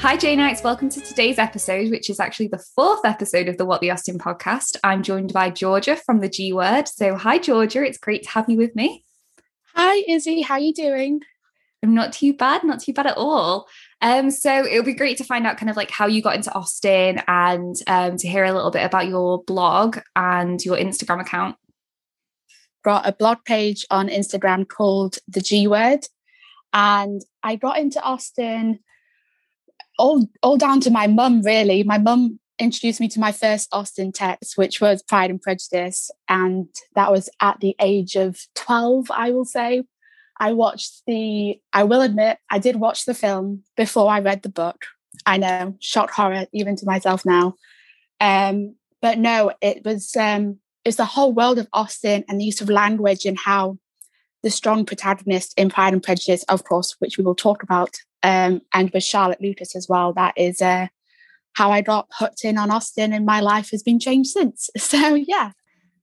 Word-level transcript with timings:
Hi, 0.00 0.16
Janeites. 0.16 0.62
Welcome 0.62 0.90
to 0.90 1.00
today's 1.00 1.40
episode, 1.40 1.90
which 1.90 2.08
is 2.08 2.20
actually 2.20 2.46
the 2.46 2.64
fourth 2.76 3.04
episode 3.04 3.48
of 3.48 3.56
the 3.56 3.64
What 3.64 3.80
the 3.80 3.90
Austen 3.90 4.16
podcast. 4.16 4.76
I'm 4.84 5.02
joined 5.02 5.32
by 5.32 5.50
Georgia 5.50 5.96
from 5.96 6.20
the 6.20 6.28
G 6.28 6.52
Word. 6.52 6.86
So, 6.86 7.16
hi, 7.16 7.38
Georgia. 7.38 7.82
It's 7.82 7.98
great 7.98 8.22
to 8.22 8.30
have 8.30 8.48
you 8.48 8.56
with 8.56 8.76
me. 8.76 9.04
Hi, 9.74 10.04
Izzy. 10.08 10.42
How 10.42 10.54
are 10.54 10.60
you 10.60 10.72
doing? 10.72 11.22
I'm 11.82 11.94
not 11.94 12.12
too 12.12 12.32
bad, 12.32 12.62
not 12.62 12.78
too 12.78 12.92
bad 12.92 13.08
at 13.08 13.16
all. 13.16 13.66
Um, 14.00 14.30
so 14.30 14.64
it'll 14.64 14.84
be 14.84 14.94
great 14.94 15.18
to 15.18 15.24
find 15.24 15.44
out 15.48 15.56
kind 15.56 15.68
of 15.68 15.76
like 15.76 15.90
how 15.90 16.06
you 16.06 16.22
got 16.22 16.36
into 16.36 16.54
Austen 16.54 17.20
and 17.26 17.74
um, 17.88 18.16
to 18.18 18.28
hear 18.28 18.44
a 18.44 18.52
little 18.52 18.70
bit 18.70 18.84
about 18.84 19.08
your 19.08 19.42
blog 19.42 19.98
and 20.14 20.64
your 20.64 20.76
Instagram 20.76 21.20
account. 21.20 21.56
Got 22.84 23.04
a 23.04 23.12
blog 23.12 23.38
page 23.44 23.84
on 23.90 24.08
Instagram 24.08 24.66
called 24.66 25.18
The 25.26 25.40
G 25.40 25.66
Word. 25.66 26.06
And 26.72 27.20
I 27.42 27.56
got 27.56 27.78
into 27.78 28.00
Austen 28.00 28.78
all, 29.98 30.28
all 30.42 30.56
down 30.56 30.80
to 30.80 30.90
my 30.90 31.06
mum, 31.06 31.42
really. 31.42 31.82
My 31.82 31.98
mum 31.98 32.38
introduced 32.58 33.00
me 33.00 33.08
to 33.08 33.20
my 33.20 33.32
first 33.32 33.68
Austen 33.72 34.12
text, 34.12 34.56
which 34.56 34.80
was 34.80 35.02
Pride 35.02 35.30
and 35.30 35.40
Prejudice. 35.40 36.10
And 36.28 36.68
that 36.94 37.12
was 37.12 37.28
at 37.40 37.60
the 37.60 37.76
age 37.80 38.16
of 38.16 38.40
12, 38.54 39.10
I 39.10 39.30
will 39.30 39.44
say. 39.44 39.84
I 40.40 40.52
watched 40.52 41.02
the, 41.06 41.60
I 41.72 41.84
will 41.84 42.00
admit, 42.00 42.38
I 42.50 42.58
did 42.58 42.76
watch 42.76 43.04
the 43.04 43.14
film 43.14 43.64
before 43.76 44.10
I 44.10 44.20
read 44.20 44.42
the 44.42 44.48
book. 44.48 44.84
I 45.26 45.36
know, 45.36 45.76
shock 45.80 46.10
horror, 46.12 46.46
even 46.52 46.76
to 46.76 46.86
myself 46.86 47.24
now. 47.24 47.54
Um, 48.20 48.76
but 49.02 49.18
no, 49.18 49.52
it 49.60 49.84
was 49.84 50.14
um, 50.16 50.58
it's 50.84 50.96
the 50.96 51.04
whole 51.04 51.32
world 51.32 51.58
of 51.58 51.68
Austen 51.72 52.24
and 52.28 52.40
the 52.40 52.44
use 52.44 52.60
of 52.60 52.70
language 52.70 53.24
and 53.24 53.38
how 53.38 53.78
the 54.42 54.50
strong 54.50 54.84
protagonist 54.84 55.54
in 55.56 55.68
Pride 55.68 55.92
and 55.92 56.02
Prejudice, 56.02 56.44
of 56.44 56.64
course, 56.64 56.96
which 56.98 57.18
we 57.18 57.24
will 57.24 57.34
talk 57.34 57.62
about, 57.62 57.98
um, 58.22 58.60
and 58.74 58.90
with 58.90 59.04
Charlotte 59.04 59.40
Lucas 59.40 59.76
as 59.76 59.88
well. 59.88 60.12
That 60.12 60.34
is 60.36 60.60
uh, 60.60 60.88
how 61.54 61.70
I 61.70 61.80
got 61.80 62.08
hooked 62.12 62.44
in 62.44 62.58
on 62.58 62.70
Austen, 62.70 63.12
and 63.12 63.26
my 63.26 63.40
life 63.40 63.70
has 63.70 63.82
been 63.82 63.98
changed 63.98 64.30
since. 64.30 64.70
So 64.78 65.14
yeah, 65.14 65.52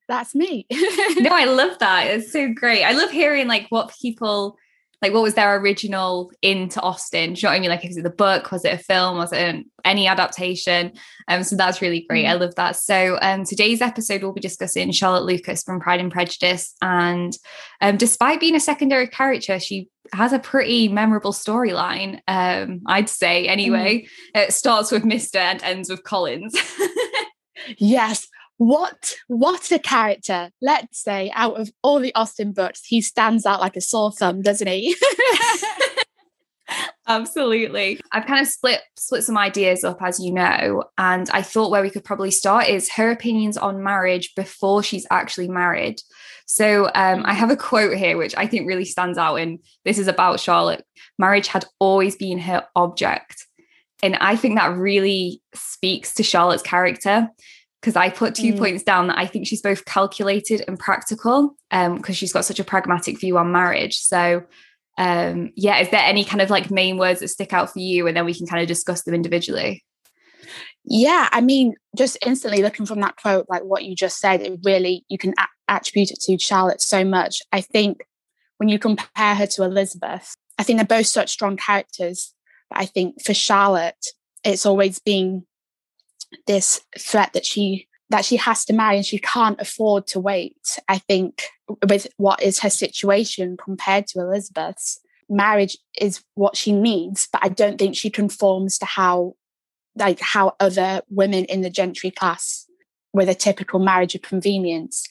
that's 0.08 0.36
me. 0.36 0.68
no, 0.72 1.32
I 1.32 1.46
love 1.46 1.80
that. 1.80 2.08
It's 2.08 2.32
so 2.32 2.54
great. 2.54 2.84
I 2.84 2.92
love 2.92 3.12
hearing 3.12 3.48
like 3.48 3.68
what 3.70 3.94
people 4.00 4.58
like 5.02 5.14
what 5.14 5.24
was 5.24 5.34
their 5.34 5.56
original 5.58 6.32
into 6.42 6.82
Austen? 6.82 7.34
Do 7.34 7.40
you 7.40 7.44
know 7.44 7.50
what 7.50 7.58
I 7.58 7.60
mean? 7.60 7.70
Like, 7.70 7.86
is 7.86 7.98
it 7.98 8.04
the 8.04 8.10
book? 8.10 8.52
Was 8.52 8.66
it 8.66 8.74
a 8.74 8.78
film? 8.78 9.18
Was 9.18 9.32
it 9.32 9.40
an, 9.40 9.66
any 9.84 10.08
adaptation? 10.08 10.94
Um, 11.28 11.44
so 11.44 11.56
that's 11.56 11.82
really 11.82 12.06
great. 12.10 12.26
Mm-hmm. 12.26 12.32
I 12.32 12.46
love 12.46 12.56
that. 12.56 12.76
So 12.76 13.18
um, 13.22 13.44
today's 13.44 13.82
episode 13.82 14.24
we'll 14.24 14.34
be 14.34 14.42
discussing 14.42 14.92
Charlotte 14.92 15.26
Lucas 15.26 15.64
from 15.64 15.80
Pride 15.80 16.00
and 16.00 16.12
Prejudice. 16.12 16.74
And 16.82 17.34
um, 17.82 17.98
despite 17.98 18.40
being 18.40 18.56
a 18.56 18.60
secondary 18.60 19.08
character, 19.08 19.60
she 19.60 19.90
has 20.14 20.34
a 20.34 20.40
pretty 20.40 20.88
memorable 20.88 21.34
storyline. 21.34 22.20
Um, 22.28 22.82
I'd 22.88 23.10
say 23.10 23.48
anyway. 23.48 24.08
Mm. 24.36 24.44
It 24.44 24.54
starts 24.54 24.92
with 24.92 25.04
Mister 25.04 25.40
and 25.40 25.62
ends 25.64 25.90
with 25.90 26.04
Collins. 26.04 26.56
yes 27.78 28.28
what 28.58 29.14
what 29.28 29.72
a 29.72 29.80
character 29.80 30.50
let's 30.62 31.04
say 31.04 31.32
out 31.34 31.60
of 31.60 31.70
all 31.82 32.00
the 32.00 32.16
austen 32.16 32.54
books 32.54 32.84
he 32.86 33.02
stands 33.02 33.46
out 33.46 33.60
like 33.60 33.76
a 33.76 33.82
sore 33.82 34.12
thumb 34.12 34.42
doesn't 34.42 34.68
he? 34.68 34.96
Absolutely. 37.08 38.00
I've 38.12 38.26
kind 38.26 38.42
of 38.42 38.48
split 38.48 38.82
split 38.98 39.24
some 39.24 39.38
ideas 39.38 39.84
up 39.84 40.02
as 40.02 40.20
you 40.20 40.34
know 40.34 40.84
and 40.98 41.30
i 41.32 41.42
thought 41.42 41.70
where 41.70 41.84
we 41.84 41.92
could 41.92 42.04
probably 42.04 42.32
start 42.32 42.68
is 42.68 42.92
her 42.94 43.12
opinions 43.12 43.58
on 43.58 43.84
marriage 43.84 44.34
before 44.36 44.82
she's 44.82 45.06
actually 45.12 45.48
married. 45.48 45.98
So 46.48 46.86
um, 46.96 47.24
i 47.26 47.34
have 47.34 47.52
a 47.52 47.58
quote 47.58 47.98
here 47.98 48.18
which 48.18 48.36
i 48.38 48.48
think 48.48 48.68
really 48.68 48.86
stands 48.86 49.18
out 49.18 49.36
and 49.36 49.60
this 49.84 50.00
is 50.00 50.08
about 50.08 50.40
charlotte. 50.40 50.84
Marriage 51.20 51.48
had 51.48 51.66
always 51.80 52.16
been 52.16 52.40
her 52.40 52.66
object 52.76 53.46
and 54.02 54.16
i 54.16 54.36
think 54.36 54.56
that 54.56 54.76
really 54.76 55.42
speaks 55.54 56.14
to 56.16 56.24
charlotte's 56.24 56.64
character 56.64 57.30
because 57.86 57.96
I 57.96 58.10
put 58.10 58.34
two 58.34 58.54
mm. 58.54 58.58
points 58.58 58.82
down 58.82 59.06
that 59.08 59.20
I 59.20 59.28
think 59.28 59.46
she's 59.46 59.62
both 59.62 59.86
calculated 59.86 60.64
and 60.68 60.80
practical 60.80 61.56
because 61.70 61.88
um, 61.88 62.14
she's 62.14 62.34
got 62.34 62.44
such 62.44 62.60
a 62.60 62.64
pragmatic 62.64 63.20
view 63.20 63.38
on 63.38 63.52
marriage. 63.52 63.98
So, 63.98 64.44
um, 64.98 65.52
yeah, 65.56 65.78
is 65.78 65.92
there 65.92 66.02
any 66.02 66.26
kind 66.26 66.42
of 66.42 66.50
like 66.50 66.72
main 66.72 66.98
words 66.98 67.20
that 67.20 67.28
stick 67.28 67.54
out 67.54 67.72
for 67.72 67.78
you? 67.78 68.08
And 68.08 68.18
then 68.18 68.26
we 68.26 68.34
can 68.34 68.48
kind 68.48 68.60
of 68.60 68.68
discuss 68.68 69.04
them 69.04 69.14
individually. 69.14 69.86
Yeah, 70.84 71.30
I 71.32 71.42
mean, 71.42 71.76
just 71.96 72.18
instantly 72.26 72.64
looking 72.64 72.88
from 72.88 73.02
that 73.02 73.18
quote, 73.18 73.46
like 73.50 73.62
what 73.62 73.84
you 73.84 73.96
just 73.96 74.18
said, 74.18 74.42
it 74.42 74.60
really, 74.64 75.06
you 75.08 75.20
can 75.20 75.36
a- 75.38 75.72
attribute 75.72 76.10
it 76.10 76.22
to 76.22 76.40
Charlotte 76.40 76.82
so 76.82 77.06
much. 77.06 77.40
I 77.52 77.62
think 77.62 78.00
when 78.58 78.68
you 78.68 78.80
compare 78.80 79.36
her 79.36 79.46
to 79.46 79.64
Elizabeth, 79.64 80.36
I 80.58 80.64
think 80.64 80.80
they're 80.80 80.98
both 80.98 81.06
such 81.06 81.30
strong 81.30 81.56
characters. 81.56 82.34
But 82.72 82.80
I 82.80 82.86
think 82.88 83.22
for 83.24 83.36
Charlotte, 83.36 84.08
it's 84.44 84.66
always 84.66 84.98
been 84.98 85.46
this 86.48 86.82
threat 86.98 87.34
that 87.34 87.46
she 87.46 87.88
that 88.10 88.26
she 88.26 88.38
has 88.38 88.64
to 88.66 88.74
marry 88.74 88.98
and 88.98 89.06
she 89.06 89.18
can't 89.18 89.60
afford 89.60 90.06
to 90.06 90.20
wait. 90.20 90.80
I 90.88 91.00
think 91.00 91.48
with 91.90 92.08
what 92.18 92.42
is 92.42 92.60
her 92.60 92.70
situation 92.70 93.58
compared 93.58 94.06
to 94.08 94.20
Elizabeth's, 94.20 95.00
marriage 95.28 95.76
is 96.00 96.24
what 96.36 96.56
she 96.56 96.72
needs, 96.72 97.28
but 97.32 97.44
I 97.44 97.50
don't 97.50 97.80
think 97.80 97.96
she 97.96 98.12
conforms 98.12 98.78
to 98.80 98.86
how 98.86 99.34
like 99.96 100.20
how 100.20 100.56
other 100.60 101.02
women 101.10 101.46
in 101.46 101.62
the 101.62 101.70
gentry 101.70 102.12
class 102.12 102.68
with 103.14 103.30
a 103.30 103.34
typical 103.34 103.80
marriage 103.80 104.14
of 104.14 104.22
convenience. 104.22 105.08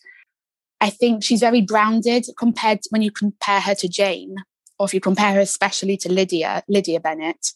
I 0.81 0.91
think 0.91 1.25
she's 1.25 1.41
very 1.41 1.63
grounded 1.63 2.27
compared 2.39 2.83
to 2.83 2.89
when 2.91 3.01
you 3.03 3.11
compare 3.11 3.61
her 3.61 3.75
to 3.77 3.89
Jane, 3.89 4.37
or 4.79 4.87
if 4.87 4.93
you 4.93 5.01
compare 5.01 5.33
her 5.35 5.41
especially 5.41 5.97
to 5.99 6.13
Lydia, 6.13 6.63
Lydia 6.69 7.01
Bennet. 7.01 7.53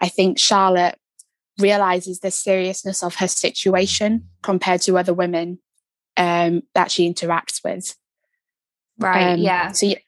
I 0.00 0.08
think 0.08 0.38
Charlotte 0.38 0.98
realizes 1.58 2.20
the 2.20 2.30
seriousness 2.30 3.02
of 3.02 3.16
her 3.16 3.28
situation 3.28 4.28
compared 4.42 4.80
to 4.82 4.98
other 4.98 5.14
women 5.14 5.58
um, 6.16 6.62
that 6.74 6.90
she 6.90 7.12
interacts 7.12 7.62
with. 7.64 7.94
Right. 8.98 9.34
Um, 9.34 9.40
yeah. 9.40 9.72
So 9.72 9.86
yeah. 9.86 9.98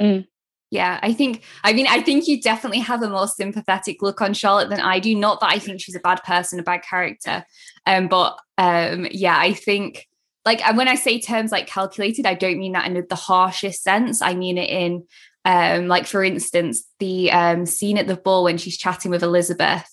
Mm. 0.00 0.26
Yeah, 0.70 0.98
I 1.00 1.12
think, 1.12 1.44
I 1.62 1.72
mean, 1.72 1.86
I 1.88 2.02
think 2.02 2.26
you 2.26 2.40
definitely 2.40 2.80
have 2.80 3.00
a 3.00 3.08
more 3.08 3.28
sympathetic 3.28 4.02
look 4.02 4.20
on 4.20 4.34
Charlotte 4.34 4.68
than 4.68 4.80
I 4.80 4.98
do. 4.98 5.14
Not 5.14 5.38
that 5.40 5.52
I 5.52 5.60
think 5.60 5.80
she's 5.80 5.94
a 5.94 6.00
bad 6.00 6.22
person, 6.24 6.58
a 6.58 6.64
bad 6.64 6.82
character. 6.82 7.44
Um, 7.86 8.08
but 8.08 8.36
um, 8.58 9.06
yeah, 9.12 9.38
I 9.38 9.52
think 9.52 10.06
like 10.44 10.66
and 10.66 10.76
when 10.76 10.88
I 10.88 10.94
say 10.94 11.20
terms 11.20 11.52
like 11.52 11.66
calculated, 11.66 12.26
I 12.26 12.34
don't 12.34 12.58
mean 12.58 12.72
that 12.72 12.86
in 12.86 13.04
the 13.08 13.14
harshest 13.14 13.82
sense. 13.82 14.22
I 14.22 14.34
mean 14.34 14.58
it 14.58 14.70
in 14.70 15.04
um, 15.46 15.86
like 15.86 16.06
for 16.06 16.24
instance, 16.24 16.84
the 16.98 17.30
um, 17.30 17.66
scene 17.66 17.98
at 17.98 18.08
the 18.08 18.16
ball 18.16 18.42
when 18.42 18.58
she's 18.58 18.76
chatting 18.76 19.12
with 19.12 19.22
Elizabeth 19.22 19.88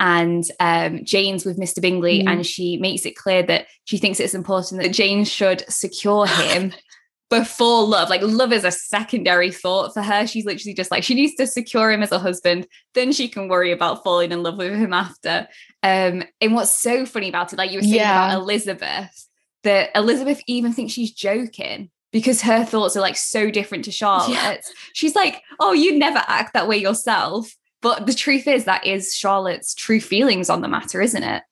and 0.00 0.44
um, 0.58 1.04
Jane's 1.04 1.46
with 1.46 1.60
Mr. 1.60 1.80
Bingley, 1.80 2.24
mm. 2.24 2.28
and 2.28 2.44
she 2.44 2.76
makes 2.78 3.06
it 3.06 3.14
clear 3.14 3.44
that 3.44 3.68
she 3.84 3.98
thinks 3.98 4.18
it's 4.18 4.34
important 4.34 4.82
that 4.82 4.92
Jane 4.92 5.24
should 5.24 5.64
secure 5.68 6.26
him 6.26 6.72
before 7.30 7.86
love. 7.86 8.10
Like 8.10 8.20
love 8.22 8.52
is 8.52 8.64
a 8.64 8.72
secondary 8.72 9.52
thought 9.52 9.94
for 9.94 10.02
her. 10.02 10.26
She's 10.26 10.44
literally 10.44 10.74
just 10.74 10.90
like 10.90 11.04
she 11.04 11.14
needs 11.14 11.36
to 11.36 11.46
secure 11.46 11.92
him 11.92 12.02
as 12.02 12.10
a 12.10 12.18
husband, 12.18 12.66
then 12.94 13.12
she 13.12 13.28
can 13.28 13.46
worry 13.46 13.70
about 13.70 14.02
falling 14.02 14.32
in 14.32 14.42
love 14.42 14.58
with 14.58 14.74
him 14.74 14.92
after. 14.92 15.46
Um, 15.84 16.24
and 16.40 16.52
what's 16.52 16.72
so 16.72 17.06
funny 17.06 17.28
about 17.28 17.52
it, 17.52 17.58
like 17.58 17.70
you 17.70 17.78
were 17.78 17.82
saying 17.82 17.94
yeah. 17.94 18.26
about 18.26 18.42
Elizabeth, 18.42 19.28
that 19.62 19.90
Elizabeth 19.94 20.42
even 20.48 20.72
thinks 20.72 20.94
she's 20.94 21.12
joking 21.12 21.90
because 22.16 22.40
her 22.40 22.64
thoughts 22.64 22.96
are 22.96 23.02
like 23.02 23.14
so 23.14 23.50
different 23.50 23.84
to 23.84 23.90
Charlotte's. 23.90 24.32
Yeah. 24.32 24.56
She's 24.94 25.14
like, 25.14 25.42
"Oh, 25.60 25.74
you 25.74 25.98
never 25.98 26.22
act 26.26 26.54
that 26.54 26.66
way 26.66 26.78
yourself." 26.78 27.54
But 27.82 28.06
the 28.06 28.14
truth 28.14 28.46
is, 28.46 28.64
that 28.64 28.86
is 28.86 29.14
Charlotte's 29.14 29.74
true 29.74 30.00
feelings 30.00 30.48
on 30.48 30.62
the 30.62 30.66
matter, 30.66 31.02
isn't 31.02 31.22
it? 31.22 31.42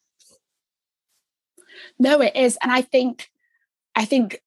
No, 1.99 2.23
it 2.23 2.35
is. 2.35 2.57
And 2.63 2.73
I 2.73 2.81
think, 2.81 3.29
I 3.95 4.07
think 4.07 4.41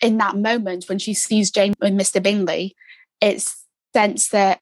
in 0.00 0.18
that 0.18 0.36
moment 0.36 0.84
when 0.88 1.00
she 1.00 1.12
sees 1.12 1.50
Jane 1.50 1.74
and 1.80 1.98
Mr. 1.98 2.22
Bingley, 2.22 2.76
it's 3.20 3.64
sense 3.92 4.28
that 4.28 4.60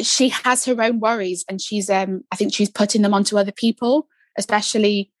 she 0.00 0.30
has 0.30 0.64
her 0.64 0.82
own 0.82 0.98
worries 0.98 1.44
and 1.48 1.60
she's 1.60 1.88
um 1.88 2.24
I 2.32 2.36
think 2.36 2.52
she's 2.52 2.70
putting 2.70 3.02
them 3.02 3.14
onto 3.14 3.38
other 3.38 3.52
people, 3.52 4.08
especially 4.36 5.12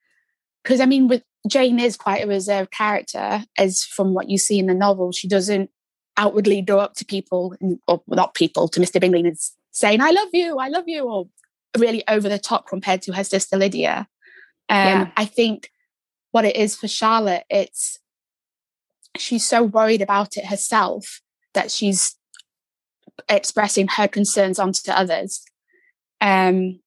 because 0.64 0.80
I 0.80 0.86
mean 0.86 1.06
with 1.06 1.22
Jane 1.48 1.80
is 1.80 1.96
quite 1.96 2.24
a 2.24 2.28
reserved 2.28 2.70
character, 2.70 3.44
as 3.58 3.84
from 3.84 4.14
what 4.14 4.30
you 4.30 4.38
see 4.38 4.58
in 4.58 4.66
the 4.66 4.74
novel. 4.74 5.12
She 5.12 5.28
doesn't 5.28 5.70
outwardly 6.16 6.62
go 6.62 6.78
up 6.78 6.94
to 6.94 7.04
people, 7.04 7.56
or 7.88 8.02
not 8.06 8.34
people, 8.34 8.68
to 8.68 8.80
Mr. 8.80 9.00
Bingley 9.00 9.20
and 9.20 9.36
saying, 9.72 10.00
I 10.00 10.10
love 10.10 10.28
you, 10.32 10.58
I 10.58 10.68
love 10.68 10.84
you, 10.86 11.02
or 11.02 11.28
really 11.76 12.04
over 12.06 12.28
the 12.28 12.38
top 12.38 12.66
compared 12.68 13.02
to 13.02 13.12
her 13.12 13.24
sister 13.24 13.56
Lydia. 13.56 14.06
Um, 14.68 14.86
yeah. 14.86 15.10
I 15.16 15.24
think 15.24 15.70
what 16.30 16.44
it 16.44 16.56
is 16.56 16.76
for 16.76 16.88
Charlotte, 16.88 17.44
it's 17.50 17.98
she's 19.16 19.46
so 19.46 19.62
worried 19.62 20.02
about 20.02 20.36
it 20.36 20.46
herself 20.46 21.20
that 21.54 21.70
she's 21.70 22.16
expressing 23.28 23.88
her 23.88 24.08
concerns 24.08 24.58
onto 24.58 24.90
others. 24.90 25.42
Um, 26.20 26.80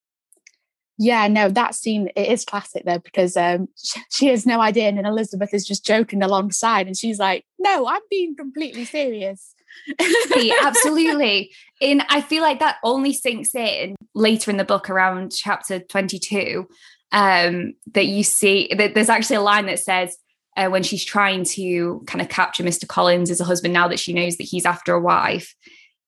yeah, 0.98 1.28
no, 1.28 1.48
that 1.48 1.74
scene 1.74 2.08
it 2.16 2.28
is 2.28 2.44
classic 2.44 2.84
though 2.84 2.98
because 2.98 3.36
um, 3.36 3.68
she, 4.12 4.28
has 4.28 4.46
no 4.46 4.60
idea, 4.60 4.88
and 4.88 4.98
then 4.98 5.06
Elizabeth 5.06 5.52
is 5.52 5.66
just 5.66 5.84
joking 5.84 6.22
alongside, 6.22 6.86
and 6.86 6.96
she's 6.96 7.18
like, 7.18 7.44
"No, 7.58 7.86
I'm 7.86 8.00
being 8.10 8.34
completely 8.36 8.84
serious." 8.84 9.54
absolutely. 10.62 11.52
And 11.82 12.02
I 12.08 12.22
feel 12.22 12.42
like 12.42 12.60
that 12.60 12.76
only 12.82 13.12
sinks 13.12 13.54
in 13.54 13.94
later 14.14 14.50
in 14.50 14.56
the 14.56 14.64
book 14.64 14.88
around 14.88 15.32
chapter 15.32 15.80
22. 15.80 16.66
Um, 17.12 17.74
that 17.92 18.06
you 18.06 18.24
see 18.24 18.68
that 18.76 18.94
there's 18.94 19.08
actually 19.08 19.36
a 19.36 19.42
line 19.42 19.66
that 19.66 19.78
says, 19.78 20.16
uh, 20.56 20.66
when 20.68 20.82
she's 20.82 21.04
trying 21.04 21.44
to 21.44 22.02
kind 22.06 22.20
of 22.20 22.28
capture 22.28 22.64
Mr. 22.64 22.86
Collins 22.86 23.30
as 23.30 23.40
a 23.40 23.44
husband 23.44 23.72
now 23.72 23.86
that 23.86 24.00
she 24.00 24.12
knows 24.12 24.36
that 24.38 24.44
he's 24.44 24.66
after 24.66 24.92
a 24.92 25.00
wife, 25.00 25.54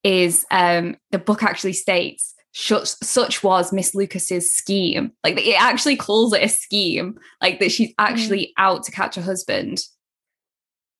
is 0.02 0.44
um, 0.50 0.96
the 1.12 1.18
book 1.18 1.42
actually 1.42 1.72
states 1.72 2.34
such, 2.58 2.88
such 2.88 3.44
was 3.44 3.72
Miss 3.72 3.94
Lucas's 3.94 4.52
scheme. 4.52 5.12
Like 5.22 5.38
it 5.38 5.60
actually 5.60 5.96
calls 5.96 6.32
it 6.32 6.42
a 6.42 6.48
scheme, 6.48 7.16
like 7.40 7.60
that 7.60 7.70
she's 7.70 7.94
actually 7.98 8.46
mm. 8.46 8.52
out 8.58 8.82
to 8.84 8.90
catch 8.90 9.16
a 9.16 9.22
husband. 9.22 9.84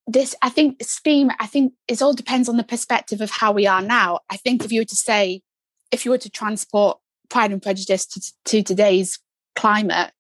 This, 0.06 0.36
I 0.40 0.50
think, 0.50 0.82
scheme. 0.84 1.30
I 1.40 1.46
think 1.46 1.72
it 1.88 2.00
all 2.00 2.14
depends 2.14 2.48
on 2.48 2.58
the 2.58 2.64
perspective 2.64 3.20
of 3.20 3.30
how 3.30 3.50
we 3.50 3.66
are 3.66 3.82
now. 3.82 4.20
I 4.30 4.36
think 4.36 4.64
if 4.64 4.70
you 4.70 4.82
were 4.82 4.86
to 4.86 4.96
say, 4.96 5.42
if 5.90 6.04
you 6.04 6.12
were 6.12 6.18
to 6.18 6.30
transport 6.30 6.98
Pride 7.28 7.50
and 7.50 7.60
Prejudice 7.60 8.06
to, 8.06 8.32
to 8.44 8.62
today's 8.62 9.18
climate, 9.56 10.12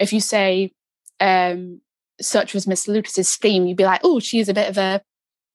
if 0.00 0.12
you 0.12 0.20
say 0.20 0.72
um, 1.20 1.82
such 2.18 2.54
was 2.54 2.66
Miss 2.66 2.88
Lucas's 2.88 3.28
scheme, 3.28 3.66
you'd 3.66 3.76
be 3.76 3.84
like, 3.84 4.00
oh, 4.04 4.20
she's 4.20 4.48
a 4.48 4.54
bit 4.54 4.70
of 4.70 4.78
a, 4.78 5.02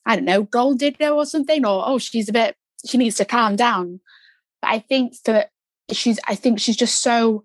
I 0.06 0.16
don't 0.16 0.26
know, 0.26 0.44
gold 0.44 0.78
digger 0.78 1.10
or 1.10 1.26
something, 1.26 1.66
or 1.66 1.84
oh, 1.86 1.98
she's 1.98 2.30
a 2.30 2.34
bit, 2.34 2.56
she 2.86 3.00
needs 3.00 3.16
to 3.16 3.26
calm 3.26 3.56
down. 3.56 4.00
But 4.64 4.70
I 4.70 4.80
think 4.80 5.16
that 5.26 5.50
she's, 5.92 6.22
I 6.26 6.36
think 6.36 6.58
she's 6.58 6.78
just 6.78 7.02
so 7.02 7.44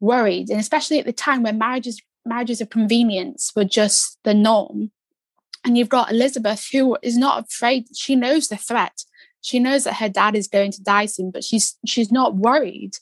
worried, 0.00 0.50
and 0.50 0.60
especially 0.60 0.98
at 0.98 1.06
the 1.06 1.14
time 1.14 1.42
when 1.42 1.56
marriages, 1.56 2.02
marriages 2.26 2.60
of 2.60 2.68
convenience 2.68 3.52
were 3.56 3.64
just 3.64 4.18
the 4.22 4.34
norm. 4.34 4.90
And 5.64 5.78
you've 5.78 5.88
got 5.88 6.12
Elizabeth, 6.12 6.68
who 6.70 6.98
is 7.02 7.16
not 7.16 7.46
afraid. 7.46 7.86
She 7.96 8.14
knows 8.14 8.48
the 8.48 8.58
threat. 8.58 9.04
She 9.40 9.58
knows 9.58 9.84
that 9.84 9.94
her 9.94 10.10
dad 10.10 10.36
is 10.36 10.46
going 10.46 10.72
to 10.72 10.82
die 10.82 11.06
soon, 11.06 11.30
but 11.30 11.42
she's 11.42 11.78
she's 11.86 12.12
not 12.12 12.36
worried. 12.36 12.92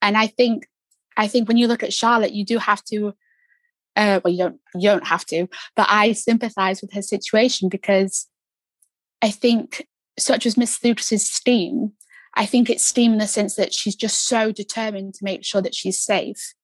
And 0.00 0.16
I 0.16 0.26
think, 0.26 0.66
I 1.18 1.28
think 1.28 1.46
when 1.46 1.58
you 1.58 1.68
look 1.68 1.82
at 1.82 1.92
Charlotte, 1.92 2.32
you 2.32 2.44
do 2.44 2.56
have 2.56 2.82
to 2.84 3.12
uh, 3.96 4.20
well, 4.24 4.32
you 4.32 4.38
don't 4.38 4.60
you 4.74 4.88
don't 4.88 5.06
have 5.06 5.26
to, 5.26 5.46
but 5.76 5.88
I 5.90 6.12
sympathise 6.12 6.80
with 6.80 6.94
her 6.94 7.02
situation 7.02 7.68
because 7.68 8.28
I 9.20 9.30
think 9.30 9.86
such 10.18 10.46
as 10.46 10.56
Miss 10.56 10.82
Lucas's 10.82 11.30
steam, 11.30 11.92
I 12.36 12.46
think 12.46 12.68
it's 12.68 12.84
steam 12.84 13.12
in 13.12 13.18
the 13.18 13.26
sense 13.26 13.54
that 13.56 13.72
she's 13.72 13.94
just 13.94 14.26
so 14.26 14.52
determined 14.52 15.14
to 15.14 15.24
make 15.24 15.44
sure 15.44 15.62
that 15.62 15.74
she's 15.74 16.00
safe. 16.00 16.54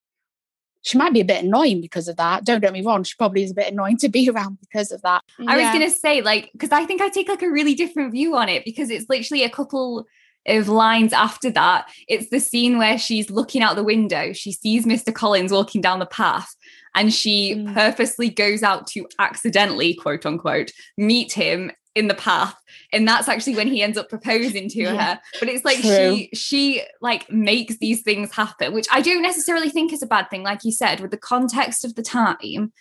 She 0.82 0.96
might 0.96 1.12
be 1.12 1.20
a 1.20 1.26
bit 1.26 1.44
annoying 1.44 1.81
because 1.81 2.08
of 2.08 2.17
that. 2.17 2.44
Don't 2.44 2.61
get 2.61 2.72
me 2.72 2.82
wrong, 2.82 3.05
she 3.05 3.14
probably 3.19 3.43
is 3.43 3.50
a 3.50 3.55
bit 3.55 3.72
annoying 3.72 3.99
to 3.99 4.08
be 4.08 4.28
around 4.34 4.58
because 4.61 4.90
of 4.90 5.02
that. 5.02 5.22
I 5.46 5.58
yeah. 5.58 5.70
was 5.70 5.78
gonna 5.78 5.90
say, 5.90 6.22
like, 6.22 6.50
because 6.52 6.70
I 6.72 6.84
think 6.84 7.00
I 7.00 7.08
take 7.08 7.28
like 7.28 7.43
a 7.43 7.50
really 7.50 7.75
different 7.75 8.12
view 8.12 8.37
on 8.37 8.49
it 8.49 8.64
because 8.64 8.90
it's 8.90 9.08
literally 9.08 9.44
a 9.44 9.50
couple 9.50 10.06
of 10.46 10.69
lines 10.69 11.12
after 11.12 11.50
that. 11.50 11.90
It's 12.08 12.31
the 12.31 12.40
scene 12.40 12.78
where 12.78 12.99
she's 12.99 13.31
looking 13.31 13.62
out 13.62 13.76
the 13.76 13.84
window, 13.84 14.32
she 14.32 14.52
sees 14.52 14.87
Mr. 14.87 15.14
Collins 15.14 15.52
walking 15.52 15.81
down 15.81 15.99
the 15.99 16.06
path, 16.06 16.55
and 16.94 17.12
she 17.12 17.55
mm. 17.55 17.75
purposely 17.75 18.31
goes 18.31 18.62
out 18.62 18.87
to 18.88 19.06
accidentally, 19.19 19.94
quote 19.94 20.26
unquote, 20.26 20.72
meet 20.96 21.32
him 21.32 21.70
in 21.95 22.07
the 22.07 22.15
path 22.15 22.55
and 22.93 23.07
that's 23.07 23.29
actually 23.29 23.57
when 23.57 23.67
he 23.67 23.83
ends 23.83 23.99
up 23.99 24.09
proposing 24.09 24.69
to 24.69 24.83
yeah, 24.83 25.15
her 25.15 25.21
but 25.41 25.49
it's 25.49 25.65
like 25.65 25.81
true. 25.81 26.17
she 26.17 26.31
she 26.33 26.83
like 27.01 27.31
makes 27.31 27.79
these 27.79 28.03
things 28.03 28.33
happen 28.33 28.73
which 28.73 28.87
i 28.93 29.01
don't 29.01 29.23
necessarily 29.23 29.69
think 29.69 29.93
is 29.93 30.03
a 30.03 30.07
bad 30.07 30.31
thing 30.31 30.45
like 30.45 30.65
you 30.65 30.71
said 30.71 31.01
with 31.01 31.11
the 31.11 31.17
context 31.17 31.85
of 31.85 31.95
the 31.97 32.03
time 32.03 32.73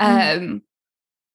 mm. 0.00 0.36
um 0.36 0.62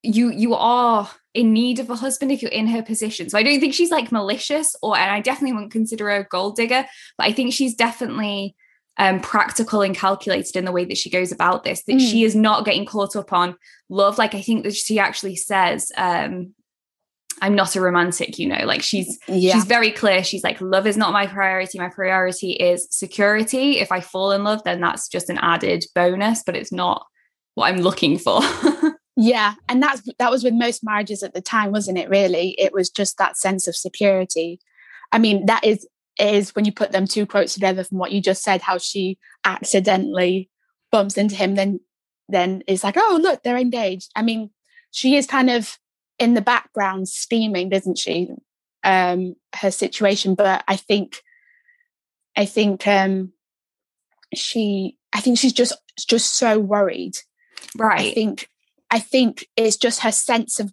you 0.02 0.30
you 0.30 0.54
are 0.54 1.08
in 1.32 1.54
need 1.54 1.78
of 1.78 1.88
a 1.88 1.96
husband 1.96 2.30
if 2.30 2.42
you're 2.42 2.50
in 2.50 2.66
her 2.66 2.82
position 2.82 3.30
so 3.30 3.38
i 3.38 3.42
don't 3.42 3.60
think 3.60 3.72
she's 3.72 3.90
like 3.90 4.12
malicious 4.12 4.76
or 4.82 4.96
and 4.98 5.10
i 5.10 5.20
definitely 5.20 5.54
wouldn't 5.54 5.72
consider 5.72 6.10
her 6.10 6.16
a 6.16 6.24
gold 6.24 6.54
digger 6.56 6.84
but 7.16 7.26
i 7.26 7.32
think 7.32 7.54
she's 7.54 7.74
definitely 7.74 8.54
um, 8.98 9.20
practical 9.20 9.80
and 9.80 9.96
calculated 9.96 10.54
in 10.54 10.66
the 10.66 10.72
way 10.72 10.84
that 10.84 10.98
she 10.98 11.08
goes 11.08 11.32
about 11.32 11.64
this, 11.64 11.82
that 11.84 11.96
mm. 11.96 12.10
she 12.10 12.24
is 12.24 12.36
not 12.36 12.66
getting 12.66 12.84
caught 12.84 13.16
up 13.16 13.32
on 13.32 13.56
love. 13.88 14.18
Like 14.18 14.34
I 14.34 14.42
think 14.42 14.64
that 14.64 14.74
she 14.74 14.98
actually 14.98 15.36
says, 15.36 15.90
um, 15.96 16.54
I'm 17.42 17.56
not 17.56 17.74
a 17.74 17.80
romantic, 17.80 18.38
you 18.38 18.46
know, 18.46 18.64
like 18.64 18.82
she's 18.82 19.18
yeah. 19.26 19.52
she's 19.52 19.64
very 19.64 19.90
clear. 19.90 20.22
She's 20.22 20.44
like, 20.44 20.60
love 20.60 20.86
is 20.86 20.96
not 20.96 21.12
my 21.12 21.26
priority. 21.26 21.76
My 21.76 21.88
priority 21.88 22.52
is 22.52 22.86
security. 22.90 23.80
If 23.80 23.90
I 23.90 24.00
fall 24.00 24.30
in 24.30 24.44
love, 24.44 24.62
then 24.62 24.80
that's 24.80 25.08
just 25.08 25.28
an 25.28 25.38
added 25.38 25.84
bonus, 25.92 26.44
but 26.44 26.54
it's 26.54 26.70
not 26.70 27.04
what 27.54 27.66
I'm 27.66 27.80
looking 27.80 28.16
for. 28.16 28.40
yeah. 29.16 29.54
And 29.68 29.82
that's 29.82 30.02
that 30.20 30.30
was 30.30 30.44
with 30.44 30.54
most 30.54 30.84
marriages 30.84 31.24
at 31.24 31.34
the 31.34 31.40
time, 31.40 31.72
wasn't 31.72 31.98
it? 31.98 32.08
Really? 32.08 32.50
It 32.58 32.72
was 32.72 32.88
just 32.88 33.18
that 33.18 33.36
sense 33.36 33.66
of 33.66 33.74
security. 33.74 34.60
I 35.10 35.18
mean, 35.18 35.46
that 35.46 35.64
is 35.64 35.84
is 36.20 36.54
when 36.54 36.64
you 36.64 36.72
put 36.72 36.92
them 36.92 37.08
two 37.08 37.26
quotes 37.26 37.54
together 37.54 37.82
from 37.82 37.98
what 37.98 38.12
you 38.12 38.20
just 38.20 38.44
said, 38.44 38.60
how 38.62 38.78
she 38.78 39.18
accidentally 39.44 40.48
bumps 40.92 41.18
into 41.18 41.34
him, 41.34 41.56
then 41.56 41.80
then 42.28 42.62
it's 42.68 42.84
like, 42.84 42.94
oh 42.96 43.18
look, 43.20 43.42
they're 43.42 43.58
engaged. 43.58 44.12
I 44.14 44.22
mean, 44.22 44.50
she 44.92 45.16
is 45.16 45.26
kind 45.26 45.50
of 45.50 45.76
in 46.22 46.34
the 46.34 46.40
background 46.40 47.08
steaming, 47.08 47.68
doesn't 47.68 47.98
she? 47.98 48.30
Um, 48.84 49.36
her 49.56 49.70
situation, 49.70 50.34
but 50.34 50.64
I 50.66 50.76
think, 50.76 51.22
I 52.36 52.46
think 52.46 52.86
um, 52.86 53.32
she, 54.34 54.96
I 55.12 55.20
think 55.20 55.38
she's 55.38 55.52
just 55.52 55.74
just 56.08 56.36
so 56.36 56.58
worried. 56.58 57.18
Right. 57.76 58.00
I 58.00 58.12
think, 58.12 58.48
I 58.90 58.98
think 58.98 59.46
it's 59.56 59.76
just 59.76 60.00
her 60.00 60.12
sense 60.12 60.58
of 60.58 60.72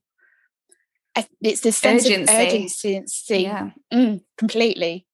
it's 1.41 1.61
this 1.61 1.77
sense 1.77 2.05
urgency. 2.05 2.33
of 2.33 2.47
urgency. 2.47 3.37
Yeah. 3.43 3.71
Mm, 3.93 4.21
completely 4.37 5.05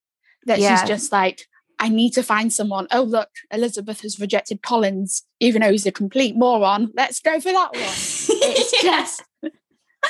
that 0.46 0.60
yeah. 0.60 0.80
she's 0.80 0.88
just 0.88 1.12
like, 1.12 1.48
I 1.80 1.90
need 1.90 2.12
to 2.12 2.24
find 2.24 2.54
someone. 2.54 2.88
Oh, 2.92 3.02
look, 3.02 3.30
Elizabeth 3.52 4.02
has 4.02 4.20
rejected 4.20 4.62
Collins, 4.62 5.24
even 5.40 5.62
though 5.62 5.72
he's 5.72 5.86
a 5.86 5.92
complete 5.92 6.36
moron. 6.36 6.92
Let's 6.96 7.20
go 7.20 7.40
for 7.40 7.52
that 7.52 7.74
one. 7.74 7.82
it's 7.84 8.82
just, 8.82 9.24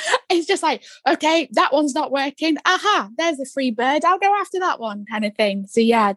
it's 0.30 0.46
just 0.46 0.62
like, 0.62 0.82
okay, 1.08 1.48
that 1.52 1.72
one's 1.72 1.94
not 1.94 2.10
working. 2.10 2.56
Aha, 2.64 3.08
there's 3.16 3.40
a 3.40 3.46
free 3.46 3.70
bird. 3.70 4.04
I'll 4.04 4.18
go 4.18 4.34
after 4.34 4.58
that 4.60 4.80
one, 4.80 5.04
kind 5.10 5.24
of 5.24 5.34
thing. 5.34 5.66
So, 5.66 5.80
yeah, 5.80 6.14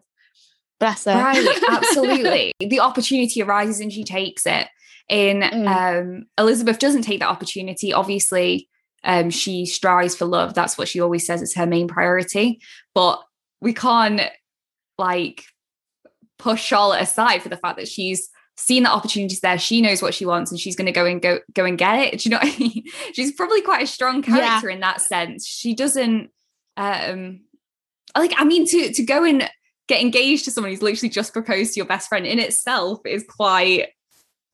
bless 0.78 1.04
her. 1.04 1.14
Right, 1.14 1.62
absolutely. 1.68 2.52
the 2.60 2.80
opportunity 2.80 3.42
arises 3.42 3.80
and 3.80 3.92
she 3.92 4.04
takes 4.04 4.46
it. 4.46 4.68
In 5.08 5.40
mm. 5.40 5.66
um, 5.66 6.24
Elizabeth 6.38 6.78
doesn't 6.78 7.02
take 7.02 7.20
that 7.20 7.28
opportunity. 7.28 7.92
Obviously, 7.92 8.68
um, 9.02 9.30
she 9.30 9.66
strives 9.66 10.14
for 10.14 10.24
love. 10.24 10.54
That's 10.54 10.78
what 10.78 10.88
she 10.88 11.00
always 11.00 11.26
says 11.26 11.42
is 11.42 11.54
her 11.54 11.66
main 11.66 11.88
priority. 11.88 12.60
But 12.94 13.20
we 13.60 13.72
can't 13.72 14.20
like 14.98 15.44
push 16.38 16.62
Charlotte 16.62 17.02
aside 17.02 17.42
for 17.42 17.48
the 17.48 17.56
fact 17.56 17.78
that 17.78 17.88
she's 17.88 18.28
seen 18.60 18.82
the 18.82 18.90
opportunities 18.90 19.40
there. 19.40 19.58
She 19.58 19.80
knows 19.80 20.02
what 20.02 20.14
she 20.14 20.26
wants 20.26 20.50
and 20.50 20.60
she's 20.60 20.76
going 20.76 20.86
to 20.86 20.92
go 20.92 21.06
and 21.06 21.20
go 21.20 21.40
go 21.52 21.64
and 21.64 21.78
get 21.78 21.98
it. 21.98 22.18
Do 22.20 22.28
you 22.28 22.30
know 22.30 22.38
what 22.42 22.54
I 22.54 22.58
mean? 22.58 22.84
She's 23.12 23.32
probably 23.32 23.62
quite 23.62 23.82
a 23.82 23.86
strong 23.86 24.22
character 24.22 24.68
yeah. 24.68 24.74
in 24.74 24.80
that 24.80 25.00
sense. 25.00 25.46
She 25.46 25.74
doesn't 25.74 26.30
um 26.76 27.40
like 28.16 28.32
I 28.36 28.44
mean 28.44 28.66
to 28.66 28.92
to 28.92 29.02
go 29.02 29.24
and 29.24 29.48
get 29.88 30.00
engaged 30.00 30.44
to 30.44 30.50
someone 30.50 30.70
who's 30.70 30.82
literally 30.82 31.10
just 31.10 31.32
proposed 31.32 31.74
to 31.74 31.78
your 31.78 31.86
best 31.86 32.08
friend 32.08 32.26
in 32.26 32.38
itself 32.38 33.00
is 33.04 33.24
quite 33.28 33.88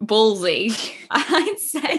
ballsy, 0.03 0.95
I'd 1.11 1.59
say. 1.59 1.99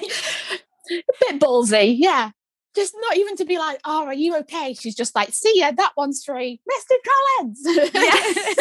A 0.89 1.31
bit 1.31 1.41
ballsy, 1.41 1.95
yeah 1.97 2.31
just 2.77 2.95
not 3.01 3.17
even 3.17 3.35
to 3.35 3.43
be 3.43 3.57
like, 3.57 3.79
oh, 3.85 4.05
are 4.05 4.13
you 4.13 4.37
okay? 4.37 4.75
She's 4.75 4.93
just 4.93 5.15
like, 5.15 5.33
see 5.33 5.53
ya, 5.55 5.71
that 5.75 5.93
one's 5.97 6.23
free. 6.23 6.61
Mr. 6.69 6.93
Collins. 7.09 7.61
yes, 7.91 8.55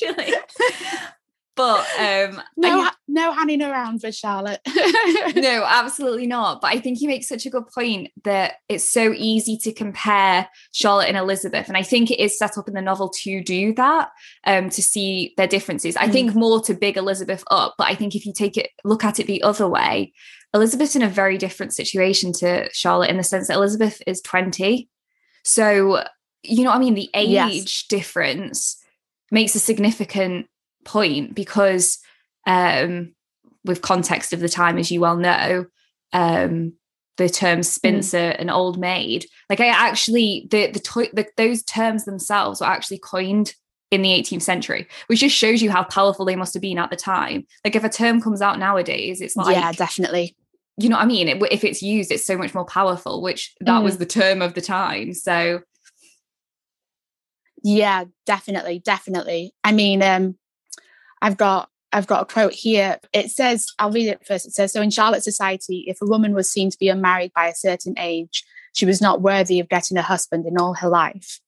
literally. 0.06 0.34
But 1.54 1.86
um 1.98 2.40
no 2.56 2.80
I, 2.80 2.90
no 3.08 3.32
hanging 3.32 3.62
around 3.62 4.00
for 4.00 4.10
Charlotte. 4.10 4.60
no, 5.36 5.64
absolutely 5.66 6.26
not. 6.26 6.60
But 6.60 6.68
I 6.68 6.80
think 6.80 6.98
he 6.98 7.06
makes 7.06 7.28
such 7.28 7.44
a 7.44 7.50
good 7.50 7.68
point 7.68 8.10
that 8.24 8.54
it's 8.68 8.90
so 8.90 9.12
easy 9.12 9.58
to 9.58 9.72
compare 9.72 10.48
Charlotte 10.72 11.08
and 11.08 11.16
Elizabeth. 11.16 11.68
And 11.68 11.76
I 11.76 11.82
think 11.82 12.10
it 12.10 12.20
is 12.20 12.38
set 12.38 12.56
up 12.56 12.68
in 12.68 12.74
the 12.74 12.80
novel 12.80 13.10
to 13.22 13.42
do 13.42 13.74
that, 13.74 14.10
um, 14.46 14.70
to 14.70 14.82
see 14.82 15.34
their 15.36 15.46
differences. 15.46 15.96
I 15.96 16.08
mm. 16.08 16.12
think 16.12 16.34
more 16.34 16.60
to 16.62 16.74
big 16.74 16.96
Elizabeth 16.96 17.44
up, 17.50 17.74
but 17.76 17.86
I 17.86 17.94
think 17.94 18.14
if 18.14 18.24
you 18.24 18.32
take 18.32 18.56
it 18.56 18.70
look 18.84 19.04
at 19.04 19.20
it 19.20 19.26
the 19.26 19.42
other 19.42 19.68
way, 19.68 20.12
Elizabeth's 20.54 20.96
in 20.96 21.02
a 21.02 21.08
very 21.08 21.38
different 21.38 21.74
situation 21.74 22.32
to 22.34 22.68
Charlotte 22.72 23.10
in 23.10 23.16
the 23.16 23.24
sense 23.24 23.48
that 23.48 23.56
Elizabeth 23.56 24.02
is 24.06 24.20
20. 24.22 24.88
So, 25.44 26.04
you 26.42 26.64
know 26.64 26.70
what 26.70 26.76
I 26.76 26.80
mean? 26.80 26.94
The 26.94 27.10
age 27.14 27.30
yes. 27.30 27.84
difference 27.88 28.78
makes 29.30 29.54
a 29.54 29.58
significant 29.58 30.46
point 30.84 31.34
because, 31.34 31.98
um, 32.46 33.14
with 33.64 33.82
context 33.82 34.32
of 34.32 34.40
the 34.40 34.48
time, 34.48 34.78
as 34.78 34.90
you 34.90 35.00
well 35.00 35.16
know, 35.16 35.66
um, 36.12 36.72
the 37.16 37.28
terms 37.28 37.68
spinster 37.68 38.18
mm. 38.18 38.36
and 38.38 38.50
old 38.50 38.78
maid, 38.78 39.26
like 39.48 39.60
I 39.60 39.66
actually 39.66 40.48
the 40.50 40.68
the, 40.68 40.80
to- 40.80 41.10
the 41.12 41.26
those 41.36 41.62
terms 41.62 42.04
themselves 42.04 42.60
were 42.60 42.66
actually 42.66 42.98
coined 42.98 43.54
in 43.90 44.02
the 44.02 44.08
18th 44.08 44.42
century, 44.42 44.88
which 45.06 45.20
just 45.20 45.36
shows 45.36 45.60
you 45.60 45.70
how 45.70 45.84
powerful 45.84 46.24
they 46.24 46.36
must 46.36 46.54
have 46.54 46.62
been 46.62 46.78
at 46.78 46.90
the 46.90 46.96
time. 46.96 47.46
Like 47.64 47.76
if 47.76 47.84
a 47.84 47.90
term 47.90 48.22
comes 48.22 48.40
out 48.40 48.58
nowadays, 48.58 49.20
it's 49.20 49.36
like 49.36 49.54
yeah, 49.54 49.72
definitely 49.72 50.34
you 50.78 50.88
know 50.88 50.96
what 50.96 51.02
I 51.02 51.06
mean? 51.06 51.28
It, 51.28 51.42
if 51.50 51.64
it's 51.64 51.82
used, 51.82 52.10
it's 52.10 52.24
so 52.24 52.36
much 52.36 52.54
more 52.54 52.64
powerful, 52.64 53.22
which 53.22 53.54
that 53.60 53.80
mm. 53.80 53.84
was 53.84 53.98
the 53.98 54.06
term 54.06 54.40
of 54.42 54.54
the 54.54 54.60
time. 54.60 55.12
So, 55.12 55.60
yeah, 57.62 58.04
definitely, 58.26 58.80
definitely. 58.84 59.54
I 59.62 59.72
mean, 59.72 60.02
um, 60.02 60.36
I've 61.22 61.38
got 61.38 61.70
I've 61.94 62.06
got 62.06 62.22
a 62.22 62.32
quote 62.32 62.54
here. 62.54 62.98
It 63.12 63.30
says, 63.30 63.66
I'll 63.78 63.90
read 63.90 64.08
it 64.08 64.26
first. 64.26 64.46
It 64.46 64.54
says, 64.54 64.72
So 64.72 64.80
in 64.80 64.90
Charlotte 64.90 65.22
society, 65.22 65.84
if 65.86 66.00
a 66.00 66.06
woman 66.06 66.34
was 66.34 66.50
seen 66.50 66.70
to 66.70 66.78
be 66.78 66.88
unmarried 66.88 67.32
by 67.34 67.48
a 67.48 67.54
certain 67.54 67.94
age, 67.98 68.44
she 68.72 68.86
was 68.86 69.00
not 69.02 69.20
worthy 69.20 69.60
of 69.60 69.68
getting 69.68 69.98
a 69.98 70.02
husband 70.02 70.46
in 70.46 70.58
all 70.58 70.74
her 70.74 70.88
life. 70.88 71.38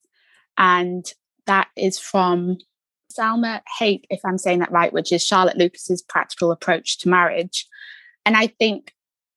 And 0.59 1.05
that 1.47 1.69
is 1.77 1.99
from 1.99 2.59
Salma 3.19 3.63
Hake, 3.79 4.07
if 4.11 4.21
I'm 4.25 4.37
saying 4.37 4.59
that 4.59 4.71
right, 4.71 4.93
which 4.93 5.13
is 5.13 5.25
Charlotte 5.25 5.57
Lucas's 5.57 6.03
practical 6.03 6.53
approach 6.53 6.99
to 6.99 7.09
marriage. 7.09 7.67
And 8.27 8.37
I 8.37 8.49
think 8.49 8.93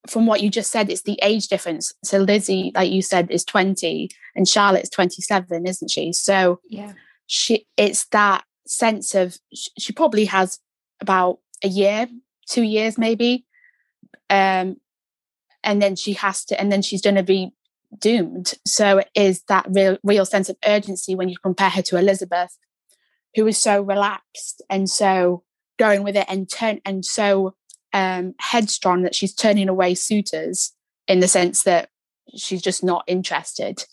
from 0.06 0.26
what 0.26 0.42
you 0.42 0.50
just 0.50 0.70
said, 0.70 0.90
it's 0.90 1.02
the 1.02 1.18
age 1.22 1.48
difference. 1.48 1.92
So 2.04 2.18
Lizzie, 2.18 2.72
like 2.74 2.90
you 2.92 3.00
said, 3.00 3.30
is 3.30 3.44
20 3.44 4.10
and 4.36 4.46
Charlotte's 4.46 4.90
27, 4.90 5.66
isn't 5.66 5.90
she? 5.90 6.12
So 6.12 6.60
yeah, 6.68 6.92
she 7.26 7.66
it's 7.76 8.06
that 8.06 8.44
sense 8.68 9.14
of 9.14 9.38
she 9.52 9.92
probably 9.92 10.26
has 10.26 10.58
about 11.00 11.38
a 11.64 11.68
year, 11.68 12.08
two 12.48 12.62
years 12.62 12.98
maybe. 12.98 13.44
Um, 14.30 14.76
and 15.64 15.82
then 15.82 15.96
she 15.96 16.12
has 16.14 16.44
to, 16.46 16.60
and 16.60 16.70
then 16.70 16.82
she's 16.82 17.02
going 17.02 17.16
to 17.16 17.22
be 17.22 17.52
doomed. 17.98 18.54
So 18.66 18.98
it 18.98 19.10
is 19.14 19.42
that 19.48 19.66
real, 19.70 19.98
real 20.02 20.24
sense 20.24 20.48
of 20.48 20.56
urgency 20.66 21.14
when 21.14 21.28
you 21.28 21.36
compare 21.42 21.70
her 21.70 21.82
to 21.82 21.96
Elizabeth, 21.96 22.56
who 23.34 23.44
was 23.44 23.58
so 23.58 23.82
relaxed 23.82 24.62
and 24.70 24.88
so 24.88 25.42
going 25.78 26.02
with 26.02 26.16
it 26.16 26.26
and 26.28 26.50
turn 26.50 26.80
and 26.84 27.04
so 27.04 27.54
um, 27.92 28.34
headstrong 28.40 29.02
that 29.02 29.14
she's 29.14 29.34
turning 29.34 29.68
away 29.68 29.94
suitors 29.94 30.74
in 31.06 31.20
the 31.20 31.28
sense 31.28 31.62
that 31.62 31.88
she's 32.36 32.62
just 32.62 32.84
not 32.84 33.04
interested. 33.06 33.84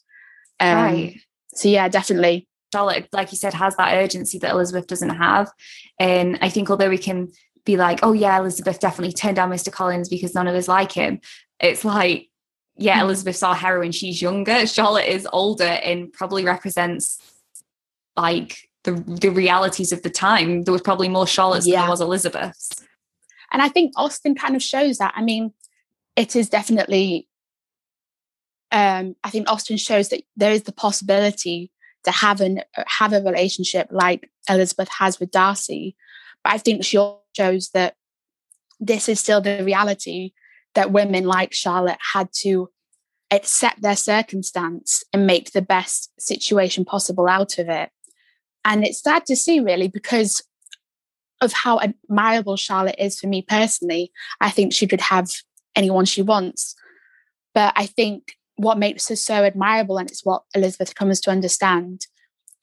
Um, 0.59 0.75
right. 0.75 1.19
So 1.53 1.69
yeah, 1.69 1.87
definitely. 1.87 2.47
Charlotte, 2.75 3.07
like 3.13 3.31
you 3.31 3.37
said, 3.37 3.53
has 3.53 3.73
that 3.77 3.95
urgency 3.95 4.37
that 4.39 4.51
Elizabeth 4.51 4.85
doesn't 4.85 5.15
have. 5.15 5.49
And 5.97 6.37
I 6.41 6.49
think 6.49 6.69
although 6.69 6.89
we 6.89 6.97
can 6.97 7.31
be 7.63 7.77
like, 7.77 8.01
oh 8.03 8.11
yeah, 8.11 8.37
Elizabeth 8.37 8.81
definitely 8.81 9.13
turned 9.13 9.37
down 9.37 9.49
Mr. 9.49 9.71
Collins 9.71 10.09
because 10.09 10.35
none 10.35 10.47
of 10.47 10.55
us 10.55 10.67
like 10.67 10.91
him, 10.91 11.21
it's 11.61 11.85
like, 11.85 12.29
yeah, 12.75 12.99
Elizabeth's 13.01 13.43
our 13.43 13.55
heroine. 13.55 13.93
she's 13.93 14.21
younger. 14.21 14.67
Charlotte 14.67 15.07
is 15.07 15.25
older 15.31 15.63
and 15.63 16.11
probably 16.11 16.43
represents 16.43 17.17
like 18.17 18.57
the 18.83 18.91
the 18.91 19.29
realities 19.29 19.93
of 19.93 20.01
the 20.01 20.09
time. 20.09 20.63
There 20.63 20.73
was 20.73 20.81
probably 20.81 21.07
more 21.07 21.25
Charlotte's 21.25 21.65
yeah. 21.65 21.75
than 21.75 21.81
there 21.83 21.91
was 21.91 22.01
Elizabeth's. 22.01 22.71
And 23.53 23.61
I 23.61 23.69
think 23.69 23.93
Austen 23.95 24.35
kind 24.35 24.57
of 24.57 24.61
shows 24.61 24.97
that. 24.97 25.13
I 25.15 25.21
mean, 25.21 25.53
it 26.17 26.35
is 26.35 26.49
definitely 26.49 27.29
um, 28.73 29.15
I 29.23 29.29
think 29.29 29.49
Austen 29.49 29.77
shows 29.77 30.09
that 30.09 30.23
there 30.35 30.51
is 30.51 30.63
the 30.63 30.73
possibility 30.73 31.71
to 32.05 32.11
have 32.11 32.41
an 32.41 32.61
uh, 32.77 32.83
have 32.87 33.13
a 33.13 33.21
relationship 33.21 33.87
like 33.91 34.29
Elizabeth 34.49 34.89
has 34.99 35.19
with 35.19 35.31
Darcy. 35.31 35.95
But 36.43 36.53
I 36.53 36.57
think 36.57 36.83
she 36.83 36.97
shows 37.35 37.69
that 37.73 37.95
this 38.79 39.09
is 39.09 39.19
still 39.19 39.41
the 39.41 39.63
reality 39.63 40.33
that 40.75 40.91
women 40.91 41.25
like 41.25 41.53
Charlotte 41.53 41.99
had 42.13 42.29
to 42.41 42.69
accept 43.31 43.81
their 43.81 43.95
circumstance 43.95 45.03
and 45.11 45.25
make 45.25 45.51
the 45.51 45.61
best 45.61 46.11
situation 46.19 46.85
possible 46.85 47.27
out 47.27 47.57
of 47.57 47.69
it. 47.69 47.89
And 48.63 48.83
it's 48.83 49.01
sad 49.01 49.25
to 49.27 49.35
see, 49.35 49.59
really, 49.59 49.87
because 49.87 50.43
of 51.41 51.53
how 51.53 51.79
admirable 51.79 52.57
Charlotte 52.57 52.95
is 52.97 53.19
for 53.19 53.27
me 53.27 53.41
personally. 53.41 54.11
I 54.41 54.49
think 54.49 54.73
she 54.73 54.87
could 54.87 55.01
have 55.01 55.29
anyone 55.75 56.05
she 56.05 56.21
wants. 56.21 56.75
But 57.53 57.73
I 57.75 57.85
think 57.85 58.35
what 58.57 58.77
makes 58.77 59.09
her 59.09 59.15
so 59.15 59.43
admirable, 59.43 59.97
and 59.97 60.09
it's 60.09 60.25
what 60.25 60.43
Elizabeth 60.53 60.95
comes 60.95 61.19
to 61.21 61.31
understand, 61.31 62.07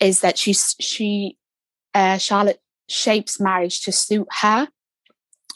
is 0.00 0.20
that 0.20 0.38
she 0.38 0.52
she 0.54 1.38
uh, 1.94 2.18
Charlotte 2.18 2.60
shapes 2.88 3.40
marriage 3.40 3.82
to 3.82 3.92
suit 3.92 4.28
her. 4.40 4.68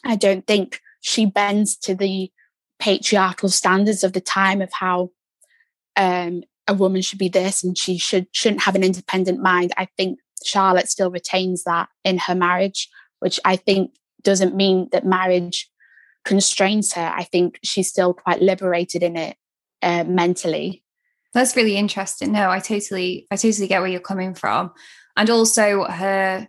I 0.04 0.16
don't 0.16 0.46
think 0.46 0.80
she 1.00 1.26
bends 1.26 1.76
to 1.78 1.94
the 1.94 2.30
patriarchal 2.78 3.48
standards 3.48 4.04
of 4.04 4.12
the 4.12 4.20
time 4.20 4.60
of 4.60 4.70
how 4.72 5.10
um, 5.96 6.42
a 6.68 6.74
woman 6.74 7.00
should 7.00 7.18
be 7.18 7.28
this 7.28 7.64
and 7.64 7.76
she 7.76 7.98
should 7.98 8.26
shouldn't 8.32 8.62
have 8.62 8.74
an 8.74 8.84
independent 8.84 9.40
mind. 9.40 9.72
I 9.76 9.88
think 9.96 10.18
Charlotte 10.44 10.88
still 10.88 11.10
retains 11.10 11.64
that 11.64 11.88
in 12.04 12.18
her 12.18 12.34
marriage, 12.34 12.88
which 13.20 13.40
I 13.44 13.56
think 13.56 13.92
doesn't 14.22 14.54
mean 14.54 14.88
that 14.92 15.06
marriage 15.06 15.70
constrains 16.24 16.92
her. 16.92 17.12
I 17.14 17.22
think 17.22 17.58
she's 17.62 17.88
still 17.88 18.12
quite 18.12 18.42
liberated 18.42 19.02
in 19.02 19.16
it 19.16 19.36
uh, 19.82 20.04
mentally. 20.04 20.82
That's 21.34 21.56
really 21.56 21.76
interesting. 21.76 22.32
No, 22.32 22.50
I 22.50 22.60
totally, 22.60 23.26
I 23.30 23.36
totally 23.36 23.68
get 23.68 23.80
where 23.80 23.90
you're 23.90 24.00
coming 24.00 24.34
from, 24.34 24.72
and 25.16 25.28
also 25.28 25.84
her, 25.84 26.48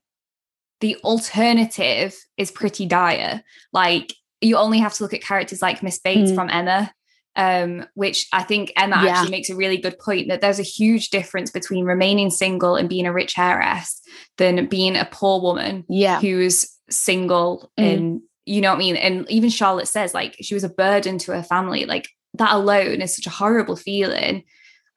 the 0.80 0.96
alternative 1.04 2.16
is 2.38 2.52
pretty 2.52 2.86
dire. 2.86 3.44
Like 3.74 4.14
you 4.42 4.58
only 4.58 4.80
have 4.80 4.94
to 4.94 5.04
look 5.04 5.14
at 5.14 5.22
characters 5.22 5.62
like 5.62 5.84
Miss 5.84 6.00
Bates 6.00 6.32
mm. 6.32 6.36
from 6.36 6.50
Emma, 6.50 6.92
um, 7.36 7.86
which 7.96 8.28
I 8.32 8.44
think 8.44 8.72
Emma 8.78 9.02
yeah. 9.04 9.12
actually 9.12 9.32
makes 9.32 9.50
a 9.50 9.56
really 9.56 9.78
good 9.78 10.00
point 10.00 10.28
that 10.30 10.42
there's 10.42 10.60
a 10.60 10.64
huge 10.64 11.10
difference 11.10 11.52
between 11.52 11.86
remaining 11.86 12.30
single 12.30 12.76
and 12.76 12.90
being 12.90 13.06
a 13.06 13.14
rich 13.14 13.38
heiress 13.38 14.02
than 14.38 14.68
being 14.68 14.96
a 14.96 15.08
poor 15.12 15.42
woman 15.42 15.86
yeah. 15.90 16.20
who's 16.20 16.68
single 16.90 17.72
mm. 17.80 17.94
and 17.94 18.22
you 18.46 18.62
know 18.62 18.70
what 18.70 18.78
I 18.78 18.80
mean? 18.80 18.96
And 18.96 19.30
even 19.30 19.50
Charlotte 19.50 19.90
says 19.90 20.14
like 20.14 20.38
she 20.42 20.54
was 20.54 20.64
a 20.64 20.70
burden 20.70 21.18
to 21.20 21.34
her 21.34 21.44
family. 21.44 21.86
Like 21.86 22.08
that 22.38 22.54
alone 22.54 23.02
is 23.02 23.16
such 23.16 23.28
a 23.28 23.32
horrible 23.32 23.76
feeling. 23.76 24.44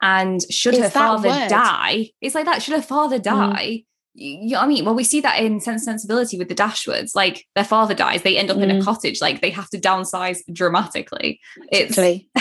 And 0.03 0.41
should 0.51 0.77
her 0.77 0.91
father 0.91 1.29
word? 1.29 1.49
die, 1.49 2.11
it's 2.21 2.35
like 2.35 2.47
that. 2.47 2.63
Should 2.63 2.75
her 2.75 2.83
father 2.83 3.19
mm. 3.19 3.23
die? 3.23 3.67
Mm. 3.69 3.85
You, 4.15 4.51
know 4.51 4.59
what 4.59 4.65
I 4.65 4.69
mean? 4.69 4.85
Well, 4.85 4.95
we 4.95 5.05
see 5.05 5.21
that 5.21 5.39
in 5.41 5.61
Sense 5.61 5.85
Sensibility 5.85 6.39
with 6.39 6.49
the 6.49 6.55
Dashwoods. 6.55 7.15
Like 7.15 7.47
their 7.55 7.65
father 7.65 7.95
dies, 7.95 8.23
they 8.23 8.37
end 8.37 8.51
up 8.51 8.57
mm. 8.57 8.63
in 8.63 8.71
a 8.71 8.75
mm. 8.75 8.85
cottage. 8.85 9.21
Like 9.21 9.41
they 9.41 9.51
have 9.51 9.69
to 9.71 9.79
downsize 9.79 10.41
dramatically. 10.53 11.41
It's 11.71 11.99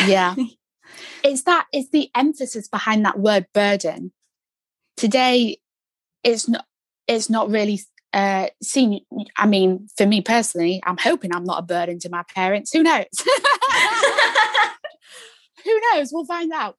yeah. 0.08 0.36
it's 1.24 1.44
that 1.44 1.68
it's 1.74 1.90
the 1.90 2.10
emphasis 2.16 2.68
behind 2.68 3.06
that 3.06 3.20
word 3.20 3.48
burden. 3.54 4.14
Today, 4.96 5.58
it's 6.24 6.48
not 6.48 6.66
it's 7.08 7.30
not 7.30 7.50
really 7.50 7.82
uh 8.14 8.48
seen. 8.64 9.02
I 9.38 9.46
mean, 9.46 9.88
for 9.98 10.06
me 10.06 10.22
personally, 10.22 10.82
I'm 10.86 10.98
hoping 10.98 11.36
I'm 11.36 11.44
not 11.44 11.60
a 11.60 11.64
burden 11.66 12.00
to 12.00 12.10
my 12.10 12.24
parents. 12.34 12.72
Who 12.74 12.84
knows? 12.84 13.06
who 15.64 15.82
knows? 15.94 16.10
We'll 16.12 16.26
find 16.26 16.52
out. 16.52 16.78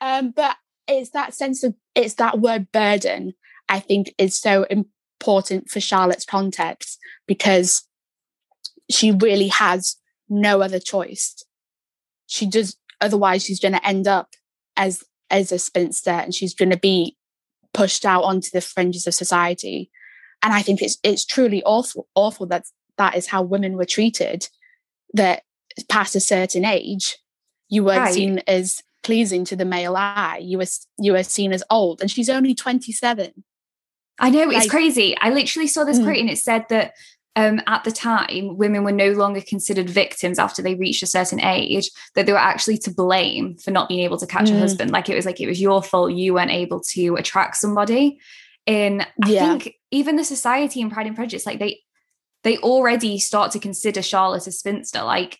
Um, 0.00 0.30
but 0.30 0.56
it's 0.88 1.10
that 1.10 1.34
sense 1.34 1.62
of 1.62 1.74
it's 1.94 2.14
that 2.14 2.40
word 2.40 2.70
burden. 2.72 3.34
I 3.68 3.78
think 3.78 4.12
is 4.18 4.34
so 4.34 4.64
important 4.64 5.70
for 5.70 5.80
Charlotte's 5.80 6.24
context 6.24 6.98
because 7.26 7.86
she 8.90 9.12
really 9.12 9.48
has 9.48 9.96
no 10.28 10.60
other 10.60 10.80
choice. 10.80 11.36
She 12.26 12.46
does 12.46 12.76
otherwise 13.00 13.44
she's 13.44 13.60
going 13.60 13.74
to 13.74 13.86
end 13.86 14.08
up 14.08 14.30
as 14.76 15.04
as 15.30 15.52
a 15.52 15.58
spinster 15.58 16.10
and 16.10 16.34
she's 16.34 16.54
going 16.54 16.70
to 16.70 16.76
be 16.76 17.16
pushed 17.72 18.04
out 18.04 18.24
onto 18.24 18.48
the 18.52 18.60
fringes 18.60 19.06
of 19.06 19.14
society. 19.14 19.90
And 20.42 20.52
I 20.52 20.62
think 20.62 20.82
it's 20.82 20.98
it's 21.02 21.24
truly 21.24 21.62
awful 21.64 22.08
awful 22.14 22.46
that 22.46 22.66
that 22.98 23.16
is 23.16 23.28
how 23.28 23.42
women 23.42 23.76
were 23.76 23.84
treated. 23.84 24.48
That 25.12 25.42
past 25.88 26.14
a 26.14 26.20
certain 26.20 26.64
age, 26.64 27.16
you 27.70 27.84
weren't 27.84 28.00
right. 28.00 28.14
seen 28.14 28.38
as 28.46 28.82
pleasing 29.02 29.44
to 29.46 29.56
the 29.56 29.64
male 29.64 29.96
eye. 29.96 30.40
You 30.42 30.58
were 30.58 30.66
you 30.98 31.12
were 31.12 31.22
seen 31.22 31.52
as 31.52 31.64
old, 31.70 32.02
and 32.02 32.10
she's 32.10 32.28
only 32.28 32.54
twenty 32.54 32.92
seven. 32.92 33.44
I 34.18 34.28
know 34.28 34.44
like, 34.44 34.58
it's 34.58 34.70
crazy. 34.70 35.16
I 35.18 35.30
literally 35.30 35.66
saw 35.66 35.84
this 35.84 35.98
mm. 35.98 36.04
quote, 36.04 36.18
and 36.18 36.28
it 36.28 36.38
said 36.38 36.66
that 36.68 36.92
um, 37.36 37.60
at 37.66 37.84
the 37.84 37.92
time, 37.92 38.56
women 38.56 38.84
were 38.84 38.92
no 38.92 39.12
longer 39.12 39.40
considered 39.40 39.88
victims 39.88 40.38
after 40.38 40.60
they 40.62 40.74
reached 40.74 41.02
a 41.02 41.06
certain 41.06 41.40
age, 41.40 41.90
that 42.14 42.26
they 42.26 42.32
were 42.32 42.38
actually 42.38 42.76
to 42.78 42.92
blame 42.92 43.56
for 43.56 43.70
not 43.70 43.88
being 43.88 44.00
able 44.00 44.18
to 44.18 44.26
catch 44.26 44.50
mm. 44.50 44.56
a 44.56 44.58
husband. 44.58 44.90
Like 44.90 45.08
it 45.08 45.14
was 45.14 45.24
like 45.24 45.40
it 45.40 45.46
was 45.46 45.60
your 45.60 45.82
fault 45.82 46.12
you 46.12 46.34
weren't 46.34 46.50
able 46.50 46.80
to 46.80 47.16
attract 47.16 47.56
somebody. 47.56 48.20
In 48.66 49.00
I 49.24 49.30
yeah. 49.30 49.58
think 49.58 49.76
even 49.90 50.16
the 50.16 50.24
society 50.24 50.80
in 50.80 50.90
Pride 50.90 51.06
and 51.06 51.16
Prejudice, 51.16 51.46
like 51.46 51.58
they 51.58 51.80
they 52.42 52.58
already 52.58 53.18
start 53.18 53.52
to 53.52 53.58
consider 53.58 54.02
Charlotte 54.02 54.46
a 54.46 54.52
spinster. 54.52 55.02
Like 55.02 55.38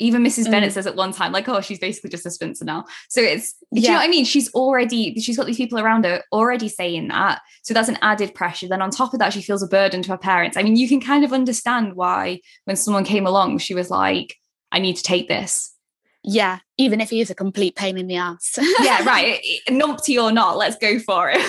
even 0.00 0.24
Mrs. 0.24 0.46
Mm. 0.46 0.50
Bennet 0.50 0.72
says 0.72 0.86
at 0.86 0.96
one 0.96 1.12
time, 1.12 1.30
like, 1.30 1.48
oh, 1.48 1.60
she's 1.60 1.78
basically 1.78 2.10
just 2.10 2.26
a 2.26 2.30
spinster 2.30 2.64
now. 2.64 2.86
So 3.08 3.20
it's, 3.20 3.54
yeah. 3.70 3.80
do 3.80 3.86
you 3.86 3.88
know 3.92 3.98
what 3.98 4.04
I 4.04 4.08
mean? 4.08 4.24
She's 4.24 4.52
already, 4.54 5.20
she's 5.20 5.36
got 5.36 5.46
these 5.46 5.58
people 5.58 5.78
around 5.78 6.04
her 6.06 6.22
already 6.32 6.68
saying 6.68 7.08
that. 7.08 7.40
So 7.62 7.74
that's 7.74 7.88
an 7.88 7.98
added 8.02 8.34
pressure. 8.34 8.66
Then 8.66 8.82
on 8.82 8.90
top 8.90 9.12
of 9.12 9.20
that, 9.20 9.32
she 9.32 9.42
feels 9.42 9.62
a 9.62 9.68
burden 9.68 10.02
to 10.02 10.12
her 10.12 10.18
parents. 10.18 10.56
I 10.56 10.62
mean, 10.62 10.76
you 10.76 10.88
can 10.88 11.00
kind 11.00 11.22
of 11.22 11.32
understand 11.32 11.94
why 11.94 12.40
when 12.64 12.76
someone 12.76 13.04
came 13.04 13.26
along, 13.26 13.58
she 13.58 13.74
was 13.74 13.90
like, 13.90 14.36
I 14.72 14.78
need 14.78 14.96
to 14.96 15.02
take 15.02 15.28
this. 15.28 15.74
Yeah, 16.22 16.58
even 16.76 17.00
if 17.00 17.10
he 17.10 17.20
is 17.20 17.30
a 17.30 17.34
complete 17.34 17.76
pain 17.76 17.96
in 17.96 18.06
the 18.06 18.16
ass. 18.16 18.58
yeah, 18.80 19.04
right. 19.04 19.40
Numpty 19.68 20.22
or 20.22 20.32
not, 20.32 20.56
let's 20.56 20.76
go 20.76 20.98
for 20.98 21.30
it. 21.30 21.40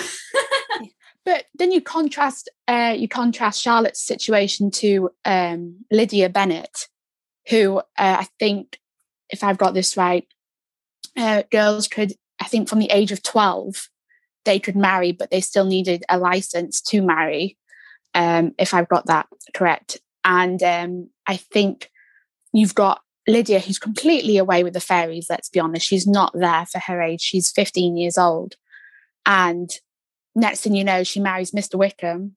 but 1.24 1.44
then 1.54 1.72
you 1.72 1.80
contrast, 1.80 2.50
uh, 2.68 2.94
you 2.96 3.08
contrast 3.08 3.62
Charlotte's 3.62 4.02
situation 4.02 4.70
to 4.72 5.10
um, 5.24 5.84
Lydia 5.90 6.28
Bennet 6.28 6.88
who 7.48 7.78
uh, 7.78 7.82
I 7.98 8.26
think 8.38 8.78
if 9.30 9.42
I've 9.42 9.58
got 9.58 9.74
this 9.74 9.96
right, 9.96 10.26
uh, 11.16 11.42
girls 11.50 11.88
could, 11.88 12.12
I 12.40 12.44
think, 12.44 12.68
from 12.68 12.78
the 12.78 12.90
age 12.90 13.12
of 13.12 13.22
twelve, 13.22 13.88
they 14.44 14.58
could 14.58 14.76
marry, 14.76 15.12
but 15.12 15.30
they 15.30 15.40
still 15.40 15.64
needed 15.64 16.04
a 16.08 16.18
license 16.18 16.80
to 16.82 17.02
marry. 17.02 17.56
Um, 18.14 18.54
if 18.58 18.74
I've 18.74 18.88
got 18.88 19.06
that 19.06 19.26
correct, 19.54 19.98
and 20.24 20.62
um, 20.62 21.10
I 21.26 21.36
think 21.36 21.90
you've 22.52 22.74
got 22.74 23.00
Lydia, 23.26 23.60
who's 23.60 23.78
completely 23.78 24.36
away 24.36 24.64
with 24.64 24.74
the 24.74 24.80
fairies. 24.80 25.26
Let's 25.30 25.48
be 25.48 25.60
honest, 25.60 25.86
she's 25.86 26.06
not 26.06 26.32
there 26.34 26.66
for 26.66 26.78
her 26.78 27.00
age. 27.00 27.22
She's 27.22 27.50
fifteen 27.50 27.96
years 27.96 28.18
old, 28.18 28.56
and 29.24 29.70
next 30.34 30.60
thing 30.60 30.74
you 30.74 30.84
know, 30.84 31.04
she 31.04 31.20
marries 31.20 31.52
Mr. 31.52 31.76
Wickham. 31.76 32.36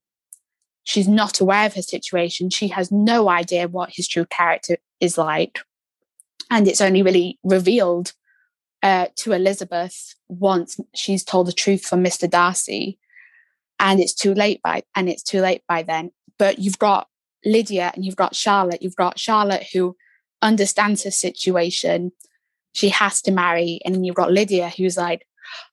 She's 0.85 1.07
not 1.07 1.41
aware 1.41 1.65
of 1.65 1.73
her 1.73 1.81
situation. 1.81 2.49
She 2.49 2.69
has 2.69 2.91
no 2.91 3.27
idea 3.27 3.67
what 3.67 3.89
his 3.93 4.07
true 4.07 4.25
character 4.25 4.77
is 5.01 5.17
like. 5.17 5.59
And 6.49 6.67
it's 6.67 6.79
only 6.79 7.01
really 7.01 7.39
revealed 7.43 8.13
uh, 8.83 9.07
to 9.15 9.33
Elizabeth 9.33 10.13
once 10.29 10.79
she's 10.93 11.23
told 11.23 11.47
the 11.47 11.53
truth 11.53 11.83
from 11.83 12.03
Mr. 12.03 12.29
Darcy. 12.29 12.99
And 13.79 13.99
it's 13.99 14.13
too 14.13 14.35
late 14.35 14.61
by 14.61 14.83
and 14.95 15.09
it's 15.09 15.23
too 15.23 15.41
late 15.41 15.63
by 15.67 15.81
then. 15.81 16.11
But 16.37 16.59
you've 16.59 16.79
got 16.79 17.07
Lydia 17.43 17.91
and 17.95 18.05
you've 18.05 18.15
got 18.15 18.35
Charlotte. 18.35 18.83
You've 18.83 18.95
got 18.95 19.19
Charlotte 19.19 19.65
who 19.73 19.97
understands 20.43 21.03
her 21.03 21.11
situation. 21.11 22.11
She 22.73 22.89
has 22.89 23.23
to 23.23 23.31
marry. 23.31 23.79
And 23.83 23.95
then 23.95 24.03
you've 24.03 24.15
got 24.15 24.31
Lydia 24.31 24.69
who's 24.69 24.97
like, 24.97 25.25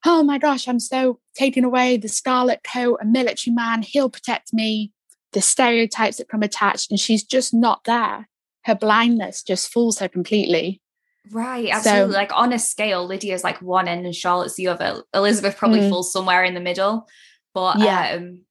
oh 0.05 0.23
my 0.23 0.39
gosh, 0.39 0.67
I'm 0.67 0.79
so 0.79 1.19
taken 1.35 1.63
away. 1.63 1.97
The 1.97 2.07
scarlet 2.07 2.61
coat, 2.63 2.97
a 2.99 3.05
military 3.05 3.53
man, 3.53 3.83
he'll 3.83 4.09
protect 4.09 4.53
me. 4.53 4.91
The 5.33 5.41
stereotypes 5.41 6.17
that 6.17 6.29
come 6.29 6.43
attached, 6.43 6.91
and 6.91 6.99
she's 6.99 7.23
just 7.23 7.53
not 7.53 7.83
there. 7.85 8.29
Her 8.65 8.75
blindness 8.75 9.43
just 9.43 9.71
fools 9.71 9.99
her 9.99 10.07
completely. 10.07 10.81
Right, 11.31 11.69
absolutely. 11.71 12.13
So, 12.13 12.17
like 12.17 12.31
on 12.33 12.53
a 12.53 12.59
scale, 12.59 13.05
Lydia's 13.05 13.43
like 13.43 13.61
one 13.61 13.87
end 13.87 14.05
and 14.05 14.15
Charlotte's 14.15 14.55
the 14.55 14.67
other. 14.67 15.03
Elizabeth 15.13 15.57
probably 15.57 15.79
mm, 15.79 15.89
falls 15.89 16.11
somewhere 16.11 16.43
in 16.43 16.53
the 16.53 16.59
middle. 16.59 17.07
But 17.53 17.79
yeah. 17.79 18.15
um 18.15 18.41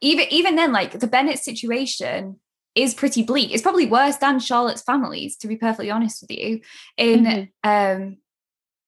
even 0.00 0.26
even 0.30 0.56
then, 0.56 0.72
like 0.72 0.98
the 0.98 1.06
Bennet 1.06 1.38
situation 1.38 2.38
is 2.74 2.94
pretty 2.94 3.22
bleak. 3.22 3.52
It's 3.52 3.62
probably 3.62 3.86
worse 3.86 4.16
than 4.16 4.38
Charlotte's 4.38 4.82
families, 4.82 5.36
to 5.38 5.48
be 5.48 5.56
perfectly 5.56 5.90
honest 5.90 6.22
with 6.22 6.30
you. 6.30 6.60
In 6.96 7.24
mm-hmm. 7.24 7.68
um 7.68 8.18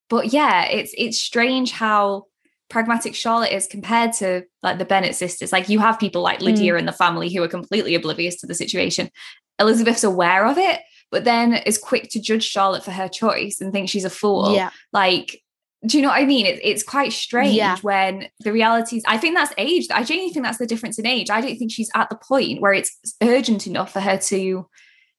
but 0.08 0.32
yeah, 0.32 0.66
it's 0.66 0.94
it's 0.96 1.18
strange 1.18 1.72
how 1.72 2.26
pragmatic 2.70 3.14
Charlotte 3.14 3.52
is 3.52 3.66
compared 3.66 4.12
to 4.14 4.44
like 4.62 4.78
the 4.78 4.84
Bennet 4.84 5.14
sisters. 5.14 5.52
Like 5.52 5.68
you 5.68 5.80
have 5.80 5.98
people 5.98 6.22
like 6.22 6.40
Lydia 6.40 6.74
mm. 6.74 6.78
in 6.78 6.86
the 6.86 6.92
family 6.92 7.32
who 7.32 7.42
are 7.42 7.48
completely 7.48 7.94
oblivious 7.94 8.36
to 8.36 8.46
the 8.46 8.54
situation. 8.54 9.10
Elizabeth's 9.58 10.04
aware 10.04 10.46
of 10.46 10.56
it, 10.56 10.80
but 11.10 11.24
then 11.24 11.54
is 11.54 11.76
quick 11.76 12.08
to 12.10 12.20
judge 12.20 12.44
Charlotte 12.44 12.84
for 12.84 12.92
her 12.92 13.08
choice 13.08 13.60
and 13.60 13.72
think 13.72 13.88
she's 13.88 14.04
a 14.04 14.10
fool. 14.10 14.54
Yeah. 14.54 14.70
Like, 14.92 15.42
do 15.84 15.98
you 15.98 16.02
know 16.02 16.10
what 16.10 16.20
I 16.20 16.26
mean? 16.26 16.46
It, 16.46 16.60
it's 16.62 16.82
quite 16.82 17.12
strange 17.12 17.54
yeah. 17.54 17.76
when 17.82 18.28
the 18.40 18.52
realities, 18.52 19.02
I 19.06 19.18
think 19.18 19.34
that's 19.34 19.52
age. 19.58 19.88
I 19.90 20.04
genuinely 20.04 20.32
think 20.32 20.44
that's 20.46 20.58
the 20.58 20.66
difference 20.66 20.98
in 20.98 21.06
age. 21.06 21.30
I 21.30 21.40
don't 21.40 21.56
think 21.58 21.72
she's 21.72 21.90
at 21.94 22.08
the 22.08 22.16
point 22.16 22.60
where 22.60 22.72
it's 22.72 22.96
urgent 23.22 23.66
enough 23.66 23.92
for 23.92 24.00
her 24.00 24.16
to 24.16 24.66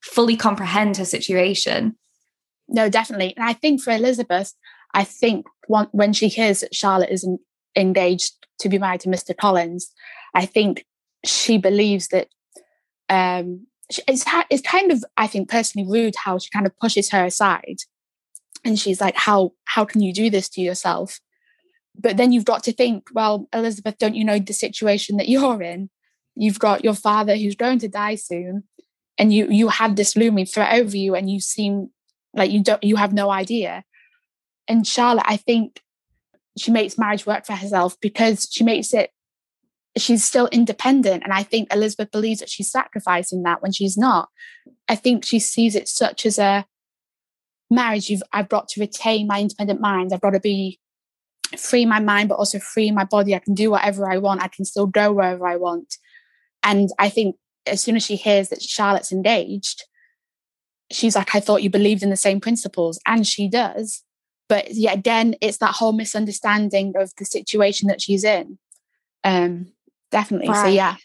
fully 0.02 0.36
comprehend 0.36 0.98
her 0.98 1.06
situation. 1.06 1.98
No, 2.68 2.90
definitely. 2.90 3.36
And 3.36 3.46
I 3.46 3.54
think 3.54 3.82
for 3.82 3.92
Elizabeth, 3.92 4.54
I 4.94 5.04
think 5.04 5.46
when 5.68 6.14
she 6.14 6.28
hears 6.28 6.62
that 6.62 6.76
Charlotte 6.76 7.10
is 7.10 7.28
engaged 7.76 8.34
to 8.60 8.70
be 8.70 8.78
married 8.78 9.02
to 9.02 9.10
Mr. 9.10 9.36
Collins, 9.36 9.92
I 10.34 10.46
think 10.46 10.86
she 11.26 11.58
believes 11.58 12.10
that 12.10 12.28
um, 13.10 13.68
it's, 13.90 14.26
it's 14.50 14.62
kind 14.62 14.92
of, 14.92 15.04
I 15.18 15.28
think, 15.28 15.50
personally 15.50 15.88
rude 15.90 16.16
how 16.16 16.38
she 16.38 16.50
kind 16.50 16.66
of 16.66 16.78
pushes 16.80 17.10
her 17.12 17.26
aside. 17.26 17.78
And 18.64 18.78
she's 18.78 19.02
like, 19.02 19.16
how, 19.16 19.54
how 19.66 19.86
can 19.86 20.02
you 20.02 20.14
do 20.14 20.30
this 20.30 20.50
to 20.50 20.62
yourself? 20.62 21.20
But 21.98 22.18
then 22.18 22.32
you've 22.32 22.46
got 22.46 22.64
to 22.64 22.74
think, 22.74 23.10
well, 23.14 23.48
Elizabeth, 23.54 23.98
don't 23.98 24.16
you 24.16 24.24
know 24.24 24.40
the 24.40 24.54
situation 24.54 25.18
that 25.18 25.30
you're 25.30 25.62
in? 25.62 25.90
You've 26.36 26.60
got 26.60 26.84
your 26.84 26.94
father 26.94 27.36
who's 27.36 27.56
going 27.56 27.80
to 27.80 27.90
die 27.90 28.16
soon, 28.16 28.64
and 29.18 29.34
you 29.34 29.48
you 29.50 29.68
have 29.68 29.98
this 29.98 30.16
looming 30.16 30.46
threat 30.46 30.80
over 30.80 30.96
you, 30.96 31.14
and 31.14 31.30
you 31.30 31.42
seem 31.42 31.90
like 32.34 32.52
you 32.52 32.64
don't 32.64 32.82
you 32.82 32.96
have 32.96 33.12
no 33.12 33.30
idea 33.30 33.84
and 34.68 34.86
Charlotte, 34.86 35.26
I 35.28 35.38
think 35.38 35.82
she 36.58 36.72
makes 36.72 36.98
marriage 36.98 37.26
work 37.26 37.46
for 37.46 37.54
herself 37.54 37.98
because 38.02 38.48
she 38.52 38.64
makes 38.64 38.94
it, 38.94 39.12
she's 39.98 40.24
still 40.24 40.48
independent. 40.52 41.24
And 41.24 41.34
I 41.34 41.44
think 41.44 41.74
Elizabeth 41.74 42.12
believes 42.12 42.40
that 42.40 42.50
she's 42.50 42.72
sacrificing 42.72 43.44
that 43.44 43.62
when 43.62 43.72
she's 43.72 43.98
not. 43.98 44.30
I 44.88 44.96
think 44.96 45.26
she 45.26 45.40
sees 45.40 45.76
it 45.76 45.88
such 45.88 46.26
as 46.26 46.38
a 46.38 46.66
marriage. 47.70 48.10
You've, 48.10 48.24
I've 48.34 48.50
got 48.50 48.68
to 48.70 48.82
retain 48.82 49.28
my 49.28 49.40
independent 49.40 49.80
mind. 49.80 50.12
I've 50.14 50.22
got 50.22 50.32
to 50.32 50.40
be 50.40 50.80
free 51.58 51.86
my 51.86 52.00
mind, 52.00 52.30
but 52.30 52.36
also 52.36 52.60
free 52.60 52.92
my 52.92 53.04
body. 53.04 53.36
I 53.36 53.40
can 53.40 53.54
do 53.54 53.72
whatever 53.72 54.10
I 54.10 54.18
want. 54.18 54.44
I 54.44 54.48
can 54.48 54.66
still 54.66 54.88
go 54.88 55.12
wherever 55.12 55.48
I 55.48 55.58
want. 55.58 55.98
And 56.64 56.90
I 57.00 57.10
think 57.10 57.36
as 57.66 57.82
soon 57.82 57.96
as 57.96 58.04
she 58.04 58.16
hears 58.16 58.50
that 58.50 58.62
Charlotte's 58.62 59.12
engaged, 59.12 59.84
she's 60.92 61.16
like, 61.16 61.34
I 61.36 61.40
thought 61.40 61.64
you 61.64 61.70
believed 61.70 62.04
in 62.04 62.10
the 62.10 62.18
same 62.18 62.40
principles. 62.40 63.00
And 63.06 63.26
she 63.26 63.50
does. 63.50 64.04
But 64.52 64.74
yeah, 64.74 64.92
again, 64.92 65.36
it's 65.40 65.60
that 65.60 65.76
whole 65.76 65.94
misunderstanding 65.94 66.92
of 66.98 67.16
the 67.16 67.24
situation 67.24 67.88
that 67.88 68.02
she's 68.02 68.26
in. 68.26 68.58
Um, 69.24 69.72
definitely. 70.12 70.50
Right. 70.50 70.66
So 70.66 70.68
yeah. 70.68 70.98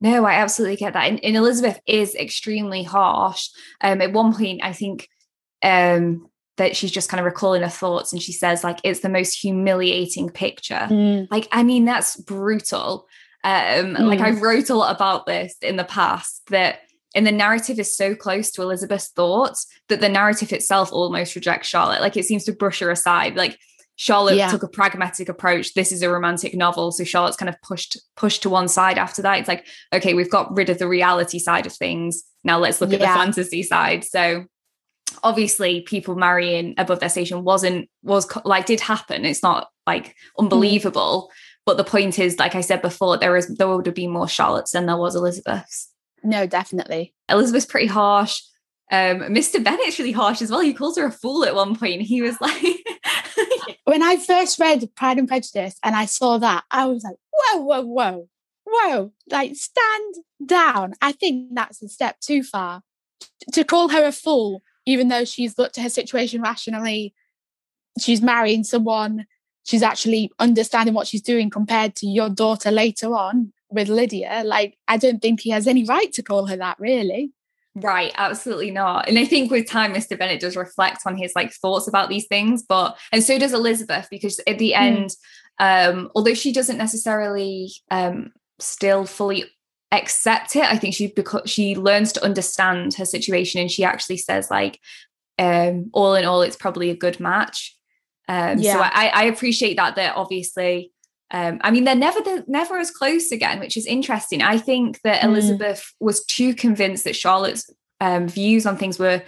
No, 0.00 0.24
I 0.24 0.34
absolutely 0.34 0.76
get 0.76 0.92
that. 0.92 1.08
And, 1.08 1.18
and 1.24 1.34
Elizabeth 1.34 1.80
is 1.84 2.14
extremely 2.14 2.84
harsh. 2.84 3.48
Um, 3.80 4.00
at 4.00 4.12
one 4.12 4.32
point, 4.32 4.60
I 4.62 4.72
think 4.72 5.08
um, 5.64 6.28
that 6.58 6.76
she's 6.76 6.92
just 6.92 7.08
kind 7.08 7.18
of 7.18 7.24
recalling 7.24 7.62
her 7.62 7.68
thoughts 7.68 8.12
and 8.12 8.22
she 8.22 8.32
says, 8.32 8.62
like, 8.62 8.78
it's 8.84 9.00
the 9.00 9.08
most 9.08 9.32
humiliating 9.32 10.30
picture. 10.30 10.86
Mm. 10.88 11.26
Like, 11.28 11.48
I 11.50 11.64
mean, 11.64 11.86
that's 11.86 12.14
brutal. 12.14 13.08
Um, 13.42 13.96
mm. 13.96 14.06
Like, 14.06 14.20
I 14.20 14.30
wrote 14.30 14.70
a 14.70 14.76
lot 14.76 14.94
about 14.94 15.26
this 15.26 15.56
in 15.60 15.74
the 15.74 15.82
past 15.82 16.42
that 16.50 16.82
and 17.16 17.26
the 17.26 17.32
narrative 17.32 17.80
is 17.80 17.96
so 17.96 18.14
close 18.14 18.50
to 18.52 18.62
Elizabeth's 18.62 19.08
thoughts 19.08 19.66
that 19.88 20.00
the 20.00 20.08
narrative 20.08 20.52
itself 20.52 20.92
almost 20.92 21.34
rejects 21.34 21.66
Charlotte. 21.66 22.02
Like 22.02 22.16
it 22.16 22.26
seems 22.26 22.44
to 22.44 22.52
brush 22.52 22.80
her 22.80 22.90
aside. 22.90 23.36
Like 23.36 23.58
Charlotte 23.96 24.36
yeah. 24.36 24.50
took 24.50 24.62
a 24.62 24.68
pragmatic 24.68 25.30
approach. 25.30 25.72
This 25.72 25.92
is 25.92 26.02
a 26.02 26.10
romantic 26.10 26.54
novel. 26.54 26.92
So 26.92 27.04
Charlotte's 27.04 27.38
kind 27.38 27.48
of 27.48 27.60
pushed 27.62 27.98
pushed 28.16 28.42
to 28.42 28.50
one 28.50 28.68
side 28.68 28.98
after 28.98 29.22
that. 29.22 29.38
It's 29.38 29.48
like, 29.48 29.66
okay, 29.94 30.12
we've 30.12 30.30
got 30.30 30.54
rid 30.54 30.68
of 30.68 30.78
the 30.78 30.86
reality 30.86 31.38
side 31.38 31.64
of 31.64 31.72
things. 31.72 32.22
Now 32.44 32.58
let's 32.58 32.82
look 32.82 32.90
yeah. 32.90 32.96
at 32.96 33.00
the 33.00 33.18
fantasy 33.18 33.62
side. 33.62 34.04
So 34.04 34.44
obviously 35.22 35.80
people 35.80 36.16
marrying 36.16 36.74
above 36.76 37.00
their 37.00 37.08
station 37.08 37.44
wasn't 37.44 37.88
was 38.02 38.28
like 38.44 38.66
did 38.66 38.80
happen. 38.80 39.24
It's 39.24 39.42
not 39.42 39.68
like 39.86 40.14
unbelievable. 40.38 41.30
Mm. 41.30 41.34
But 41.64 41.78
the 41.78 41.84
point 41.84 42.18
is, 42.18 42.38
like 42.38 42.54
I 42.54 42.60
said 42.60 42.82
before, 42.82 43.16
there 43.16 43.36
is 43.38 43.48
there 43.56 43.68
would 43.68 43.86
have 43.86 43.94
been 43.94 44.10
more 44.10 44.26
Charlottes 44.26 44.72
than 44.72 44.84
there 44.84 44.98
was 44.98 45.16
Elizabeth's. 45.16 45.90
No, 46.26 46.44
definitely. 46.44 47.14
Elizabeth's 47.28 47.66
pretty 47.66 47.86
harsh. 47.86 48.42
Um, 48.90 49.20
Mr. 49.20 49.62
Bennet's 49.62 49.98
really 49.98 50.12
harsh 50.12 50.42
as 50.42 50.50
well. 50.50 50.60
He 50.60 50.74
calls 50.74 50.98
her 50.98 51.06
a 51.06 51.10
fool 51.10 51.44
at 51.44 51.54
one 51.54 51.76
point. 51.76 52.02
He 52.02 52.20
was 52.20 52.40
like, 52.40 52.62
when 53.84 54.02
I 54.02 54.16
first 54.16 54.58
read 54.58 54.88
Pride 54.96 55.18
and 55.18 55.28
Prejudice 55.28 55.76
and 55.84 55.94
I 55.94 56.06
saw 56.06 56.38
that, 56.38 56.64
I 56.70 56.86
was 56.86 57.04
like, 57.04 57.16
whoa, 57.32 57.60
whoa, 57.60 57.82
whoa, 57.82 58.28
whoa, 58.64 59.12
like 59.30 59.54
stand 59.54 60.14
down. 60.44 60.94
I 61.00 61.12
think 61.12 61.54
that's 61.54 61.80
a 61.82 61.88
step 61.88 62.18
too 62.20 62.42
far. 62.42 62.82
To 63.52 63.64
call 63.64 63.88
her 63.90 64.04
a 64.04 64.12
fool, 64.12 64.62
even 64.84 65.08
though 65.08 65.24
she's 65.24 65.58
looked 65.58 65.78
at 65.78 65.84
her 65.84 65.90
situation 65.90 66.42
rationally, 66.42 67.14
she's 68.00 68.20
marrying 68.20 68.64
someone, 68.64 69.26
she's 69.64 69.82
actually 69.82 70.32
understanding 70.40 70.94
what 70.94 71.06
she's 71.06 71.22
doing 71.22 71.50
compared 71.50 71.94
to 71.96 72.06
your 72.08 72.28
daughter 72.28 72.72
later 72.72 73.14
on 73.14 73.52
with 73.70 73.88
Lydia. 73.88 74.42
Like, 74.44 74.78
I 74.88 74.96
don't 74.96 75.20
think 75.20 75.40
he 75.40 75.50
has 75.50 75.66
any 75.66 75.84
right 75.84 76.12
to 76.14 76.22
call 76.22 76.46
her 76.46 76.56
that, 76.56 76.78
really. 76.78 77.32
Right, 77.76 78.12
absolutely 78.16 78.70
not. 78.70 79.06
And 79.06 79.18
I 79.18 79.26
think 79.26 79.50
with 79.50 79.68
time, 79.68 79.92
Mr. 79.92 80.18
Bennet 80.18 80.40
does 80.40 80.56
reflect 80.56 81.02
on 81.04 81.16
his 81.16 81.32
like 81.36 81.52
thoughts 81.52 81.86
about 81.86 82.08
these 82.08 82.26
things, 82.26 82.62
but 82.62 82.96
and 83.12 83.22
so 83.22 83.38
does 83.38 83.52
Elizabeth, 83.52 84.08
because 84.10 84.40
at 84.46 84.58
the 84.58 84.72
hmm. 84.72 84.82
end, 84.82 85.10
mm. 85.60 85.90
um, 85.90 86.10
although 86.14 86.32
she 86.32 86.52
doesn't 86.52 86.78
necessarily 86.78 87.70
um 87.90 88.32
still 88.58 89.04
fully 89.04 89.44
accept 89.92 90.56
it, 90.56 90.64
I 90.64 90.78
think 90.78 90.94
she 90.94 91.08
because 91.08 91.50
she 91.50 91.76
learns 91.76 92.12
to 92.14 92.24
understand 92.24 92.94
her 92.94 93.04
situation 93.04 93.60
and 93.60 93.70
she 93.70 93.84
actually 93.84 94.18
says, 94.18 94.50
like, 94.50 94.80
um, 95.38 95.90
all 95.92 96.14
in 96.14 96.24
all, 96.24 96.40
it's 96.40 96.56
probably 96.56 96.88
a 96.88 96.96
good 96.96 97.20
match. 97.20 97.76
Um, 98.26 98.58
yeah. 98.58 98.72
so 98.72 98.80
I, 98.80 99.08
I 99.08 99.24
appreciate 99.24 99.76
that 99.76 99.96
that 99.96 100.16
obviously 100.16 100.92
um, 101.30 101.60
I 101.62 101.70
mean, 101.70 101.84
they're 101.84 101.94
never 101.94 102.20
the, 102.20 102.44
never 102.46 102.78
as 102.78 102.90
close 102.90 103.32
again, 103.32 103.58
which 103.58 103.76
is 103.76 103.86
interesting. 103.86 104.42
I 104.42 104.58
think 104.58 105.00
that 105.02 105.22
mm. 105.22 105.24
Elizabeth 105.24 105.92
was 105.98 106.24
too 106.24 106.54
convinced 106.54 107.04
that 107.04 107.16
Charlotte's 107.16 107.68
um, 108.00 108.28
views 108.28 108.66
on 108.66 108.76
things 108.76 108.98
were 108.98 109.22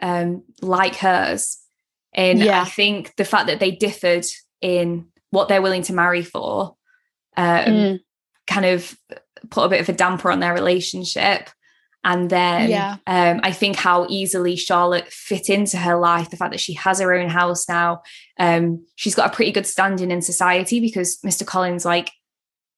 um, 0.00 0.44
like 0.62 0.96
hers, 0.96 1.58
and 2.12 2.38
yeah. 2.38 2.62
I 2.62 2.64
think 2.64 3.16
the 3.16 3.24
fact 3.24 3.48
that 3.48 3.58
they 3.58 3.72
differed 3.72 4.26
in 4.60 5.06
what 5.30 5.48
they're 5.48 5.62
willing 5.62 5.82
to 5.82 5.92
marry 5.92 6.22
for 6.22 6.76
um, 7.36 7.64
mm. 7.64 8.00
kind 8.46 8.66
of 8.66 8.96
put 9.50 9.64
a 9.64 9.68
bit 9.68 9.80
of 9.80 9.88
a 9.88 9.92
damper 9.92 10.30
on 10.30 10.40
their 10.40 10.54
relationship. 10.54 11.50
And 12.04 12.30
then 12.30 12.70
Yeah. 12.70 12.96
um, 13.06 13.40
I 13.42 13.52
think 13.52 13.76
how 13.76 14.06
easily 14.08 14.56
Charlotte 14.56 15.12
fit 15.12 15.50
into 15.50 15.76
her 15.76 15.96
life, 15.98 16.30
the 16.30 16.36
fact 16.36 16.52
that 16.52 16.60
she 16.60 16.74
has 16.74 17.00
her 17.00 17.12
own 17.12 17.28
house 17.28 17.68
now, 17.68 18.02
um, 18.38 18.84
she's 18.96 19.14
got 19.14 19.32
a 19.32 19.34
pretty 19.34 19.52
good 19.52 19.66
standing 19.66 20.10
in 20.10 20.22
society 20.22 20.80
because 20.80 21.18
Mr. 21.26 21.44
Collins, 21.44 21.84
like 21.84 22.10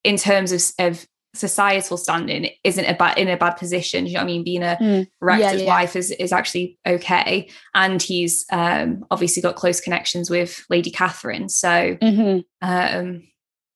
in 0.04 0.16
terms 0.16 0.52
of, 0.52 0.62
of 0.78 1.06
societal 1.34 1.96
standing, 1.96 2.50
isn't 2.64 2.86
a 2.86 2.94
bad 2.94 3.16
in 3.18 3.28
a 3.28 3.36
bad 3.36 3.52
position. 3.52 4.06
You 4.06 4.14
know 4.14 4.20
what 4.20 4.24
I 4.24 4.26
mean? 4.26 4.42
Being 4.44 4.62
a 4.64 4.76
Mm. 4.80 5.06
rector's 5.20 5.62
yeah. 5.62 5.66
wife 5.68 5.94
is 5.94 6.10
is 6.10 6.32
actually 6.32 6.78
okay, 6.84 7.48
and 7.74 8.02
he's 8.02 8.46
um, 8.50 9.04
obviously 9.12 9.40
got 9.42 9.54
close 9.54 9.80
connections 9.80 10.28
with 10.30 10.64
Lady 10.70 10.90
Catherine. 10.90 11.48
So 11.48 11.96
Mhm. 12.02 12.44
um, 12.62 13.22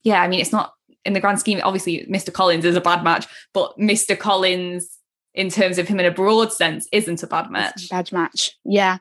yeah, 0.03 0.21
I 0.21 0.27
mean, 0.29 0.41
it's 0.41 0.51
not 0.53 0.73
in 1.05 1.13
the 1.13 1.21
grand 1.21 1.39
scheme. 1.39 1.61
Obviously, 1.63 2.07
Mr. 2.11 2.33
Collins 2.33 2.65
is 2.65 2.75
a 2.77 2.81
bad 2.81 3.05
match, 3.05 3.27
but 3.53 3.79
Mr. 3.79 4.19
Collins, 4.19 4.89
in 5.35 5.51
terms 5.51 5.79
of 5.79 5.89
him 5.89 5.99
in 6.01 6.07
a 6.07 6.11
broad 6.11 6.53
sense, 6.53 6.89
isn't 6.93 7.23
a 7.23 7.27
bad 7.27 7.51
match. 7.51 7.87
a 7.87 7.89
Bad 7.89 8.13
match. 8.13 8.57
Yeah. 8.65 8.99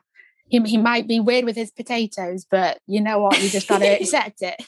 He, 0.48 0.60
he 0.62 0.76
might 0.76 1.08
be 1.08 1.20
weird 1.20 1.44
with 1.44 1.56
his 1.56 1.70
potatoes, 1.70 2.46
but 2.50 2.78
you 2.86 3.00
know 3.00 3.18
what? 3.20 3.42
You 3.42 3.48
just 3.48 3.68
got 3.68 3.78
to 3.78 3.86
accept 4.00 4.42
it. 4.42 4.62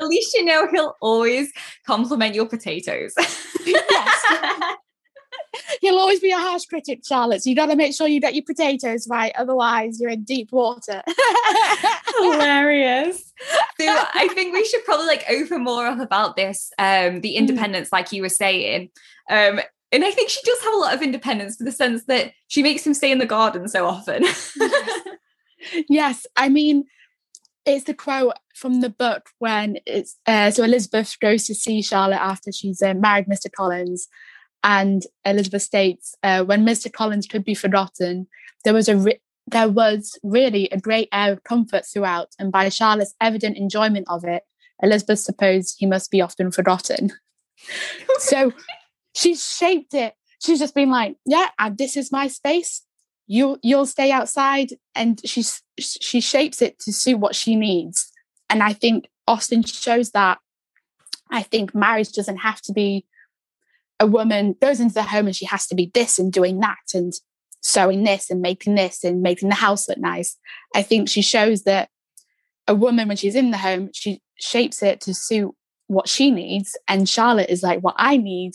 At 0.00 0.08
least 0.08 0.34
you 0.34 0.44
know 0.44 0.68
he'll 0.70 0.96
always 1.00 1.52
compliment 1.86 2.34
your 2.34 2.46
potatoes. 2.46 3.14
Yes. 3.64 4.74
He'll 5.80 5.98
always 5.98 6.20
be 6.20 6.30
a 6.30 6.38
harsh 6.38 6.64
critic, 6.64 7.02
Charlotte. 7.06 7.42
So 7.42 7.50
you 7.50 7.56
got 7.56 7.66
to 7.66 7.76
make 7.76 7.94
sure 7.94 8.08
you 8.08 8.20
get 8.20 8.34
your 8.34 8.44
potatoes 8.44 9.06
right. 9.08 9.32
Otherwise, 9.36 10.00
you're 10.00 10.10
in 10.10 10.24
deep 10.24 10.50
water. 10.50 11.02
Hilarious. 12.18 13.32
So 13.80 13.86
I 13.86 14.28
think 14.34 14.52
we 14.52 14.64
should 14.64 14.84
probably 14.84 15.06
like 15.06 15.24
open 15.28 15.62
more 15.62 15.86
up 15.86 16.00
about 16.00 16.36
this, 16.36 16.72
um, 16.78 17.20
the 17.20 17.36
independence, 17.36 17.92
like 17.92 18.12
you 18.12 18.22
were 18.22 18.28
saying. 18.28 18.90
Um, 19.30 19.60
and 19.94 20.04
I 20.04 20.10
think 20.10 20.28
she 20.28 20.40
does 20.44 20.60
have 20.62 20.74
a 20.74 20.78
lot 20.78 20.94
of 20.94 21.02
independence 21.02 21.60
in 21.60 21.66
the 21.66 21.72
sense 21.72 22.04
that 22.04 22.32
she 22.48 22.62
makes 22.62 22.84
him 22.84 22.94
stay 22.94 23.12
in 23.12 23.18
the 23.18 23.26
garden 23.26 23.68
so 23.68 23.86
often. 23.86 24.24
yes. 25.88 26.26
I 26.36 26.48
mean, 26.48 26.84
it's 27.64 27.84
the 27.84 27.94
quote 27.94 28.34
from 28.56 28.80
the 28.80 28.90
book 28.90 29.30
when 29.38 29.78
it's 29.86 30.18
uh, 30.26 30.50
so 30.50 30.64
Elizabeth 30.64 31.16
goes 31.20 31.44
to 31.44 31.54
see 31.54 31.80
Charlotte 31.80 32.20
after 32.20 32.50
she's 32.50 32.82
uh, 32.82 32.94
married 32.94 33.26
Mr. 33.26 33.50
Collins. 33.50 34.08
And 34.64 35.04
Elizabeth 35.24 35.62
states, 35.62 36.16
uh, 36.22 36.42
when 36.42 36.66
Mr. 36.66 36.92
Collins 36.92 37.26
could 37.26 37.44
be 37.44 37.54
forgotten, 37.54 38.26
there 38.64 38.74
was 38.74 38.88
a 38.88 38.96
re- 38.96 39.20
there 39.46 39.68
was 39.68 40.18
really 40.22 40.68
a 40.70 40.80
great 40.80 41.08
air 41.12 41.30
of 41.30 41.44
comfort 41.44 41.84
throughout, 41.86 42.28
and 42.38 42.50
by 42.50 42.70
Charlotte's 42.70 43.14
evident 43.20 43.58
enjoyment 43.58 44.06
of 44.08 44.24
it, 44.24 44.42
Elizabeth 44.82 45.20
supposed 45.20 45.76
he 45.78 45.84
must 45.84 46.10
be 46.10 46.22
often 46.22 46.50
forgotten. 46.50 47.12
so 48.18 48.54
she's 49.14 49.46
shaped 49.46 49.94
it. 49.94 50.14
She's 50.42 50.58
just 50.58 50.74
been 50.74 50.90
like, 50.90 51.16
"Yeah, 51.24 51.48
this 51.76 51.96
is 51.96 52.12
my 52.12 52.28
space. 52.28 52.82
You 53.26 53.58
you'll 53.62 53.86
stay 53.86 54.10
outside," 54.10 54.74
and 54.94 55.20
she's 55.24 55.62
she 55.78 56.20
shapes 56.20 56.62
it 56.62 56.78
to 56.80 56.92
suit 56.92 57.18
what 57.18 57.34
she 57.34 57.56
needs. 57.56 58.10
And 58.50 58.62
I 58.62 58.72
think 58.72 59.08
Austen 59.26 59.62
shows 59.62 60.10
that. 60.10 60.38
I 61.30 61.42
think 61.42 61.74
marriage 61.74 62.12
doesn't 62.12 62.36
have 62.38 62.60
to 62.62 62.72
be 62.72 63.06
a 64.00 64.06
woman 64.06 64.54
goes 64.60 64.80
into 64.80 64.94
the 64.94 65.02
home 65.02 65.26
and 65.26 65.36
she 65.36 65.46
has 65.46 65.66
to 65.68 65.74
be 65.74 65.90
this 65.94 66.18
and 66.18 66.32
doing 66.32 66.60
that 66.60 66.92
and 66.92 67.12
sewing 67.60 68.04
this 68.04 68.30
and 68.30 68.42
making 68.42 68.74
this 68.74 69.04
and 69.04 69.22
making 69.22 69.48
the 69.48 69.54
house 69.54 69.88
look 69.88 69.98
nice. 69.98 70.36
I 70.74 70.82
think 70.82 71.08
she 71.08 71.22
shows 71.22 71.62
that 71.62 71.88
a 72.68 72.74
woman, 72.74 73.08
when 73.08 73.16
she's 73.16 73.34
in 73.34 73.50
the 73.50 73.58
home, 73.58 73.90
she 73.92 74.20
shapes 74.38 74.82
it 74.82 75.00
to 75.02 75.14
suit 75.14 75.54
what 75.86 76.08
she 76.08 76.30
needs. 76.30 76.76
And 76.88 77.08
Charlotte 77.08 77.50
is 77.50 77.62
like, 77.62 77.80
what 77.80 77.94
I 77.96 78.16
need 78.16 78.52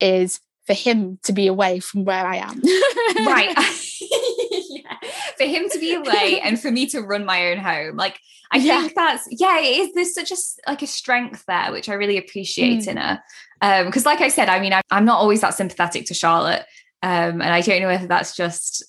is 0.00 0.40
for 0.66 0.74
him 0.74 1.18
to 1.24 1.32
be 1.32 1.46
away 1.46 1.80
from 1.80 2.04
where 2.04 2.24
I 2.26 2.36
am. 2.36 2.60
right. 3.26 3.54
yeah. 4.00 4.96
For 5.36 5.44
him 5.44 5.68
to 5.70 5.78
be 5.78 5.94
away 5.94 6.40
and 6.42 6.60
for 6.60 6.70
me 6.70 6.86
to 6.88 7.00
run 7.00 7.24
my 7.24 7.50
own 7.50 7.58
home. 7.58 7.96
Like 7.96 8.18
I 8.52 8.58
Yeah. 8.58 8.80
think 8.82 8.94
that's 8.94 9.26
yeah, 9.30 9.58
it 9.58 9.64
is 9.78 9.92
there's 9.94 10.14
such 10.14 10.30
a 10.32 10.36
like 10.70 10.82
a 10.82 10.86
strength 10.86 11.44
there, 11.46 11.72
which 11.72 11.88
I 11.88 11.94
really 11.94 12.18
appreciate 12.18 12.80
Mm. 12.80 12.88
in 12.88 12.96
her. 12.98 13.22
Um, 13.62 13.86
because 13.86 14.06
like 14.06 14.20
I 14.20 14.28
said, 14.28 14.48
I 14.48 14.60
mean, 14.60 14.72
I, 14.72 14.80
I'm 14.90 15.04
not 15.04 15.18
always 15.20 15.40
that 15.40 15.54
sympathetic 15.54 16.06
to 16.06 16.14
Charlotte. 16.14 16.64
Um, 17.02 17.40
and 17.40 17.44
I 17.44 17.60
don't 17.62 17.80
know 17.80 17.88
whether 17.88 18.06
that's 18.06 18.36
just 18.36 18.84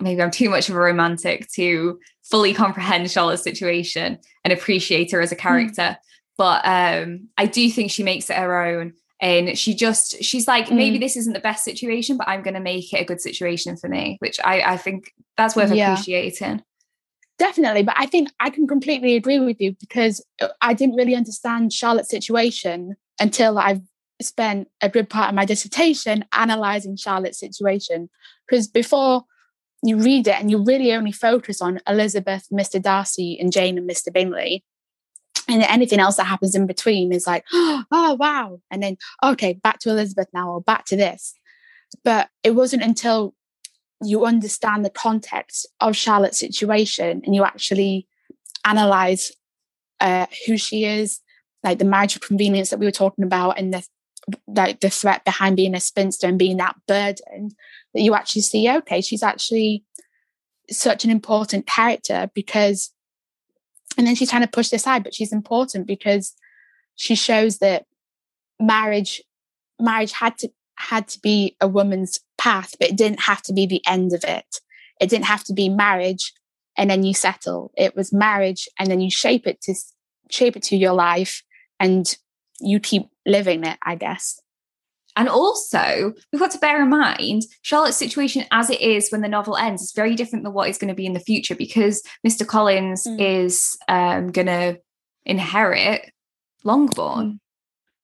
maybe 0.00 0.22
I'm 0.22 0.30
too 0.30 0.50
much 0.50 0.68
of 0.68 0.74
a 0.76 0.78
romantic 0.78 1.48
to 1.54 1.98
fully 2.24 2.52
comprehend 2.54 3.10
Charlotte's 3.10 3.42
situation 3.42 4.18
and 4.44 4.52
appreciate 4.52 5.12
her 5.12 5.20
as 5.20 5.32
a 5.32 5.36
character. 5.36 5.96
But 6.36 6.62
um, 6.66 7.28
I 7.36 7.46
do 7.46 7.68
think 7.70 7.90
she 7.90 8.02
makes 8.02 8.30
it 8.30 8.36
her 8.36 8.64
own. 8.64 8.94
And 9.20 9.58
she 9.58 9.74
just, 9.74 10.22
she's 10.22 10.48
like, 10.48 10.70
maybe 10.70 10.96
Mm. 10.96 11.00
this 11.00 11.16
isn't 11.16 11.34
the 11.34 11.40
best 11.40 11.62
situation, 11.64 12.16
but 12.16 12.26
I'm 12.28 12.42
going 12.42 12.54
to 12.54 12.60
make 12.60 12.92
it 12.92 13.00
a 13.00 13.04
good 13.04 13.20
situation 13.20 13.76
for 13.76 13.88
me, 13.88 14.16
which 14.20 14.40
I, 14.42 14.62
I 14.62 14.76
think 14.78 15.12
that's 15.36 15.54
worth 15.54 15.72
Yeah. 15.72 15.92
appreciating. 15.92 16.62
Definitely, 17.38 17.82
but 17.82 17.94
I 17.98 18.06
think 18.06 18.28
I 18.38 18.50
can 18.50 18.66
completely 18.66 19.16
agree 19.16 19.38
with 19.38 19.60
you 19.60 19.74
because 19.80 20.24
uh, 20.42 20.48
I 20.60 20.74
didn't 20.74 20.96
really 20.96 21.14
understand 21.14 21.72
Charlotte's 21.72 22.10
situation 22.10 22.96
until 23.18 23.58
I've 23.58 23.80
spent 24.20 24.68
a 24.82 24.88
good 24.90 25.08
part 25.08 25.30
of 25.30 25.34
my 25.34 25.46
dissertation 25.46 26.24
analysing 26.34 26.96
Charlotte's 26.96 27.38
situation. 27.38 28.10
Because 28.46 28.68
before 28.68 29.24
you 29.82 29.96
read 29.96 30.28
it 30.28 30.34
and 30.38 30.50
you 30.50 30.62
really 30.62 30.92
only 30.92 31.12
focus 31.12 31.62
on 31.62 31.80
Elizabeth, 31.86 32.46
Mr. 32.52 32.80
Darcy, 32.80 33.38
and 33.40 33.50
Jane 33.52 33.78
and 33.78 33.88
Mr. 33.88 34.12
Bingley, 34.12 34.62
and 35.50 35.62
anything 35.62 36.00
else 36.00 36.16
that 36.16 36.24
happens 36.24 36.54
in 36.54 36.66
between 36.66 37.12
is 37.12 37.26
like, 37.26 37.44
oh 37.52 38.16
wow, 38.18 38.60
and 38.70 38.82
then 38.82 38.96
okay, 39.22 39.54
back 39.54 39.78
to 39.80 39.90
Elizabeth 39.90 40.28
now, 40.32 40.50
or 40.50 40.60
back 40.60 40.84
to 40.86 40.96
this. 40.96 41.34
But 42.04 42.28
it 42.44 42.52
wasn't 42.52 42.82
until 42.82 43.34
you 44.02 44.24
understand 44.24 44.84
the 44.84 44.90
context 44.90 45.66
of 45.80 45.96
Charlotte's 45.96 46.38
situation 46.38 47.22
and 47.24 47.34
you 47.34 47.44
actually 47.44 48.06
analyze 48.64 49.32
uh, 50.00 50.26
who 50.46 50.56
she 50.56 50.84
is, 50.84 51.20
like 51.62 51.78
the 51.78 51.84
marriage 51.84 52.16
of 52.16 52.22
convenience 52.22 52.70
that 52.70 52.78
we 52.78 52.86
were 52.86 52.92
talking 52.92 53.24
about, 53.24 53.58
and 53.58 53.74
the 53.74 53.86
like 54.46 54.80
the 54.80 54.90
threat 54.90 55.24
behind 55.24 55.56
being 55.56 55.74
a 55.74 55.80
spinster 55.80 56.26
and 56.26 56.38
being 56.38 56.58
that 56.58 56.76
burden, 56.86 57.50
that 57.94 58.02
you 58.02 58.14
actually 58.14 58.42
see, 58.42 58.70
okay, 58.70 59.00
she's 59.00 59.22
actually 59.22 59.84
such 60.70 61.04
an 61.04 61.10
important 61.10 61.66
character 61.66 62.30
because, 62.34 62.92
and 63.96 64.06
then 64.06 64.14
she's 64.14 64.30
trying 64.30 64.42
to 64.42 64.48
push 64.48 64.68
this 64.68 64.82
aside, 64.82 65.04
but 65.04 65.14
she's 65.14 65.32
important 65.32 65.86
because 65.86 66.34
she 66.96 67.14
shows 67.14 67.58
that 67.58 67.86
marriage, 68.60 69.22
marriage 69.78 70.12
had 70.12 70.38
to 70.38 70.50
had 70.78 71.06
to 71.08 71.20
be 71.20 71.56
a 71.60 71.68
woman's 71.68 72.20
path, 72.38 72.74
but 72.80 72.88
it 72.88 72.96
didn't 72.96 73.20
have 73.20 73.42
to 73.42 73.52
be 73.52 73.66
the 73.66 73.82
end 73.86 74.14
of 74.14 74.24
it. 74.24 74.60
It 74.98 75.10
didn't 75.10 75.26
have 75.26 75.44
to 75.44 75.52
be 75.52 75.68
marriage 75.68 76.32
and 76.76 76.88
then 76.88 77.02
you 77.02 77.12
settle. 77.12 77.70
It 77.76 77.94
was 77.94 78.12
marriage 78.12 78.66
and 78.78 78.90
then 78.90 79.00
you 79.00 79.10
shape 79.10 79.46
it 79.46 79.60
to 79.62 79.74
shape 80.30 80.56
it 80.56 80.62
to 80.64 80.76
your 80.76 80.94
life 80.94 81.42
and 81.78 82.16
you 82.60 82.80
keep 82.80 83.08
living 83.26 83.64
it, 83.64 83.78
I 83.82 83.94
guess. 83.94 84.40
And 85.16 85.28
also, 85.28 86.12
we've 86.32 86.40
got 86.40 86.50
to 86.52 86.58
bear 86.58 86.80
in 86.82 86.88
mind 86.88 87.42
Charlotte's 87.62 87.96
situation 87.96 88.44
as 88.52 88.70
it 88.70 88.80
is 88.80 89.10
when 89.10 89.20
the 89.22 89.28
novel 89.28 89.56
ends 89.56 89.82
is 89.82 89.92
very 89.92 90.14
different 90.14 90.44
than 90.44 90.52
what 90.52 90.68
is 90.68 90.78
going 90.78 90.88
to 90.88 90.94
be 90.94 91.06
in 91.06 91.12
the 91.14 91.20
future 91.20 91.54
because 91.54 92.02
Mr. 92.26 92.46
Collins 92.46 93.06
Mm. 93.06 93.20
is 93.44 93.76
um, 93.88 94.30
going 94.32 94.46
to 94.46 94.78
inherit 95.26 96.10
Longbourn, 96.64 97.40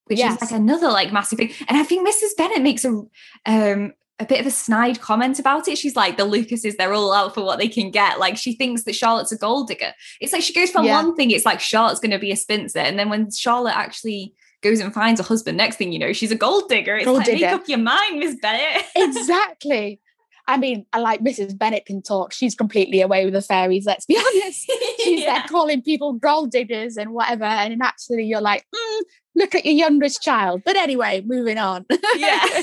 which 0.06 0.18
Yes. 0.18 0.34
is 0.42 0.50
like 0.50 0.58
another 0.60 0.88
like 0.88 1.12
massive 1.12 1.38
thing. 1.38 1.52
And 1.68 1.76
I 1.78 1.82
think 1.82 2.06
Mrs. 2.08 2.36
Bennet 2.36 2.62
makes 2.62 2.84
a 2.84 3.02
um, 3.46 3.92
a 4.18 4.24
bit 4.24 4.40
of 4.40 4.46
a 4.46 4.50
snide 4.50 4.98
comment 5.00 5.38
about 5.38 5.68
it. 5.68 5.76
She's 5.76 5.94
like, 5.94 6.16
the 6.16 6.24
Lucases, 6.24 6.76
they're 6.76 6.94
all 6.94 7.12
out 7.12 7.34
for 7.34 7.42
what 7.44 7.58
they 7.58 7.68
can 7.68 7.90
get. 7.90 8.18
Like 8.18 8.38
she 8.38 8.54
thinks 8.54 8.84
that 8.84 8.94
Charlotte's 8.94 9.30
a 9.32 9.36
gold 9.36 9.68
digger. 9.68 9.92
It's 10.22 10.32
like 10.32 10.40
she 10.42 10.54
goes 10.54 10.70
from 10.70 10.86
Yeah. 10.86 11.02
one 11.02 11.14
thing, 11.14 11.30
it's 11.30 11.44
like 11.44 11.60
Charlotte's 11.60 12.00
going 12.00 12.12
to 12.12 12.18
be 12.18 12.32
a 12.32 12.36
spinster, 12.36 12.78
and 12.80 12.98
then 12.98 13.10
when 13.10 13.30
Charlotte 13.30 13.76
actually 13.76 14.32
goes 14.68 14.80
and 14.80 14.92
finds 14.92 15.20
a 15.20 15.22
husband, 15.22 15.56
next 15.56 15.76
thing 15.76 15.92
you 15.92 15.98
know, 15.98 16.12
she's 16.12 16.32
a 16.32 16.36
gold 16.36 16.68
digger. 16.68 16.96
It's 16.96 17.04
Gold 17.04 17.18
like, 17.18 17.26
digger. 17.26 17.46
make 17.46 17.54
up 17.54 17.68
your 17.68 17.78
mind, 17.78 18.18
Miss 18.18 18.36
Bennet. 18.40 18.84
exactly. 18.96 20.00
I 20.48 20.58
mean, 20.58 20.86
I 20.92 21.00
like 21.00 21.20
Mrs. 21.22 21.58
Bennet 21.58 21.86
can 21.86 22.02
talk. 22.02 22.32
She's 22.32 22.54
completely 22.54 23.00
away 23.00 23.24
with 23.24 23.34
the 23.34 23.42
fairies, 23.42 23.84
let's 23.84 24.06
be 24.06 24.16
honest. 24.16 24.70
She's 25.02 25.20
Yeah. 25.22 25.32
there 25.40 25.44
calling 25.48 25.82
people 25.82 26.12
gold 26.12 26.50
diggers 26.52 26.96
and 26.96 27.10
whatever. 27.12 27.44
And 27.44 27.82
actually, 27.82 28.24
you're 28.26 28.40
like, 28.40 28.64
mm, 28.72 29.00
look 29.34 29.56
at 29.56 29.64
your 29.66 29.74
youngest 29.74 30.22
child. 30.22 30.62
But 30.64 30.76
anyway, 30.76 31.22
moving 31.26 31.58
on. 31.58 31.84
yeah. 32.16 32.44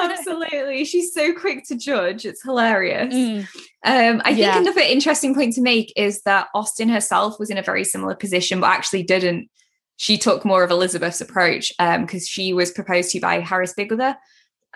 Absolutely. 0.00 0.84
She's 0.84 1.12
so 1.14 1.32
quick 1.34 1.64
to 1.68 1.76
judge. 1.76 2.24
It's 2.26 2.42
hilarious. 2.42 3.14
Mm, 3.14 3.46
Um, 3.84 4.20
I 4.24 4.30
think 4.34 4.38
Yeah. 4.38 4.58
another 4.60 4.80
interesting 4.80 5.34
point 5.34 5.54
to 5.54 5.60
make 5.60 5.92
is 5.96 6.22
that 6.22 6.48
Austen 6.54 6.88
herself 6.88 7.38
was 7.38 7.50
in 7.50 7.58
a 7.58 7.62
very 7.62 7.84
similar 7.84 8.14
position, 8.16 8.60
but 8.60 8.70
actually 8.70 9.04
didn't. 9.04 9.48
She 9.96 10.18
took 10.18 10.44
more 10.44 10.62
of 10.62 10.70
Elizabeth's 10.70 11.20
approach 11.20 11.72
um, 11.78 12.02
because 12.02 12.26
she 12.28 12.52
was 12.52 12.70
proposed 12.70 13.10
to 13.12 13.20
by 13.20 13.40
Harris 13.40 13.72
Bigg-Wither. 13.74 14.16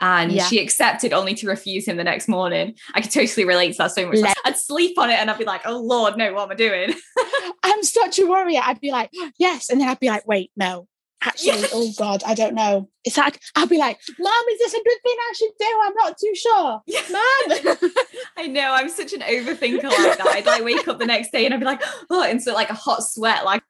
And 0.03 0.33
Yeah. 0.33 0.45
she 0.47 0.59
accepted 0.61 1.13
only 1.13 1.35
to 1.35 1.47
refuse 1.47 1.87
him 1.87 1.99
the 1.99 2.05
next 2.05 2.27
morning. 2.27 2.75
I 2.95 3.03
could 3.03 3.11
totally 3.11 3.45
relate 3.45 3.73
to 3.73 3.79
that 3.79 3.93
so 3.93 4.07
much. 4.07 4.17
Le- 4.17 4.33
I'd 4.47 4.57
sleep 4.57 4.99
on 4.99 5.11
it 5.11 5.19
and 5.19 5.31
I'd 5.31 5.39
be 5.39 5.45
like, 5.45 5.61
oh 5.67 5.79
Lord, 5.79 6.17
no, 6.17 6.33
what 6.33 6.45
am 6.45 6.53
I 6.53 6.55
doing? 6.55 6.95
I'm 7.63 7.83
such 7.83 8.19
a 8.19 8.25
worrier. 8.27 8.63
I'd 8.65 8.81
be 8.81 8.93
like, 8.93 9.11
yes. 9.39 9.69
And 9.69 9.79
then 9.81 9.89
I'd 9.91 10.01
be 10.01 10.09
like, 10.09 10.27
wait, 10.27 10.51
no. 10.57 10.89
actually, 11.23 11.65
oh 11.75 11.93
God, 11.99 12.23
I 12.25 12.33
don't 12.33 12.55
know. 12.55 12.89
It's 13.05 13.19
like, 13.19 13.39
I'll 13.55 13.67
be 13.67 13.77
like, 13.77 14.01
Mom, 14.19 14.45
is 14.53 14.59
this 14.59 14.73
a 14.73 14.83
good 14.83 14.99
thing 15.03 15.17
I 15.19 15.33
should 15.37 15.51
do? 15.59 15.81
I'm 15.83 15.95
not 15.95 16.17
too 16.19 16.35
sure. 16.35 16.81
Yes. 16.87 17.11
Mom. 17.11 17.91
I 18.39 18.47
know, 18.47 18.73
I'm 18.73 18.89
such 18.89 19.13
an 19.13 19.21
overthinker 19.21 19.83
like 19.85 20.17
that. 20.17 20.27
I'd 20.29 20.47
like 20.47 20.65
wake 20.65 20.89
up 20.89 20.99
the 20.99 21.05
next 21.05 21.31
day 21.31 21.45
and 21.45 21.53
I'd 21.53 21.61
be 21.61 21.67
like, 21.67 21.83
oh, 22.11 22.23
and 22.23 22.43
so 22.43 22.55
like 22.55 22.71
a 22.71 22.75
hot 22.75 23.03
sweat, 23.03 23.45
like, 23.45 23.63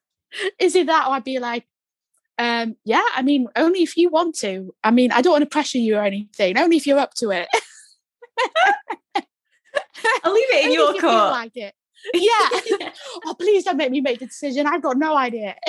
is 0.58 0.74
it 0.74 0.86
that? 0.86 1.06
Or 1.08 1.14
I'd 1.14 1.24
be 1.24 1.38
like, 1.38 1.66
um, 2.38 2.76
yeah, 2.84 3.04
I 3.14 3.22
mean, 3.22 3.48
only 3.54 3.82
if 3.82 3.96
you 3.96 4.08
want 4.08 4.34
to. 4.36 4.74
I 4.82 4.90
mean, 4.90 5.12
I 5.12 5.20
don't 5.20 5.32
want 5.32 5.42
to 5.42 5.48
pressure 5.48 5.78
you 5.78 5.96
or 5.96 6.02
anything, 6.02 6.58
only 6.58 6.78
if 6.78 6.86
you're 6.86 6.98
up 6.98 7.14
to 7.14 7.30
it. 7.30 7.48
I'll 10.24 10.32
leave 10.32 10.50
it 10.50 10.66
in 10.66 10.72
your 10.72 10.92
court. 10.92 11.02
Like 11.04 11.56
it. 11.56 11.74
Yeah. 12.14 12.48
oh, 13.26 13.34
please 13.38 13.64
don't 13.64 13.76
make 13.76 13.90
me 13.90 14.00
make 14.00 14.20
the 14.20 14.26
decision. 14.26 14.66
I've 14.66 14.82
got 14.82 14.96
no 14.96 15.16
idea. 15.16 15.54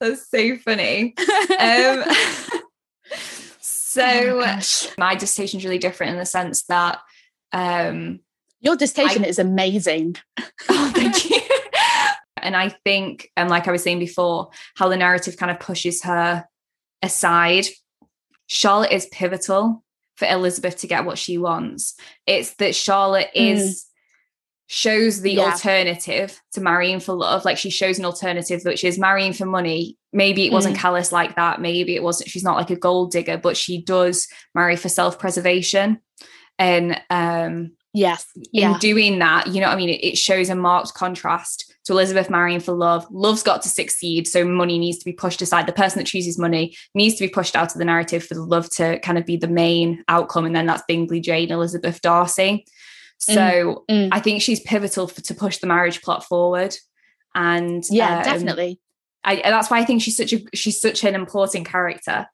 That's 0.00 0.28
so 0.30 0.56
funny. 0.58 1.14
Um, 1.58 2.04
so 3.60 4.02
oh 4.02 4.40
my, 4.40 4.62
my 4.98 5.14
dissertation 5.14 5.58
is 5.58 5.64
really 5.64 5.78
different 5.78 6.12
in 6.12 6.18
the 6.18 6.26
sense 6.26 6.62
that 6.64 7.00
um, 7.52 8.20
your 8.60 8.76
dissertation 8.76 9.24
I, 9.24 9.28
is 9.28 9.38
amazing. 9.38 10.16
oh, 10.68 10.92
thank 10.94 11.30
you. 11.30 11.40
And 12.36 12.56
I 12.56 12.68
think, 12.68 13.30
and 13.36 13.48
like 13.48 13.68
I 13.68 13.72
was 13.72 13.82
saying 13.82 13.98
before, 13.98 14.50
how 14.76 14.88
the 14.88 14.96
narrative 14.96 15.36
kind 15.36 15.50
of 15.50 15.60
pushes 15.60 16.02
her 16.04 16.46
aside. 17.02 17.66
Charlotte 18.46 18.92
is 18.92 19.06
pivotal 19.06 19.82
for 20.16 20.26
Elizabeth 20.28 20.78
to 20.78 20.86
get 20.86 21.04
what 21.04 21.18
she 21.18 21.38
wants. 21.38 21.94
It's 22.26 22.54
that 22.54 22.74
Charlotte 22.74 23.28
mm. 23.36 23.54
is 23.54 23.86
shows 24.68 25.20
the 25.20 25.34
yeah. 25.34 25.42
alternative 25.42 26.40
to 26.52 26.60
marrying 26.60 26.98
for 26.98 27.14
love. 27.14 27.44
Like 27.44 27.58
she 27.58 27.70
shows 27.70 27.98
an 27.98 28.04
alternative, 28.04 28.62
which 28.64 28.82
is 28.82 28.98
marrying 28.98 29.32
for 29.32 29.46
money. 29.46 29.96
Maybe 30.12 30.44
it 30.44 30.52
wasn't 30.52 30.76
mm. 30.76 30.80
callous 30.80 31.12
like 31.12 31.36
that. 31.36 31.60
Maybe 31.60 31.94
it 31.94 32.02
wasn't, 32.02 32.30
she's 32.30 32.42
not 32.42 32.56
like 32.56 32.70
a 32.70 32.76
gold 32.76 33.12
digger, 33.12 33.38
but 33.38 33.56
she 33.56 33.82
does 33.82 34.26
marry 34.54 34.74
for 34.74 34.88
self-preservation. 34.88 36.00
And 36.58 37.00
um 37.10 37.76
yes, 37.94 38.26
yeah. 38.50 38.72
in 38.72 38.78
doing 38.78 39.18
that, 39.20 39.46
you 39.48 39.60
know 39.60 39.68
I 39.68 39.76
mean? 39.76 39.90
It, 39.90 40.04
it 40.04 40.18
shows 40.18 40.48
a 40.48 40.56
marked 40.56 40.94
contrast 40.94 41.72
to 41.86 41.92
Elizabeth 41.92 42.28
marrying 42.28 42.60
for 42.60 42.72
love. 42.72 43.06
Love's 43.10 43.44
got 43.44 43.62
to 43.62 43.68
succeed. 43.68 44.26
So 44.26 44.44
money 44.44 44.78
needs 44.78 44.98
to 44.98 45.04
be 45.04 45.12
pushed 45.12 45.40
aside. 45.40 45.66
The 45.66 45.72
person 45.72 45.98
that 45.98 46.06
chooses 46.06 46.38
money 46.38 46.76
needs 46.94 47.14
to 47.16 47.24
be 47.24 47.32
pushed 47.32 47.54
out 47.54 47.72
of 47.72 47.78
the 47.78 47.84
narrative 47.84 48.24
for 48.24 48.34
the 48.34 48.42
love 48.42 48.68
to 48.70 48.98
kind 49.00 49.18
of 49.18 49.24
be 49.24 49.36
the 49.36 49.46
main 49.46 50.04
outcome. 50.08 50.44
And 50.44 50.54
then 50.54 50.66
that's 50.66 50.82
Bingley 50.88 51.20
Jane, 51.20 51.52
Elizabeth 51.52 52.00
Darcy. 52.00 52.66
So 53.18 53.84
mm, 53.88 54.08
mm. 54.08 54.08
I 54.10 54.18
think 54.18 54.42
she's 54.42 54.60
pivotal 54.60 55.06
for, 55.06 55.20
to 55.20 55.34
push 55.34 55.58
the 55.58 55.68
marriage 55.68 56.02
plot 56.02 56.24
forward. 56.24 56.76
And 57.34 57.84
yeah, 57.88 58.18
um, 58.18 58.24
definitely. 58.24 58.80
I, 59.22 59.36
that's 59.36 59.70
why 59.70 59.78
I 59.78 59.84
think 59.84 60.02
she's 60.02 60.16
such 60.16 60.32
a 60.32 60.40
she's 60.54 60.80
such 60.80 61.04
an 61.04 61.14
important 61.14 61.66
character. 61.66 62.26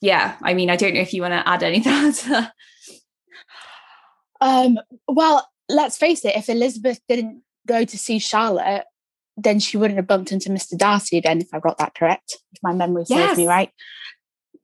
Yeah, 0.00 0.36
I 0.42 0.54
mean, 0.54 0.70
I 0.70 0.76
don't 0.76 0.94
know 0.94 1.00
if 1.00 1.12
you 1.12 1.22
want 1.22 1.32
to 1.32 1.48
add 1.48 1.62
anything 1.62 2.12
to 2.12 2.28
that. 2.28 2.52
Um, 4.40 4.78
well, 5.08 5.46
let's 5.68 5.98
face 5.98 6.24
it, 6.24 6.36
if 6.36 6.48
Elizabeth 6.48 7.00
didn't 7.08 7.42
go 7.68 7.84
to 7.84 7.98
see 7.98 8.18
Charlotte, 8.18 8.84
then 9.36 9.60
she 9.60 9.76
wouldn't 9.76 9.96
have 9.96 10.06
bumped 10.06 10.32
into 10.32 10.50
Mr. 10.50 10.76
Darcy 10.76 11.16
again, 11.16 11.40
if 11.40 11.48
I 11.52 11.60
got 11.60 11.78
that 11.78 11.94
correct, 11.94 12.38
if 12.52 12.58
my 12.62 12.72
memory 12.72 13.04
serves 13.04 13.20
yes. 13.20 13.36
me 13.36 13.46
right. 13.46 13.70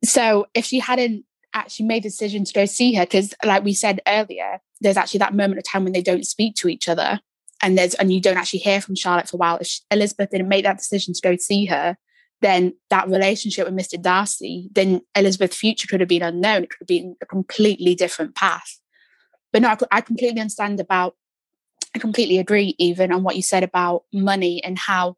So 0.05 0.47
if 0.55 0.64
she 0.64 0.81
hadn't 0.81 1.25
actually 1.55 1.87
made 1.87 2.03
the 2.03 2.09
decision 2.09 2.45
to 2.45 2.53
go 2.53 2.64
see 2.64 2.95
her, 2.95 3.05
because 3.05 3.33
like 3.45 3.62
we 3.62 3.73
said 3.73 4.01
earlier, 4.09 4.59
there's 4.81 4.97
actually 4.97 5.19
that 5.19 5.35
moment 5.35 5.59
of 5.59 5.64
time 5.64 5.85
when 5.85 5.93
they 5.93 6.03
don't 6.03 6.27
speak 6.27 6.57
to 6.57 6.69
each 6.69 6.88
other 6.88 7.21
and 7.62 7.79
there's 7.79 7.95
and 7.95 8.12
you 8.12 8.21
don't 8.21 8.37
actually 8.37 8.59
hear 8.59 8.81
from 8.81 8.97
Charlotte 8.97 9.29
for 9.29 9.37
a 9.37 9.38
while. 9.38 9.59
If 9.59 9.81
Elizabeth 9.90 10.31
didn't 10.31 10.49
make 10.49 10.64
that 10.64 10.79
decision 10.79 11.14
to 11.14 11.21
go 11.23 11.37
see 11.37 11.67
her, 11.67 11.97
then 12.43 12.75
that 12.90 13.09
relationship 13.09 13.67
with 13.67 13.77
Mr. 13.77 14.01
Darcy, 14.01 14.69
then 14.73 15.01
Elizabeth's 15.14 15.57
future 15.57 15.87
could 15.87 16.01
have 16.01 16.09
been 16.09 16.23
unknown. 16.23 16.64
It 16.64 16.71
could 16.71 16.81
have 16.81 16.88
been 16.88 17.17
a 17.23 17.27
completely 17.27 17.95
different 17.95 18.35
path. 18.35 18.81
But 19.53 19.62
no, 19.62 19.69
I, 19.69 19.79
I 19.93 20.01
completely 20.01 20.40
understand 20.40 20.81
about 20.81 21.14
I 21.94 21.98
completely 21.98 22.38
agree, 22.38 22.74
even 22.78 23.12
on 23.12 23.22
what 23.22 23.37
you 23.37 23.42
said 23.42 23.62
about 23.62 24.04
money 24.12 24.62
and 24.64 24.78
how 24.78 25.16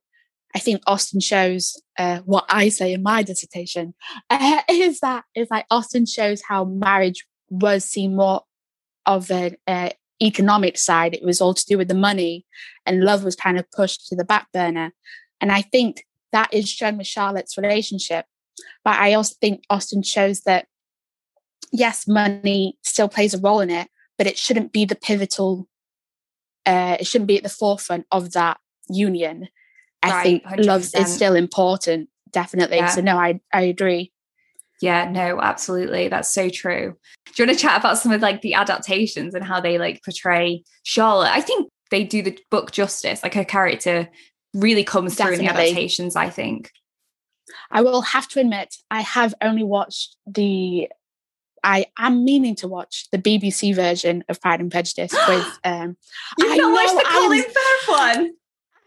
I 0.54 0.58
think 0.58 0.82
Austen 0.86 1.20
shows 1.20 1.80
uh, 1.98 2.18
what 2.20 2.44
I 2.48 2.68
say 2.68 2.92
in 2.92 3.02
my 3.02 3.22
dissertation 3.22 3.94
uh, 4.30 4.62
is 4.70 5.00
that 5.00 5.24
is 5.34 5.48
like 5.50 5.66
Austen 5.70 6.06
shows 6.06 6.42
how 6.46 6.64
marriage 6.64 7.26
was 7.50 7.84
seen 7.84 8.16
more 8.16 8.42
of 9.04 9.30
an 9.30 9.56
uh, 9.66 9.90
economic 10.22 10.78
side. 10.78 11.14
It 11.14 11.24
was 11.24 11.40
all 11.40 11.54
to 11.54 11.64
do 11.66 11.78
with 11.78 11.88
the 11.88 11.94
money, 11.94 12.44
and 12.84 13.04
love 13.04 13.24
was 13.24 13.36
kind 13.36 13.58
of 13.58 13.70
pushed 13.70 14.08
to 14.08 14.16
the 14.16 14.24
back 14.24 14.48
burner. 14.52 14.92
And 15.40 15.52
I 15.52 15.62
think 15.62 16.04
that 16.32 16.52
is 16.52 16.68
shown 16.68 16.98
with 16.98 17.06
Charlotte's 17.06 17.56
relationship. 17.56 18.26
But 18.84 18.98
I 18.98 19.14
also 19.14 19.34
think 19.40 19.64
Austen 19.70 20.02
shows 20.02 20.42
that 20.42 20.66
yes, 21.72 22.06
money 22.06 22.78
still 22.82 23.08
plays 23.08 23.34
a 23.34 23.38
role 23.38 23.60
in 23.60 23.70
it, 23.70 23.88
but 24.16 24.26
it 24.26 24.38
shouldn't 24.38 24.72
be 24.72 24.84
the 24.84 24.96
pivotal 24.96 25.68
uh, 26.66 26.96
it 27.00 27.06
shouldn't 27.06 27.28
be 27.28 27.36
at 27.36 27.42
the 27.42 27.48
forefront 27.48 28.06
of 28.10 28.32
that 28.32 28.58
union. 28.88 29.48
I 30.02 30.10
right, 30.10 30.22
think 30.22 30.44
100%. 30.44 30.66
love 30.66 30.82
is 30.82 31.14
still 31.14 31.34
important, 31.34 32.08
definitely. 32.30 32.78
Yeah. 32.78 32.88
So 32.88 33.00
no, 33.00 33.16
I 33.16 33.40
I 33.52 33.62
agree. 33.62 34.12
Yeah, 34.80 35.10
no, 35.10 35.40
absolutely. 35.40 36.08
That's 36.08 36.32
so 36.32 36.50
true. 36.50 36.94
Do 37.26 37.32
you 37.42 37.46
want 37.46 37.58
to 37.58 37.62
chat 37.62 37.80
about 37.80 37.98
some 37.98 38.12
of 38.12 38.20
like 38.20 38.42
the 38.42 38.54
adaptations 38.54 39.34
and 39.34 39.42
how 39.42 39.60
they 39.60 39.78
like 39.78 40.02
portray 40.04 40.64
Charlotte? 40.82 41.30
I 41.32 41.40
think 41.40 41.70
they 41.90 42.04
do 42.04 42.22
the 42.22 42.38
book 42.50 42.72
justice. 42.72 43.22
Like 43.22 43.34
her 43.34 43.44
character 43.44 44.08
really 44.52 44.84
comes 44.84 45.16
definitely. 45.16 45.36
through 45.36 45.46
in 45.46 45.54
the 45.54 45.60
adaptations, 45.60 46.16
I 46.16 46.28
think. 46.28 46.70
I 47.70 47.82
will 47.82 48.02
have 48.02 48.28
to 48.28 48.40
admit, 48.40 48.74
I 48.90 49.00
have 49.00 49.34
only 49.40 49.62
watched 49.62 50.16
the 50.26 50.88
I 51.66 51.86
am 51.98 52.24
meaning 52.24 52.54
to 52.56 52.68
watch 52.68 53.08
the 53.10 53.18
BBC 53.18 53.74
version 53.74 54.22
of 54.28 54.40
Pride 54.40 54.60
and 54.60 54.70
Prejudice 54.70 55.12
with. 55.28 55.58
Um, 55.64 55.96
You've 56.38 56.52
I 56.52 56.56
not 56.56 56.72
watched 56.72 56.94
the 56.94 57.04
Colin 57.10 57.42
Firth 57.42 57.88
one. 57.88 58.32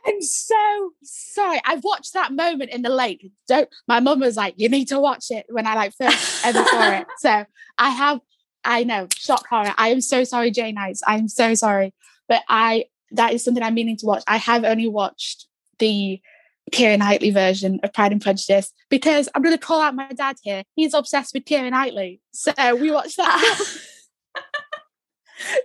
I'm 0.07 0.21
so 0.21 0.91
sorry. 1.03 1.59
I 1.65 1.75
watched 1.83 2.13
that 2.13 2.31
moment 2.31 2.71
in 2.71 2.81
the 2.81 2.89
lake. 2.89 3.29
Don't. 3.49 3.67
My 3.85 3.99
mum 3.99 4.21
was 4.21 4.37
like, 4.37 4.53
"You 4.57 4.69
need 4.69 4.87
to 4.87 4.99
watch 4.99 5.25
it." 5.29 5.45
When 5.49 5.67
I 5.67 5.75
like 5.75 5.93
first 5.93 6.45
ever 6.45 6.63
saw 6.63 6.91
it, 6.93 7.07
so 7.19 7.45
I 7.77 7.89
have. 7.89 8.21
I 8.63 8.83
know 8.85 9.07
shock 9.15 9.45
horror. 9.47 9.73
I 9.77 9.89
am 9.89 10.01
so 10.01 10.23
sorry, 10.23 10.51
Janeites. 10.51 11.01
I'm 11.05 11.27
so 11.27 11.55
sorry, 11.55 11.93
but 12.29 12.43
I 12.47 12.85
that 13.11 13.33
is 13.33 13.43
something 13.43 13.61
I'm 13.61 13.73
meaning 13.73 13.97
to 13.97 14.05
watch. 14.05 14.23
I 14.25 14.37
have 14.37 14.63
only 14.63 14.87
watched 14.87 15.47
the 15.79 16.21
Keira 16.69 16.97
Knightley 16.97 17.31
version 17.31 17.79
of 17.83 17.93
Pride 17.93 18.11
and 18.11 18.21
Prejudice 18.21 18.71
because 18.89 19.29
I'm 19.33 19.41
going 19.41 19.57
to 19.57 19.63
call 19.63 19.81
out 19.81 19.95
my 19.95 20.11
dad 20.13 20.37
here. 20.43 20.63
He's 20.75 20.93
obsessed 20.93 21.33
with 21.33 21.45
Keira 21.45 21.71
Knightley. 21.71 22.21
So 22.31 22.53
we 22.75 22.91
watched 22.91 23.17
that. 23.17 23.59
Ah. 24.35 24.41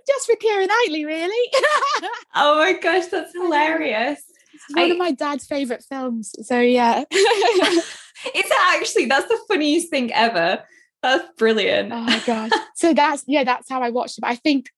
Just 0.07 0.25
for 0.25 0.35
Keira 0.35 0.67
Knightley, 0.67 1.05
really. 1.05 1.51
oh 2.35 2.57
my 2.57 2.73
gosh, 2.81 3.07
that's 3.07 3.33
hilarious. 3.33 4.21
It's 4.53 4.75
one 4.75 4.85
I, 4.85 4.87
of 4.87 4.97
my 4.97 5.11
dad's 5.11 5.45
favorite 5.45 5.83
films. 5.87 6.33
So 6.43 6.59
yeah. 6.59 7.03
it's 7.11 8.51
actually 8.73 9.05
that's 9.05 9.27
the 9.27 9.39
funniest 9.47 9.89
thing 9.89 10.13
ever. 10.13 10.63
That's 11.03 11.27
brilliant. 11.37 11.91
Oh 11.91 12.01
my 12.01 12.21
god. 12.25 12.51
So 12.75 12.93
that's 12.93 13.23
yeah, 13.27 13.43
that's 13.43 13.69
how 13.69 13.81
I 13.81 13.89
watched 13.89 14.17
it. 14.17 14.21
But 14.21 14.31
I 14.31 14.35
think 14.35 14.69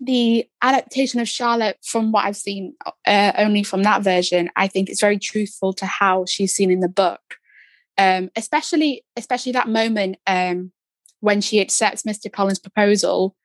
the 0.00 0.48
adaptation 0.62 1.20
of 1.20 1.28
Charlotte, 1.28 1.78
from 1.82 2.10
what 2.10 2.24
I've 2.24 2.36
seen, 2.36 2.74
uh, 3.06 3.32
only 3.36 3.62
from 3.62 3.82
that 3.82 4.02
version, 4.02 4.50
I 4.56 4.66
think 4.66 4.88
it's 4.88 5.00
very 5.00 5.18
truthful 5.18 5.74
to 5.74 5.86
how 5.86 6.24
she's 6.24 6.54
seen 6.54 6.70
in 6.70 6.80
the 6.80 6.88
book. 6.88 7.20
Um, 7.98 8.30
especially, 8.34 9.04
especially 9.16 9.52
that 9.52 9.68
moment 9.68 10.16
um, 10.26 10.72
when 11.20 11.42
she 11.42 11.60
accepts 11.60 12.04
Mr. 12.04 12.32
Collins' 12.32 12.58
proposal, 12.58 13.36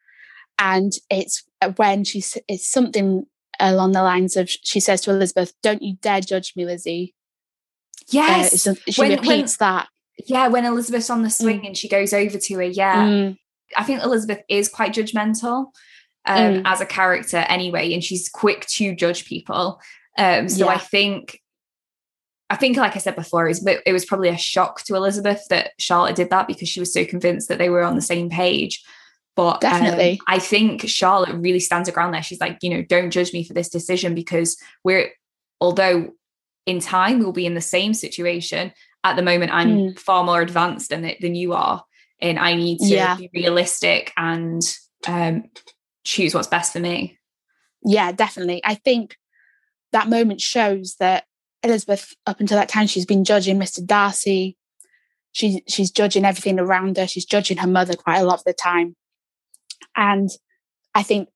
and 0.57 0.93
it's 1.09 1.43
uh, 1.61 1.71
when 1.75 2.05
she's 2.05 2.37
it's 2.47 2.69
something 2.69 3.25
along 3.59 3.91
the 3.91 4.03
lines 4.03 4.37
of 4.37 4.49
she 4.49 4.79
says 4.79 5.01
to 5.01 5.11
Elizabeth, 5.11 5.53
"Don't 5.61 5.81
you 5.81 5.97
dare 6.01 6.21
judge 6.21 6.53
me, 6.55 6.65
Lizzie." 6.65 7.13
Yes, 8.07 8.65
uh, 8.65 8.75
she 8.87 9.01
when, 9.01 9.11
repeats 9.11 9.59
when, 9.59 9.67
that. 9.67 9.89
Yeah, 10.25 10.47
when 10.47 10.63
Elizabeth's 10.63 11.09
on 11.09 11.23
the 11.23 11.29
swing 11.29 11.63
mm. 11.63 11.67
and 11.67 11.77
she 11.77 11.89
goes 11.89 12.13
over 12.13 12.37
to 12.37 12.55
her, 12.55 12.63
yeah. 12.63 13.05
Mm. 13.05 13.37
I 13.75 13.83
think 13.83 14.03
Elizabeth 14.03 14.41
is 14.47 14.69
quite 14.69 14.93
judgmental 14.93 15.71
um, 16.25 16.55
mm. 16.55 16.61
as 16.65 16.81
a 16.81 16.85
character 16.85 17.37
anyway, 17.37 17.93
and 17.93 18.03
she's 18.03 18.29
quick 18.29 18.65
to 18.67 18.95
judge 18.95 19.25
people. 19.25 19.81
Um, 20.17 20.49
so 20.49 20.65
yeah. 20.65 20.71
I 20.71 20.77
think, 20.77 21.41
I 22.49 22.55
think, 22.55 22.77
like 22.77 22.95
I 22.95 22.99
said 22.99 23.15
before, 23.15 23.45
it 23.45 23.49
was, 23.49 23.67
it 23.85 23.93
was 23.93 24.05
probably 24.05 24.29
a 24.29 24.37
shock 24.37 24.83
to 24.83 24.95
Elizabeth 24.95 25.45
that 25.49 25.71
Charlotte 25.77 26.15
did 26.15 26.29
that 26.29 26.47
because 26.47 26.69
she 26.69 26.79
was 26.79 26.93
so 26.93 27.05
convinced 27.05 27.49
that 27.49 27.57
they 27.57 27.69
were 27.69 27.83
on 27.83 27.95
the 27.95 28.01
same 28.01 28.29
page. 28.29 28.83
But 29.35 29.59
definitely, 29.59 30.11
um, 30.11 30.25
I 30.27 30.39
think 30.39 30.87
Charlotte 30.87 31.35
really 31.35 31.59
stands 31.59 31.89
her 31.89 31.93
ground 31.93 32.13
there. 32.13 32.23
She's 32.23 32.39
like, 32.39 32.59
you 32.61 32.69
know, 32.69 32.81
don't 32.81 33.11
judge 33.11 33.33
me 33.33 33.43
for 33.43 33.53
this 33.53 33.67
decision 33.67 34.15
because 34.15 34.57
we're, 34.85 35.09
although 35.59 36.13
in 36.65 36.79
time 36.79 37.19
we'll 37.19 37.33
be 37.33 37.45
in 37.45 37.53
the 37.53 37.61
same 37.61 37.93
situation. 37.93 38.71
At 39.03 39.17
the 39.17 39.21
moment, 39.21 39.51
I'm 39.53 39.69
mm. 39.69 39.99
far 39.99 40.23
more 40.23 40.41
advanced 40.41 40.89
than 40.89 41.13
than 41.21 41.35
you 41.35 41.53
are, 41.53 41.83
and 42.19 42.39
I 42.39 42.55
need 42.55 42.79
to 42.79 42.85
yeah. 42.87 43.17
be 43.17 43.29
realistic 43.33 44.11
and 44.17 44.61
um, 45.07 45.43
choose 46.05 46.33
what's 46.33 46.47
best 46.47 46.71
for 46.71 46.79
me. 46.79 47.19
Yeah, 47.83 48.11
definitely. 48.11 48.61
I 48.63 48.75
think 48.75 49.17
that 49.91 50.09
moment 50.09 50.39
shows 50.39 50.95
that 50.99 51.25
Elizabeth, 51.63 52.13
up 52.25 52.39
until 52.39 52.57
that 52.57 52.69
time, 52.69 52.87
she's 52.87 53.05
been 53.05 53.23
judging 53.23 53.59
Mr. 53.59 53.85
Darcy. 53.85 54.57
She, 55.31 55.63
she's 55.67 55.91
judging 55.91 56.23
everything 56.23 56.59
around 56.59 56.97
her. 56.97 57.07
She's 57.07 57.25
judging 57.25 57.57
her 57.57 57.67
mother 57.67 57.95
quite 57.95 58.19
a 58.19 58.23
lot 58.23 58.39
of 58.39 58.43
the 58.45 58.53
time. 58.53 58.95
And 59.95 60.29
I 60.93 61.03
think 61.03 61.29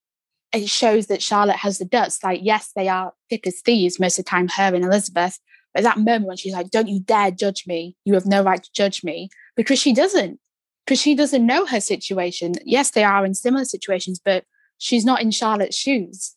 it 0.53 0.69
shows 0.69 1.08
that 1.08 1.21
Charlotte 1.21 1.58
has 1.58 1.77
the 1.77 1.86
guts. 1.86 2.23
Like, 2.23 2.39
yes, 2.43 2.71
they 2.75 2.88
are 2.88 3.13
thick 3.29 3.45
as 3.45 3.62
thieves 3.62 3.99
most 3.99 4.17
of 4.17 4.25
the 4.25 4.29
time, 4.29 4.47
her 4.49 4.73
and 4.73 4.84
Elizabeth. 4.84 5.39
But 5.73 5.84
that 5.84 5.97
moment 5.97 6.25
when 6.25 6.38
she's 6.38 6.53
like, 6.53 6.71
don't 6.71 6.88
you 6.88 6.99
dare 6.99 7.32
judge 7.32 7.65
me. 7.67 7.95
You 8.05 8.13
have 8.15 8.25
no 8.25 8.43
right 8.43 8.63
to 8.63 8.69
judge 8.73 9.03
me. 9.03 9.29
Because 9.55 9.79
she 9.79 9.93
doesn't. 9.93 10.39
Because 10.86 10.99
she 10.99 11.13
doesn't 11.13 11.45
know 11.45 11.65
her 11.65 11.79
situation. 11.79 12.53
Yes, 12.65 12.91
they 12.91 13.03
are 13.03 13.25
in 13.25 13.36
similar 13.36 13.65
situations, 13.65 14.19
but 14.23 14.45
she's 14.79 15.05
not 15.05 15.21
in 15.21 15.29
Charlotte's 15.29 15.77
shoes. 15.77 16.35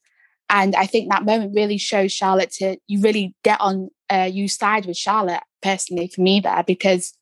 And 0.50 0.76
I 0.76 0.84
think 0.84 1.08
that 1.08 1.24
moment 1.24 1.54
really 1.54 1.78
shows 1.78 2.12
Charlotte 2.12 2.50
to 2.58 2.76
you 2.86 3.00
really 3.00 3.34
get 3.42 3.58
on 3.60 3.88
uh, 4.12 4.28
you 4.30 4.48
side 4.48 4.84
with 4.84 4.98
Charlotte 4.98 5.42
personally 5.62 6.08
for 6.08 6.20
me 6.20 6.40
there 6.40 6.62
because 6.66 7.14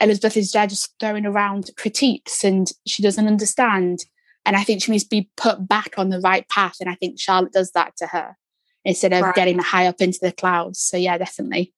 Elizabeth 0.00 0.36
is 0.36 0.52
there 0.52 0.66
just 0.66 0.92
throwing 1.00 1.24
around 1.24 1.70
critiques 1.76 2.44
and 2.44 2.70
she 2.86 3.02
doesn't 3.02 3.26
understand. 3.26 4.00
And 4.44 4.54
I 4.54 4.64
think 4.64 4.82
she 4.82 4.92
needs 4.92 5.04
to 5.04 5.10
be 5.10 5.30
put 5.36 5.66
back 5.66 5.94
on 5.96 6.10
the 6.10 6.20
right 6.20 6.46
path. 6.48 6.76
And 6.80 6.90
I 6.90 6.94
think 6.94 7.18
Charlotte 7.18 7.52
does 7.52 7.72
that 7.72 7.96
to 7.96 8.06
her 8.08 8.36
instead 8.84 9.12
of 9.12 9.22
right. 9.22 9.34
getting 9.34 9.58
high 9.58 9.86
up 9.86 10.00
into 10.00 10.18
the 10.20 10.32
clouds. 10.32 10.80
So 10.80 10.96
yeah, 10.96 11.16
definitely. 11.18 11.72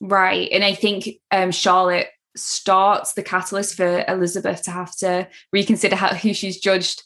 Right. 0.00 0.48
And 0.52 0.62
I 0.62 0.74
think 0.74 1.08
um, 1.30 1.50
Charlotte 1.50 2.08
starts 2.36 3.14
the 3.14 3.22
catalyst 3.22 3.76
for 3.76 4.04
Elizabeth 4.08 4.62
to 4.62 4.70
have 4.70 4.94
to 4.96 5.28
reconsider 5.52 5.96
how 5.96 6.14
who 6.14 6.34
she's 6.34 6.60
judged 6.60 7.02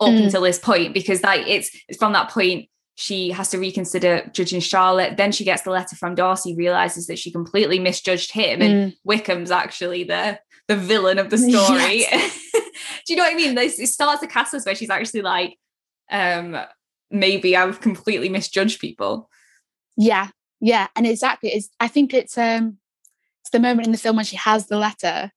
up 0.00 0.10
mm. 0.10 0.24
until 0.24 0.42
this 0.42 0.58
point 0.58 0.94
because 0.94 1.22
like 1.22 1.46
it's 1.46 1.70
it's 1.88 1.98
from 1.98 2.12
that 2.12 2.30
point 2.30 2.68
she 3.00 3.30
has 3.30 3.48
to 3.50 3.58
reconsider 3.58 4.28
judging 4.32 4.58
Charlotte. 4.58 5.16
Then 5.16 5.30
she 5.30 5.44
gets 5.44 5.62
the 5.62 5.70
letter 5.70 5.94
from 5.94 6.16
Darcy, 6.16 6.56
realizes 6.56 7.06
that 7.06 7.16
she 7.16 7.30
completely 7.30 7.78
misjudged 7.78 8.32
him, 8.32 8.60
and 8.60 8.92
mm. 8.92 8.96
Wickham's 9.06 9.52
actually 9.52 10.02
the 10.02 10.40
the 10.66 10.74
villain 10.74 11.20
of 11.20 11.30
the 11.30 11.38
story. 11.38 12.00
Yes. 12.00 12.50
Do 13.06 13.12
you 13.12 13.16
know 13.16 13.22
what 13.22 13.34
I 13.34 13.36
mean? 13.36 13.54
This 13.54 13.78
it 13.78 13.86
starts 13.86 14.20
the 14.20 14.26
castles 14.26 14.66
where 14.66 14.74
she's 14.74 14.90
actually 14.90 15.22
like, 15.22 15.56
um, 16.10 16.56
maybe 17.08 17.56
I've 17.56 17.80
completely 17.80 18.28
misjudged 18.30 18.80
people. 18.80 19.30
Yeah, 19.96 20.30
yeah, 20.60 20.88
and 20.96 21.06
exactly. 21.06 21.50
It's 21.50 21.70
I 21.78 21.86
think 21.86 22.12
it's 22.12 22.36
um 22.36 22.78
it's 23.42 23.50
the 23.50 23.60
moment 23.60 23.86
in 23.86 23.92
the 23.92 23.98
film 23.98 24.16
when 24.16 24.24
she 24.24 24.34
has 24.34 24.66
the 24.66 24.76
letter, 24.76 25.30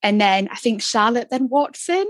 and 0.00 0.20
then 0.20 0.48
I 0.52 0.54
think 0.54 0.80
Charlotte 0.80 1.28
then 1.28 1.48
walks 1.48 1.88
in 1.88 2.06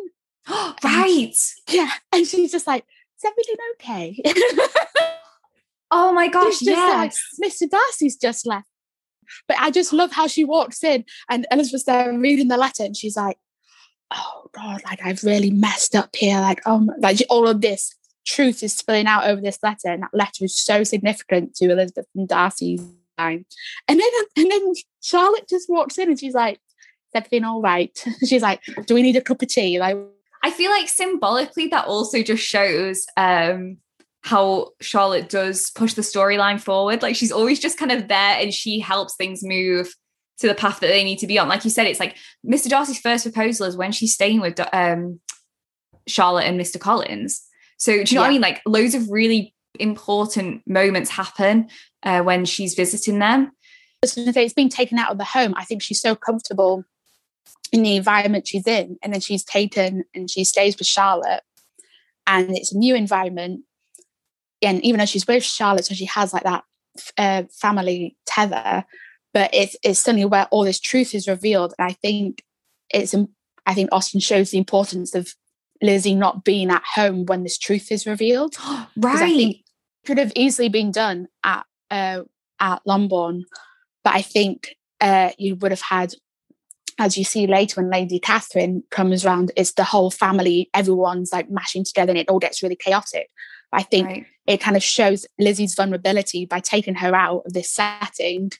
right. 0.85 1.35
yeah. 1.69 1.91
And 2.13 2.27
she's 2.27 2.53
just 2.53 2.67
like, 2.67 2.85
is 3.17 3.25
everything 3.25 3.57
okay? 3.75 4.23
oh 5.91 6.13
my 6.13 6.29
gosh, 6.29 6.63
yes. 6.63 7.21
Like, 7.41 7.51
Mr. 7.51 7.69
Darcy's 7.69 8.17
just 8.17 8.47
left. 8.47 8.69
But 9.47 9.59
I 9.61 9.71
just 9.71 9.93
love 9.93 10.13
how 10.13 10.27
she 10.27 10.45
walks 10.45 10.83
in 10.83 11.05
and 11.29 11.47
Elizabeth's 11.51 11.85
there 11.85 12.17
reading 12.19 12.49
the 12.49 12.57
letter 12.57 12.85
and 12.85 12.97
she's 12.97 13.17
like, 13.17 13.39
oh 14.11 14.49
God, 14.53 14.83
like 14.85 15.01
I've 15.05 15.23
really 15.23 15.51
messed 15.51 15.95
up 15.95 16.15
here. 16.17 16.41
Like, 16.41 16.63
oh, 16.67 16.89
like 17.01 17.19
all 17.29 17.47
of 17.47 17.61
this 17.61 17.95
truth 18.27 18.63
is 18.63 18.77
spilling 18.77 19.07
out 19.07 19.27
over 19.27 19.41
this 19.41 19.59
letter. 19.63 19.89
And 19.89 20.03
that 20.03 20.15
letter 20.15 20.45
is 20.45 20.59
so 20.59 20.85
significant 20.85 21.55
to 21.57 21.71
Elizabeth 21.71 22.07
and 22.15 22.29
Darcy's 22.29 22.83
time. 23.19 23.45
And 23.87 24.01
then, 24.01 24.11
and 24.37 24.51
then 24.51 24.73
Charlotte 25.03 25.49
just 25.49 25.69
walks 25.69 25.99
in 25.99 26.09
and 26.09 26.19
she's 26.19 26.35
like, 26.35 26.55
is 26.57 27.15
everything 27.15 27.45
all 27.45 27.61
right? 27.61 27.93
she's 28.27 28.43
like, 28.43 28.63
do 28.87 28.95
we 28.95 29.03
need 29.03 29.17
a 29.17 29.21
cup 29.21 29.43
of 29.43 29.49
tea? 29.49 29.79
Like, 29.79 29.97
I 30.43 30.51
feel 30.51 30.71
like 30.71 30.89
symbolically 30.89 31.69
that 31.69 31.87
also 31.87 32.23
just 32.23 32.43
shows 32.43 33.07
um 33.17 33.79
how 34.23 34.71
Charlotte 34.81 35.29
does 35.29 35.71
push 35.71 35.95
the 35.95 36.03
storyline 36.03 36.61
forward. 36.61 37.03
Like 37.03 37.17
she's 37.17 37.33
always 37.33 37.61
just 37.61 37.79
kind 37.79 37.93
of 37.93 38.09
there 38.09 38.37
and 38.39 38.53
she 38.53 38.79
helps 38.81 39.17
things 39.17 39.43
move 39.43 39.95
to 40.39 40.49
the 40.49 40.55
path 40.55 40.81
that 40.81 40.89
they 40.89 41.05
need 41.05 41.19
to 41.19 41.27
be 41.27 41.39
on. 41.39 41.49
Like 41.49 41.65
you 41.65 41.71
said, 41.71 41.87
it's 41.87 42.01
like 42.01 42.17
Mr. 42.47 42.69
Darcy's 42.69 42.99
first 42.99 43.25
proposal 43.25 43.67
is 43.67 43.77
when 43.77 43.93
she's 43.93 44.15
staying 44.15 44.41
with 44.41 44.61
um, 44.73 45.21
Charlotte 46.07 46.45
and 46.45 46.61
Mr. 46.61 46.79
Collins. 46.79 47.43
So 47.79 47.93
do 47.93 47.99
you 47.99 48.05
know 48.05 48.07
yeah. 48.13 48.21
what 48.21 48.27
I 48.27 48.33
mean? 48.33 48.41
Like 48.41 48.63
loads 48.67 48.95
of 48.95 49.11
really 49.11 49.55
important 49.79 50.63
moments 50.67 51.11
happen 51.11 51.69
uh, 52.03 52.21
when 52.23 52.45
she's 52.45 52.75
visiting 52.75 53.19
them. 53.19 53.53
It's 54.03 54.55
being 54.55 54.69
taken 54.69 54.99
out 54.99 55.11
of 55.11 55.19
the 55.19 55.25
home. 55.25 55.55
I 55.57 55.65
think 55.65 55.83
she's 55.83 56.01
so 56.01 56.15
comfortable 56.15 56.85
in 57.73 57.83
the 57.83 57.97
environment 57.97 58.47
she's 58.47 58.67
in. 58.67 58.99
And 59.03 59.13
then 59.13 59.21
she's 59.21 59.45
taken 59.45 60.05
and 60.15 60.31
she 60.31 60.45
stays 60.45 60.79
with 60.79 60.87
Charlotte. 60.87 61.43
And 62.27 62.57
it's 62.57 62.73
a 62.73 62.79
new 62.79 62.95
environment. 62.95 63.63
And 64.63 64.83
even 64.85 64.99
though 64.99 65.07
she's 65.07 65.27
with 65.27 65.45
Charlotte, 65.45 65.87
so 65.87 65.95
she 65.95 66.07
has 66.07 66.33
like 66.33 66.45
that 66.45 66.65
uh, 67.17 67.45
family 67.51 68.17
tether, 68.27 68.85
but 69.33 69.51
it's, 69.55 69.77
it's 69.83 70.01
suddenly 70.01 70.25
where 70.25 70.47
all 70.51 70.65
this 70.65 70.81
truth 70.81 71.15
is 71.15 71.29
revealed. 71.29 71.75
And 71.79 71.89
I 71.89 71.93
think 71.93 72.43
it's, 72.93 73.15
I 73.67 73.75
think 73.75 73.91
Austen 73.93 74.21
shows 74.21 74.51
the 74.51 74.59
importance 74.59 75.15
of 75.15 75.35
Lizzie 75.81 76.15
not 76.15 76.45
being 76.45 76.71
at 76.71 76.83
home 76.95 77.27
when 77.27 77.45
this 77.45 77.59
truth 77.59 77.93
is 77.93 78.07
revealed. 78.07 78.57
right. 78.97 79.17
I 79.17 79.29
think 79.29 79.57
could 80.07 80.19
have 80.19 80.33
easily 80.35 80.69
been 80.69 80.91
done 80.91 81.29
at, 81.45 81.67
uh, 81.91 82.23
at 82.61 82.81
Longbourn, 82.85 83.45
but 84.03 84.15
I 84.15 84.23
think 84.23 84.77
uh, 85.01 85.31
you 85.39 85.55
would 85.57 85.71
have 85.71 85.83
had 85.83 86.15
as 86.99 87.17
you 87.17 87.25
see 87.25 87.47
later 87.47 87.81
when 87.81 87.91
Lady 87.91 88.19
Catherine 88.19 88.83
comes 88.91 89.25
around, 89.25 89.53
it's 89.57 89.73
the 89.73 89.85
whole 89.85 90.11
family, 90.11 90.69
everyone's 90.75 91.33
like 91.33 91.51
mashing 91.51 91.85
together 91.85 92.11
and 92.11 92.19
it 92.19 92.29
all 92.29 92.41
gets 92.41 92.63
really 92.63 92.77
chaotic. 92.77 93.31
I 93.73 93.83
think 93.83 94.07
right. 94.07 94.27
it 94.47 94.61
kind 94.61 94.77
of 94.77 94.83
shows 94.83 95.27
Lizzie's 95.39 95.75
vulnerability 95.75 96.47
by 96.47 96.61
taking 96.61 96.97
her 96.97 97.15
out 97.15 97.43
of 97.47 97.53
this 97.53 97.71
setting 97.71 98.51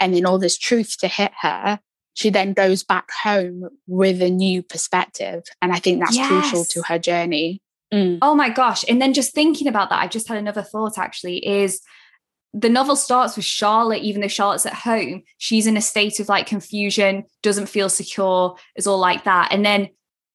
and 0.00 0.14
then 0.14 0.26
all 0.26 0.38
this 0.38 0.58
truth 0.58 0.96
to 0.98 1.08
hit 1.08 1.32
her. 1.42 1.80
She 2.14 2.30
then 2.30 2.52
goes 2.52 2.82
back 2.82 3.10
home 3.22 3.68
with 3.86 4.22
a 4.22 4.30
new 4.30 4.62
perspective. 4.62 5.44
And 5.60 5.72
I 5.72 5.78
think 5.78 6.00
that's 6.00 6.16
yes. 6.16 6.28
crucial 6.28 6.64
to 6.64 6.82
her 6.88 6.98
journey. 6.98 7.60
Mm. 7.92 8.18
Oh 8.22 8.34
my 8.34 8.48
gosh. 8.48 8.84
And 8.88 9.00
then 9.00 9.12
just 9.12 9.34
thinking 9.34 9.68
about 9.68 9.90
that, 9.90 10.00
I 10.00 10.06
just 10.06 10.28
had 10.28 10.38
another 10.38 10.62
thought 10.62 10.98
actually 10.98 11.46
is 11.46 11.80
the 12.54 12.68
novel 12.68 12.94
starts 12.94 13.34
with 13.34 13.44
Charlotte, 13.44 14.02
even 14.02 14.22
though 14.22 14.28
Charlotte's 14.28 14.64
at 14.64 14.74
home, 14.74 15.24
she's 15.38 15.66
in 15.66 15.76
a 15.76 15.82
state 15.82 16.20
of 16.20 16.28
like 16.28 16.46
confusion, 16.46 17.24
doesn't 17.42 17.68
feel 17.68 17.88
secure, 17.88 18.56
is 18.76 18.86
all 18.86 18.98
like 18.98 19.24
that. 19.24 19.48
And 19.50 19.66
then 19.66 19.88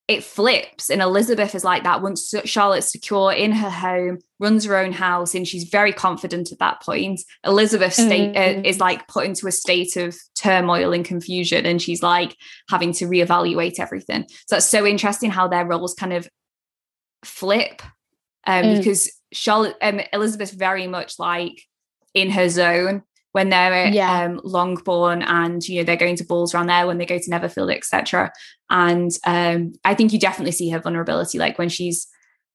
it 0.10 0.24
flips, 0.24 0.90
and 0.90 1.04
Elizabeth 1.04 1.54
is 1.54 1.64
like 1.64 1.84
that 1.84 2.02
once 2.02 2.34
Charlotte's 2.44 2.92
secure 2.92 3.32
in 3.32 3.52
her 3.52 3.70
home, 3.70 4.18
runs 4.40 4.66
her 4.66 4.76
own 4.76 4.92
house, 4.92 5.36
and 5.36 5.48
she's 5.48 5.66
very 5.66 5.94
confident 5.94 6.52
at 6.52 6.58
that 6.58 6.82
point. 6.82 7.22
Elizabeth 7.46 7.94
state 7.94 8.36
uh, 8.36 8.40
mm-hmm. 8.40 8.60
uh, 8.60 8.68
is 8.68 8.80
like 8.80 9.08
put 9.08 9.26
into 9.26 9.46
a 9.46 9.52
state 9.52 9.96
of 9.98 10.18
turmoil 10.36 10.94
and 10.94 11.06
confusion, 11.06 11.66
and 11.68 11.80
she's 11.80 12.02
like 12.02 12.36
having 12.70 12.92
to 12.94 13.06
reevaluate 13.06 13.80
everything. 13.80 14.26
So 14.48 14.56
that's 14.56 14.66
so 14.66 14.84
interesting 14.84 15.30
how 15.30 15.48
their 15.48 15.66
roles 15.66 15.94
kind 15.94 16.14
of 16.14 16.28
flip, 17.24 17.84
um, 18.48 18.66
mm. 18.66 18.78
because 18.78 19.12
Charlotte, 19.32 19.78
um, 19.80 20.02
Elizabeth's 20.12 20.52
very 20.52 20.88
much 20.88 21.20
like 21.20 21.62
in 22.14 22.32
her 22.32 22.50
zone 22.50 23.04
when 23.32 23.50
they're 23.50 23.88
yeah. 23.90 24.24
um, 24.24 24.42
Longbourn 24.44 25.22
and 25.22 25.66
you 25.68 25.80
know 25.80 25.84
they're 25.84 25.96
going 25.96 26.16
to 26.16 26.24
balls 26.24 26.54
around 26.54 26.68
there 26.68 26.88
when 26.88 26.98
they 26.98 27.06
go 27.06 27.20
to 27.20 27.30
Netherfield, 27.30 27.70
etc. 27.70 28.32
And 28.70 29.12
um, 29.26 29.74
I 29.86 29.96
think 29.96 30.14
you 30.14 30.20
definitely 30.20 30.52
see 30.52 30.70
her 30.70 30.80
vulnerability, 30.80 31.38
like 31.38 31.58
when 31.58 31.70
she's 31.70 32.08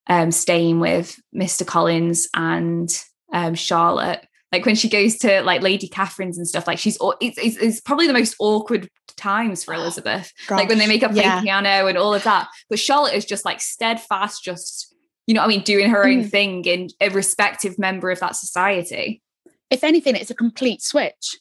um, 0.08 0.30
staying 0.30 0.80
with 0.80 1.18
Mr. 1.34 1.66
Collins 1.66 2.28
and 2.34 2.90
um, 3.32 3.54
Charlotte. 3.54 4.26
Like 4.52 4.66
when 4.66 4.76
she 4.76 4.88
goes 4.88 5.18
to 5.18 5.42
like 5.42 5.62
Lady 5.62 5.88
Catherine's 5.88 6.38
and 6.38 6.46
stuff, 6.46 6.68
like 6.68 6.78
she's 6.78 6.96
it's, 7.20 7.38
it's, 7.38 7.56
it's 7.56 7.80
probably 7.80 8.06
the 8.06 8.12
most 8.12 8.36
awkward 8.38 8.88
times 9.16 9.64
for 9.64 9.74
Elizabeth. 9.74 10.32
Gosh, 10.46 10.58
like 10.58 10.68
when 10.68 10.78
they 10.78 10.86
make 10.86 11.02
up 11.02 11.12
yeah. 11.12 11.40
piano 11.40 11.86
and 11.86 11.98
all 11.98 12.14
of 12.14 12.22
that. 12.24 12.48
But 12.70 12.78
Charlotte 12.78 13.14
is 13.14 13.24
just 13.24 13.44
like 13.44 13.60
steadfast, 13.60 14.44
just 14.44 14.94
you 15.26 15.34
know, 15.34 15.42
I 15.42 15.48
mean, 15.48 15.62
doing 15.62 15.90
her 15.90 16.04
own 16.04 16.24
mm. 16.24 16.30
thing 16.30 16.64
in 16.66 16.88
a 17.00 17.08
respective 17.08 17.78
member 17.78 18.10
of 18.10 18.20
that 18.20 18.36
society 18.36 19.22
if 19.70 19.84
anything, 19.84 20.16
it's 20.16 20.30
a 20.30 20.34
complete 20.34 20.82
switch. 20.82 21.38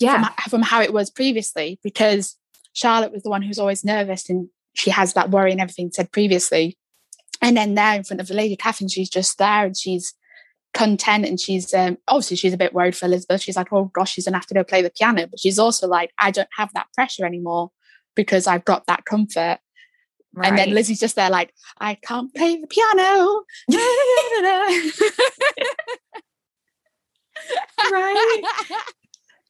Yeah. 0.00 0.24
From, 0.24 0.50
from 0.50 0.62
how 0.62 0.82
it 0.82 0.92
was 0.92 1.10
previously, 1.10 1.78
because 1.82 2.36
Charlotte 2.72 3.12
was 3.12 3.22
the 3.22 3.30
one 3.30 3.42
who's 3.42 3.58
always 3.58 3.84
nervous 3.84 4.28
and 4.28 4.48
she 4.74 4.90
has 4.90 5.14
that 5.14 5.30
worry 5.30 5.52
and 5.52 5.60
everything 5.60 5.90
said 5.92 6.12
previously. 6.12 6.78
And 7.40 7.56
then 7.56 7.74
there 7.74 7.94
in 7.94 8.04
front 8.04 8.20
of 8.20 8.28
the 8.28 8.34
Lady 8.34 8.56
Catherine, 8.56 8.88
she's 8.88 9.10
just 9.10 9.38
there 9.38 9.66
and 9.66 9.76
she's 9.76 10.14
content 10.74 11.26
and 11.26 11.38
she's 11.38 11.74
um, 11.74 11.98
obviously 12.08 12.36
she's 12.36 12.54
a 12.54 12.58
bit 12.58 12.72
worried 12.72 12.96
for 12.96 13.06
Elizabeth. 13.06 13.42
She's 13.42 13.56
like, 13.56 13.72
oh 13.72 13.86
gosh, 13.86 14.12
she's 14.12 14.24
gonna 14.24 14.38
have 14.38 14.46
to 14.46 14.54
go 14.54 14.64
play 14.64 14.82
the 14.82 14.90
piano. 14.90 15.26
But 15.26 15.40
she's 15.40 15.58
also 15.58 15.86
like, 15.86 16.12
I 16.18 16.30
don't 16.30 16.48
have 16.56 16.72
that 16.74 16.86
pressure 16.94 17.26
anymore 17.26 17.70
because 18.14 18.46
I've 18.46 18.64
got 18.64 18.86
that 18.86 19.04
comfort. 19.04 19.58
Right. 20.34 20.48
And 20.48 20.56
then 20.56 20.70
Lizzie's 20.70 21.00
just 21.00 21.16
there 21.16 21.28
like, 21.28 21.52
I 21.78 21.94
can't 21.94 22.34
play 22.34 22.58
the 22.58 22.66
piano. 22.66 23.42
right? 27.90 28.42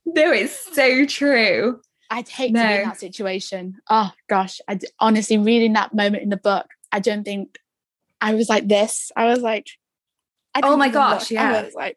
no, 0.07 0.33
it's 0.33 0.75
so 0.75 1.07
true. 1.07 1.81
I'd 2.11 2.29
hate 2.29 2.53
no. 2.53 2.63
to 2.63 2.69
be 2.69 2.75
in 2.75 2.89
that 2.89 3.01
situation. 3.01 3.79
Oh 3.89 4.11
gosh, 4.29 4.61
I 4.69 4.79
honestly 5.01 5.39
reading 5.39 5.73
that 5.75 5.95
moment 5.95 6.23
in 6.23 6.29
the 6.29 6.37
book, 6.37 6.67
I 6.93 7.01
don't 7.01 7.25
think 7.25 7.59
I 8.21 8.35
was 8.35 8.49
like 8.49 8.69
this. 8.69 9.11
I 9.17 9.27
was 9.27 9.41
like, 9.41 9.67
oh 10.63 10.77
my 10.77 10.89
gosh, 10.89 11.23
look. 11.23 11.31
yeah. 11.31 11.51
I 11.51 11.63
was 11.63 11.75
like, 11.75 11.97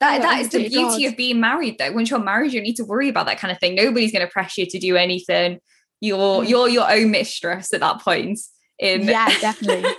That, 0.00 0.20
oh, 0.20 0.22
that 0.22 0.40
is 0.40 0.48
the 0.50 0.68
beauty 0.68 1.04
God. 1.04 1.04
of 1.12 1.16
being 1.16 1.40
married 1.40 1.78
though. 1.78 1.92
Once 1.92 2.10
you're 2.10 2.20
married, 2.20 2.52
you 2.52 2.60
don't 2.60 2.66
need 2.66 2.76
to 2.76 2.84
worry 2.84 3.08
about 3.08 3.26
that 3.26 3.38
kind 3.38 3.50
of 3.50 3.58
thing. 3.58 3.74
Nobody's 3.74 4.12
going 4.12 4.24
to 4.24 4.32
press 4.32 4.56
you 4.56 4.66
to 4.66 4.78
do 4.78 4.96
anything. 4.96 5.58
You're 6.00 6.44
mm. 6.44 6.48
you're 6.48 6.68
your 6.68 6.90
own 6.90 7.10
mistress 7.10 7.74
at 7.74 7.80
that 7.80 8.00
point. 8.00 8.38
In 8.78 9.08
yeah, 9.08 9.26
definitely. 9.40 9.90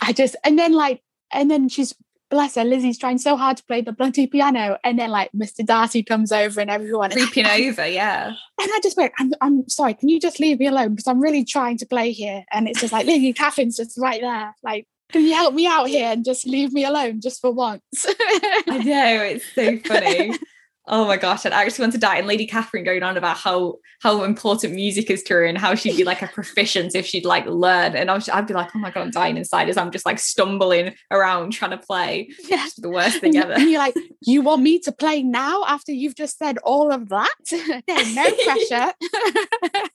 I 0.00 0.12
just 0.12 0.36
and 0.44 0.58
then 0.58 0.72
like 0.72 1.02
and 1.32 1.50
then 1.50 1.68
she's 1.68 1.94
bless 2.30 2.54
her, 2.54 2.64
Lizzie's 2.64 2.98
trying 2.98 3.18
so 3.18 3.36
hard 3.36 3.56
to 3.58 3.64
play 3.64 3.80
the 3.80 3.92
bloody 3.92 4.26
piano, 4.26 4.78
and 4.84 4.98
then 4.98 5.10
like 5.10 5.30
Mr. 5.32 5.64
Darcy 5.64 6.02
comes 6.02 6.32
over 6.32 6.60
and 6.60 6.70
everyone 6.70 7.10
creeping 7.12 7.46
over, 7.46 7.86
yeah. 7.86 8.28
And 8.28 8.36
I 8.72 8.80
just 8.82 8.96
went, 8.96 9.12
I'm, 9.18 9.32
I'm 9.40 9.68
sorry, 9.68 9.94
can 9.94 10.08
you 10.08 10.20
just 10.20 10.40
leave 10.40 10.58
me 10.58 10.66
alone 10.66 10.90
because 10.90 11.06
I'm 11.06 11.20
really 11.20 11.44
trying 11.44 11.76
to 11.78 11.86
play 11.86 12.12
here, 12.12 12.44
and 12.52 12.68
it's 12.68 12.80
just 12.80 12.92
like 12.92 13.06
Lizzie 13.06 13.32
Catherine's 13.32 13.76
just 13.76 13.98
right 13.98 14.20
there, 14.20 14.54
like. 14.62 14.86
Can 15.12 15.24
you 15.24 15.34
help 15.34 15.54
me 15.54 15.66
out 15.66 15.88
here 15.88 16.12
and 16.12 16.24
just 16.24 16.46
leave 16.46 16.72
me 16.72 16.84
alone 16.84 17.20
just 17.20 17.40
for 17.40 17.50
once? 17.50 17.82
I 18.06 18.80
know, 18.84 19.22
it's 19.24 19.44
so 19.56 19.76
funny. 19.78 20.38
Oh 20.86 21.06
my 21.06 21.16
gosh, 21.16 21.46
I'd 21.46 21.52
actually 21.52 21.82
want 21.84 21.92
to 21.92 21.98
die. 21.98 22.16
And 22.16 22.26
Lady 22.26 22.46
Catherine 22.46 22.84
going 22.84 23.02
on 23.02 23.16
about 23.16 23.36
how 23.36 23.76
how 24.02 24.24
important 24.24 24.74
music 24.74 25.10
is 25.10 25.22
to 25.24 25.34
her 25.34 25.44
and 25.44 25.58
how 25.58 25.74
she'd 25.74 25.96
be 25.96 26.04
like 26.04 26.22
a 26.22 26.26
proficient 26.26 26.94
if 26.94 27.06
she'd 27.06 27.24
like 27.24 27.46
learn. 27.46 27.94
And 27.94 28.10
I 28.10 28.14
was, 28.14 28.28
I'd 28.28 28.46
be 28.46 28.54
like, 28.54 28.70
oh 28.74 28.78
my 28.78 28.90
god, 28.90 29.02
I'm 29.02 29.10
dying 29.10 29.36
inside 29.36 29.68
as 29.68 29.76
I'm 29.76 29.90
just 29.90 30.06
like 30.06 30.18
stumbling 30.18 30.94
around 31.10 31.52
trying 31.52 31.72
to 31.72 31.78
play. 31.78 32.30
Yeah. 32.48 32.66
the 32.78 32.88
worst 32.88 33.20
thing 33.20 33.36
ever. 33.36 33.52
And 33.52 33.70
you're 33.70 33.78
like, 33.78 33.94
you 34.22 34.42
want 34.42 34.62
me 34.62 34.78
to 34.80 34.92
play 34.92 35.22
now 35.22 35.64
after 35.66 35.92
you've 35.92 36.16
just 36.16 36.38
said 36.38 36.58
all 36.58 36.90
of 36.90 37.08
that? 37.10 37.34
no 37.52 38.30
pressure. 38.44 38.92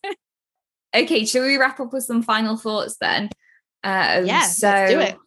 okay, 0.96 1.26
shall 1.26 1.44
we 1.44 1.58
wrap 1.58 1.80
up 1.80 1.92
with 1.92 2.04
some 2.04 2.22
final 2.22 2.58
thoughts 2.58 2.98
then? 3.02 3.30
Um, 3.84 4.26
yeah, 4.26 4.42
so, 4.42 4.68
let's 4.68 4.92
do 4.92 5.00
it. 5.00 5.18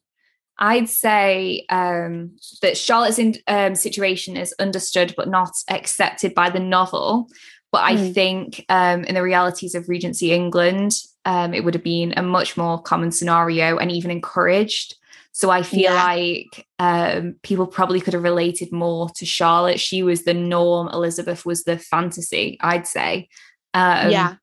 I'd 0.59 0.89
say 0.89 1.65
um, 1.69 2.37
that 2.63 2.77
Charlotte's 2.77 3.19
in, 3.19 3.37
um, 3.47 3.75
situation 3.75 4.37
is 4.37 4.55
understood 4.59 5.15
but 5.17 5.29
not 5.29 5.51
accepted 5.71 6.35
by 6.35 6.51
the 6.51 6.61
novel. 6.61 7.29
But 7.71 7.83
I 7.85 7.97
mm. 7.97 8.15
think 8.15 8.65
um, 8.69 9.05
in 9.05 9.15
the 9.15 9.23
realities 9.23 9.75
of 9.75 9.89
Regency 9.89 10.33
England, 10.33 10.95
um, 11.25 11.53
it 11.53 11.65
would 11.65 11.75
have 11.75 11.85
been 11.85 12.15
a 12.17 12.23
much 12.23 12.57
more 12.57 12.81
common 12.81 13.13
scenario 13.13 13.77
and 13.77 13.93
even 13.93 14.11
encouraged. 14.11 14.97
So 15.33 15.51
I 15.51 15.63
feel 15.63 15.83
yeah. 15.83 16.05
like 16.05 16.67
um, 16.79 17.37
people 17.43 17.67
probably 17.67 18.01
could 18.01 18.15
have 18.15 18.23
related 18.23 18.73
more 18.73 19.09
to 19.11 19.27
Charlotte. 19.27 19.79
She 19.79 20.03
was 20.03 20.25
the 20.25 20.35
norm, 20.35 20.89
Elizabeth 20.89 21.45
was 21.45 21.65
the 21.65 21.79
fantasy, 21.79 22.57
I'd 22.61 22.87
say. 22.87 23.29
Um, 23.75 24.11
yeah. 24.11 24.35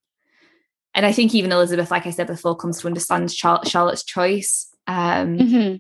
And 0.94 1.06
I 1.06 1.12
think 1.12 1.36
even 1.36 1.52
Elizabeth, 1.52 1.92
like 1.92 2.08
I 2.08 2.12
said 2.12 2.28
before, 2.28 2.56
comes 2.56 2.80
to 2.80 2.88
understand 2.88 3.34
Char- 3.34 3.66
Charlotte's 3.66 4.06
choice. 4.06 4.74
Um, 4.88 5.38
mm-hmm. 5.38 5.76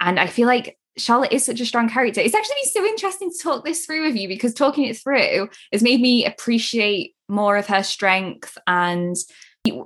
And 0.00 0.18
I 0.18 0.26
feel 0.26 0.46
like 0.46 0.78
Charlotte 0.96 1.32
is 1.32 1.44
such 1.44 1.60
a 1.60 1.66
strong 1.66 1.88
character. 1.88 2.20
It's 2.20 2.34
actually 2.34 2.56
been 2.62 2.72
so 2.72 2.84
interesting 2.84 3.30
to 3.30 3.38
talk 3.38 3.64
this 3.64 3.86
through 3.86 4.06
with 4.06 4.16
you 4.16 4.28
because 4.28 4.54
talking 4.54 4.84
it 4.84 4.98
through 4.98 5.48
has 5.72 5.82
made 5.82 6.00
me 6.00 6.24
appreciate 6.24 7.14
more 7.28 7.56
of 7.56 7.66
her 7.66 7.82
strength 7.82 8.58
and 8.66 9.16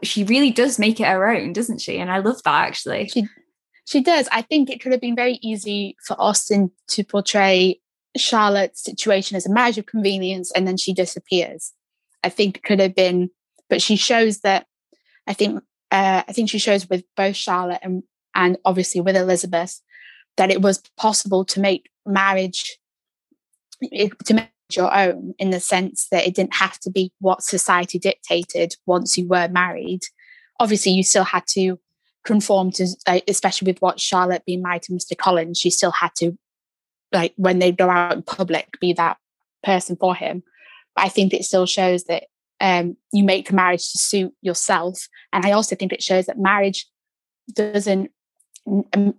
she 0.02 0.24
really 0.24 0.50
does 0.50 0.78
make 0.78 1.00
it 1.00 1.06
her 1.06 1.28
own, 1.28 1.52
doesn't 1.52 1.80
she? 1.80 1.98
And 1.98 2.10
I 2.10 2.18
love 2.18 2.42
that 2.44 2.68
actually. 2.68 3.08
She 3.08 3.26
she 3.84 4.00
does. 4.00 4.28
I 4.30 4.42
think 4.42 4.70
it 4.70 4.80
could 4.80 4.92
have 4.92 5.00
been 5.00 5.16
very 5.16 5.38
easy 5.42 5.96
for 6.06 6.14
Austen 6.20 6.70
to 6.88 7.02
portray 7.02 7.80
Charlotte's 8.16 8.82
situation 8.82 9.36
as 9.36 9.46
a 9.46 9.52
marriage 9.52 9.78
of 9.78 9.86
convenience 9.86 10.52
and 10.52 10.66
then 10.66 10.76
she 10.76 10.94
disappears. 10.94 11.72
I 12.22 12.28
think 12.28 12.58
it 12.58 12.62
could 12.62 12.78
have 12.78 12.94
been, 12.94 13.30
but 13.68 13.82
she 13.82 13.96
shows 13.96 14.40
that 14.40 14.66
I 15.26 15.34
think 15.34 15.62
uh, 15.90 16.22
I 16.26 16.32
think 16.32 16.48
she 16.48 16.58
shows 16.58 16.88
with 16.88 17.04
both 17.16 17.36
Charlotte 17.36 17.80
and 17.82 18.02
and 18.34 18.56
obviously 18.64 19.00
with 19.00 19.16
Elizabeth 19.16 19.80
that 20.36 20.50
it 20.50 20.62
was 20.62 20.82
possible 20.96 21.44
to 21.44 21.60
make 21.60 21.90
marriage 22.06 22.78
to 24.24 24.34
make 24.34 24.48
your 24.76 24.94
own 24.96 25.34
in 25.38 25.50
the 25.50 25.60
sense 25.60 26.08
that 26.10 26.26
it 26.26 26.34
didn't 26.34 26.54
have 26.54 26.78
to 26.80 26.90
be 26.90 27.12
what 27.20 27.42
society 27.42 27.98
dictated 27.98 28.74
once 28.86 29.18
you 29.18 29.26
were 29.26 29.48
married. 29.48 30.00
Obviously 30.60 30.92
you 30.92 31.02
still 31.02 31.24
had 31.24 31.46
to 31.48 31.78
conform 32.24 32.70
to 32.70 32.86
especially 33.26 33.66
with 33.66 33.82
what 33.82 33.98
charlotte 33.98 34.44
being 34.46 34.62
married 34.62 34.80
to 34.80 34.92
mr 34.92 35.16
collins 35.16 35.58
she 35.58 35.70
still 35.70 35.90
had 35.90 36.14
to 36.14 36.38
like 37.12 37.34
when 37.36 37.58
they 37.58 37.72
go 37.72 37.90
out 37.90 38.14
in 38.14 38.22
public 38.22 38.68
be 38.80 38.92
that 38.92 39.16
person 39.64 39.96
for 39.96 40.14
him. 40.14 40.42
But 40.94 41.06
i 41.06 41.08
think 41.08 41.32
it 41.32 41.44
still 41.44 41.66
shows 41.66 42.04
that 42.04 42.24
um, 42.60 42.96
you 43.12 43.24
make 43.24 43.52
marriage 43.52 43.90
to 43.90 43.98
suit 43.98 44.32
yourself. 44.40 45.08
And 45.32 45.44
i 45.44 45.52
also 45.52 45.74
think 45.74 45.92
it 45.92 46.02
shows 46.02 46.26
that 46.26 46.38
marriage 46.38 46.86
doesn't 47.52 48.10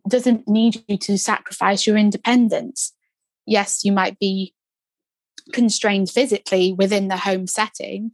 doesn't 0.07 0.47
need 0.47 0.83
you 0.87 0.97
to 0.97 1.17
sacrifice 1.17 1.85
your 1.85 1.97
independence. 1.97 2.93
Yes, 3.45 3.83
you 3.83 3.91
might 3.91 4.19
be 4.19 4.53
constrained 5.51 6.09
physically 6.09 6.73
within 6.73 7.09
the 7.09 7.17
home 7.17 7.47
setting, 7.47 8.11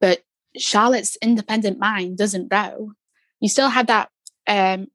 but 0.00 0.22
Charlotte's 0.56 1.16
independent 1.22 1.78
mind 1.78 2.18
doesn't 2.18 2.48
go. 2.48 2.92
You 3.40 3.48
still 3.48 3.70
have 3.70 3.86
that 3.86 4.10
um, 4.46 4.88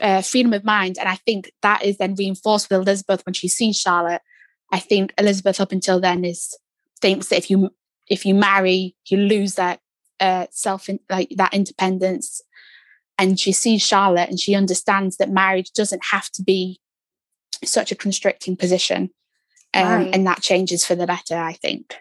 uh, 0.00 0.22
freedom 0.22 0.52
of 0.52 0.64
mind, 0.64 0.98
and 0.98 1.08
I 1.08 1.16
think 1.16 1.52
that 1.62 1.84
is 1.84 1.98
then 1.98 2.14
reinforced 2.14 2.70
with 2.70 2.80
Elizabeth 2.80 3.24
when 3.26 3.34
she 3.34 3.48
sees 3.48 3.78
Charlotte. 3.78 4.22
I 4.72 4.78
think 4.78 5.12
Elizabeth 5.18 5.60
up 5.60 5.72
until 5.72 6.00
then 6.00 6.24
is 6.24 6.56
thinks 7.00 7.28
that 7.28 7.36
if 7.36 7.50
you 7.50 7.70
if 8.08 8.24
you 8.24 8.34
marry, 8.34 8.96
you 9.08 9.18
lose 9.18 9.54
that 9.56 9.80
uh, 10.20 10.46
self 10.50 10.88
like 11.10 11.30
that 11.36 11.52
independence 11.52 12.40
and 13.18 13.38
she 13.38 13.52
sees 13.52 13.82
Charlotte 13.82 14.28
and 14.28 14.38
she 14.38 14.54
understands 14.54 15.16
that 15.16 15.30
marriage 15.30 15.72
doesn't 15.72 16.04
have 16.10 16.30
to 16.32 16.42
be 16.42 16.80
such 17.64 17.90
a 17.90 17.96
constricting 17.96 18.56
position. 18.56 19.10
Um, 19.74 19.86
right. 19.86 20.14
And 20.14 20.26
that 20.26 20.42
changes 20.42 20.84
for 20.84 20.94
the 20.94 21.06
better, 21.06 21.36
I 21.36 21.54
think. 21.54 21.94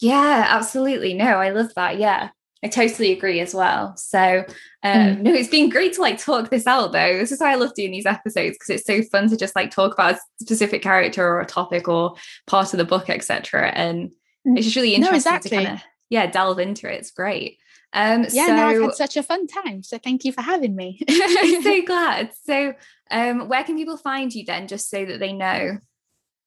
Yeah, 0.00 0.46
absolutely. 0.48 1.14
No, 1.14 1.24
I 1.24 1.50
love 1.50 1.74
that. 1.74 1.98
Yeah, 1.98 2.30
I 2.62 2.68
totally 2.68 3.12
agree 3.12 3.40
as 3.40 3.54
well. 3.54 3.96
So, 3.96 4.44
um, 4.82 5.16
mm. 5.16 5.20
no, 5.20 5.32
it's 5.32 5.48
been 5.48 5.70
great 5.70 5.94
to 5.94 6.00
like 6.00 6.18
talk 6.18 6.50
this 6.50 6.66
out 6.66 6.92
though. 6.92 7.18
This 7.18 7.32
is 7.32 7.40
why 7.40 7.52
I 7.52 7.56
love 7.56 7.74
doing 7.74 7.90
these 7.90 8.06
episodes 8.06 8.56
because 8.56 8.70
it's 8.70 8.86
so 8.86 9.02
fun 9.02 9.28
to 9.30 9.36
just 9.36 9.56
like 9.56 9.70
talk 9.70 9.94
about 9.94 10.14
a 10.14 10.18
specific 10.40 10.82
character 10.82 11.26
or 11.26 11.40
a 11.40 11.46
topic 11.46 11.88
or 11.88 12.14
part 12.46 12.72
of 12.72 12.78
the 12.78 12.84
book, 12.84 13.10
etc. 13.10 13.70
And 13.70 14.10
mm. 14.46 14.56
it's 14.56 14.66
just 14.66 14.76
really 14.76 14.94
interesting 14.94 15.30
no, 15.30 15.36
exactly. 15.36 15.50
to 15.50 15.56
kind 15.56 15.68
of 15.76 15.82
yeah 16.10 16.26
delve 16.26 16.58
into 16.58 16.92
it. 16.92 16.96
It's 16.98 17.10
great. 17.10 17.58
Um, 17.92 18.26
yeah, 18.30 18.46
so, 18.46 18.56
no, 18.56 18.66
I've 18.66 18.82
had 18.82 18.94
such 18.94 19.16
a 19.16 19.22
fun 19.22 19.46
time. 19.46 19.82
So 19.82 19.98
thank 19.98 20.24
you 20.24 20.32
for 20.32 20.42
having 20.42 20.76
me. 20.76 21.00
I'm 21.08 21.62
so 21.62 21.82
glad. 21.82 22.30
So, 22.44 22.74
um, 23.10 23.48
where 23.48 23.64
can 23.64 23.76
people 23.76 23.96
find 23.96 24.34
you 24.34 24.44
then, 24.44 24.68
just 24.68 24.90
so 24.90 25.04
that 25.04 25.20
they 25.20 25.32
know? 25.32 25.78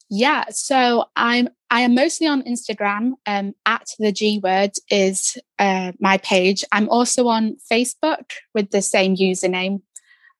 Yeah, 0.09 0.45
so 0.49 1.05
I'm 1.15 1.49
I 1.69 1.81
am 1.81 1.95
mostly 1.95 2.27
on 2.27 2.43
Instagram. 2.43 3.13
Um, 3.25 3.53
at 3.65 3.87
the 3.97 4.11
G 4.11 4.39
word 4.39 4.71
is 4.89 5.37
uh, 5.57 5.93
my 5.99 6.17
page. 6.17 6.65
I'm 6.71 6.89
also 6.89 7.27
on 7.27 7.55
Facebook 7.71 8.31
with 8.53 8.71
the 8.71 8.81
same 8.81 9.15
username, 9.15 9.81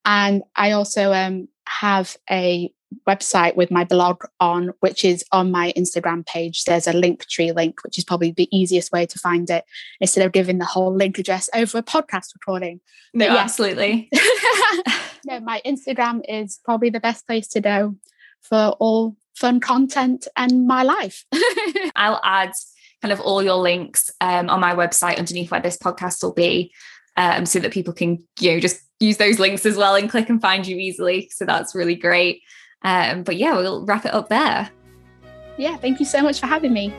and 0.04 0.44
I 0.56 0.72
also 0.72 1.14
um 1.14 1.48
have 1.68 2.18
a 2.30 2.72
website 3.08 3.56
with 3.56 3.72
my 3.72 3.84
blog 3.84 4.24
on, 4.40 4.72
which 4.80 5.04
is 5.04 5.24
on 5.32 5.52
my 5.52 5.74
Instagram 5.78 6.26
page. 6.26 6.64
There's 6.64 6.88
a 6.88 6.94
link 6.94 7.26
tree 7.28 7.52
link, 7.52 7.84
which 7.84 7.98
is 7.98 8.04
probably 8.04 8.32
the 8.32 8.50
easiest 8.56 8.92
way 8.92 9.06
to 9.06 9.20
find 9.20 9.50
it 9.50 9.66
instead 10.00 10.26
of 10.26 10.32
giving 10.32 10.58
the 10.58 10.66
whole 10.66 10.94
link 10.94 11.18
address 11.18 11.50
over 11.54 11.78
a 11.78 11.84
podcast 11.84 12.34
recording. 12.34 12.82
No, 13.14 13.26
yeah. 13.26 13.38
absolutely. 13.38 14.10
no, 15.26 15.40
my 15.40 15.62
Instagram 15.66 16.22
is 16.28 16.60
probably 16.64 16.90
the 16.90 17.00
best 17.00 17.26
place 17.26 17.48
to 17.50 17.62
go 17.62 17.96
for 18.42 18.76
all 18.80 19.16
fun 19.36 19.60
content 19.60 20.28
and 20.36 20.68
my 20.68 20.84
life. 20.84 21.26
I'll 21.96 22.22
add 22.24 22.54
kind 23.02 23.12
of 23.12 23.20
all 23.20 23.42
your 23.42 23.56
links 23.56 24.10
um, 24.22 24.50
on 24.50 24.60
my 24.60 24.76
website 24.76 25.18
underneath 25.18 25.52
where 25.52 25.62
this 25.62 25.78
podcast 25.78 26.24
will 26.24 26.34
be 26.34 26.72
um, 27.18 27.46
so 27.46 27.60
that 27.60 27.72
people 27.72 27.94
can 27.94 28.20
you 28.40 28.52
know 28.52 28.60
just 28.60 28.80
use 29.00 29.18
those 29.18 29.40
links 29.40 29.66
as 29.66 29.76
well 29.76 29.96
and 29.96 30.10
click 30.10 30.30
and 30.30 30.42
find 30.42 30.68
you 30.68 30.78
easily 30.78 31.30
so 31.34 31.44
that's 31.44 31.74
really 31.74 31.96
great 31.96 32.42
um, 32.84 33.24
but 33.24 33.38
yeah, 33.38 33.56
we'll 33.56 33.86
wrap 33.86 34.06
it 34.06 34.14
up 34.14 34.30
there. 34.30 34.70
Yeah, 35.58 35.78
thank 35.78 36.00
you 36.00 36.06
so 36.06 36.22
much 36.22 36.40
for 36.40 36.48
having 36.48 36.74
me. 36.74 36.94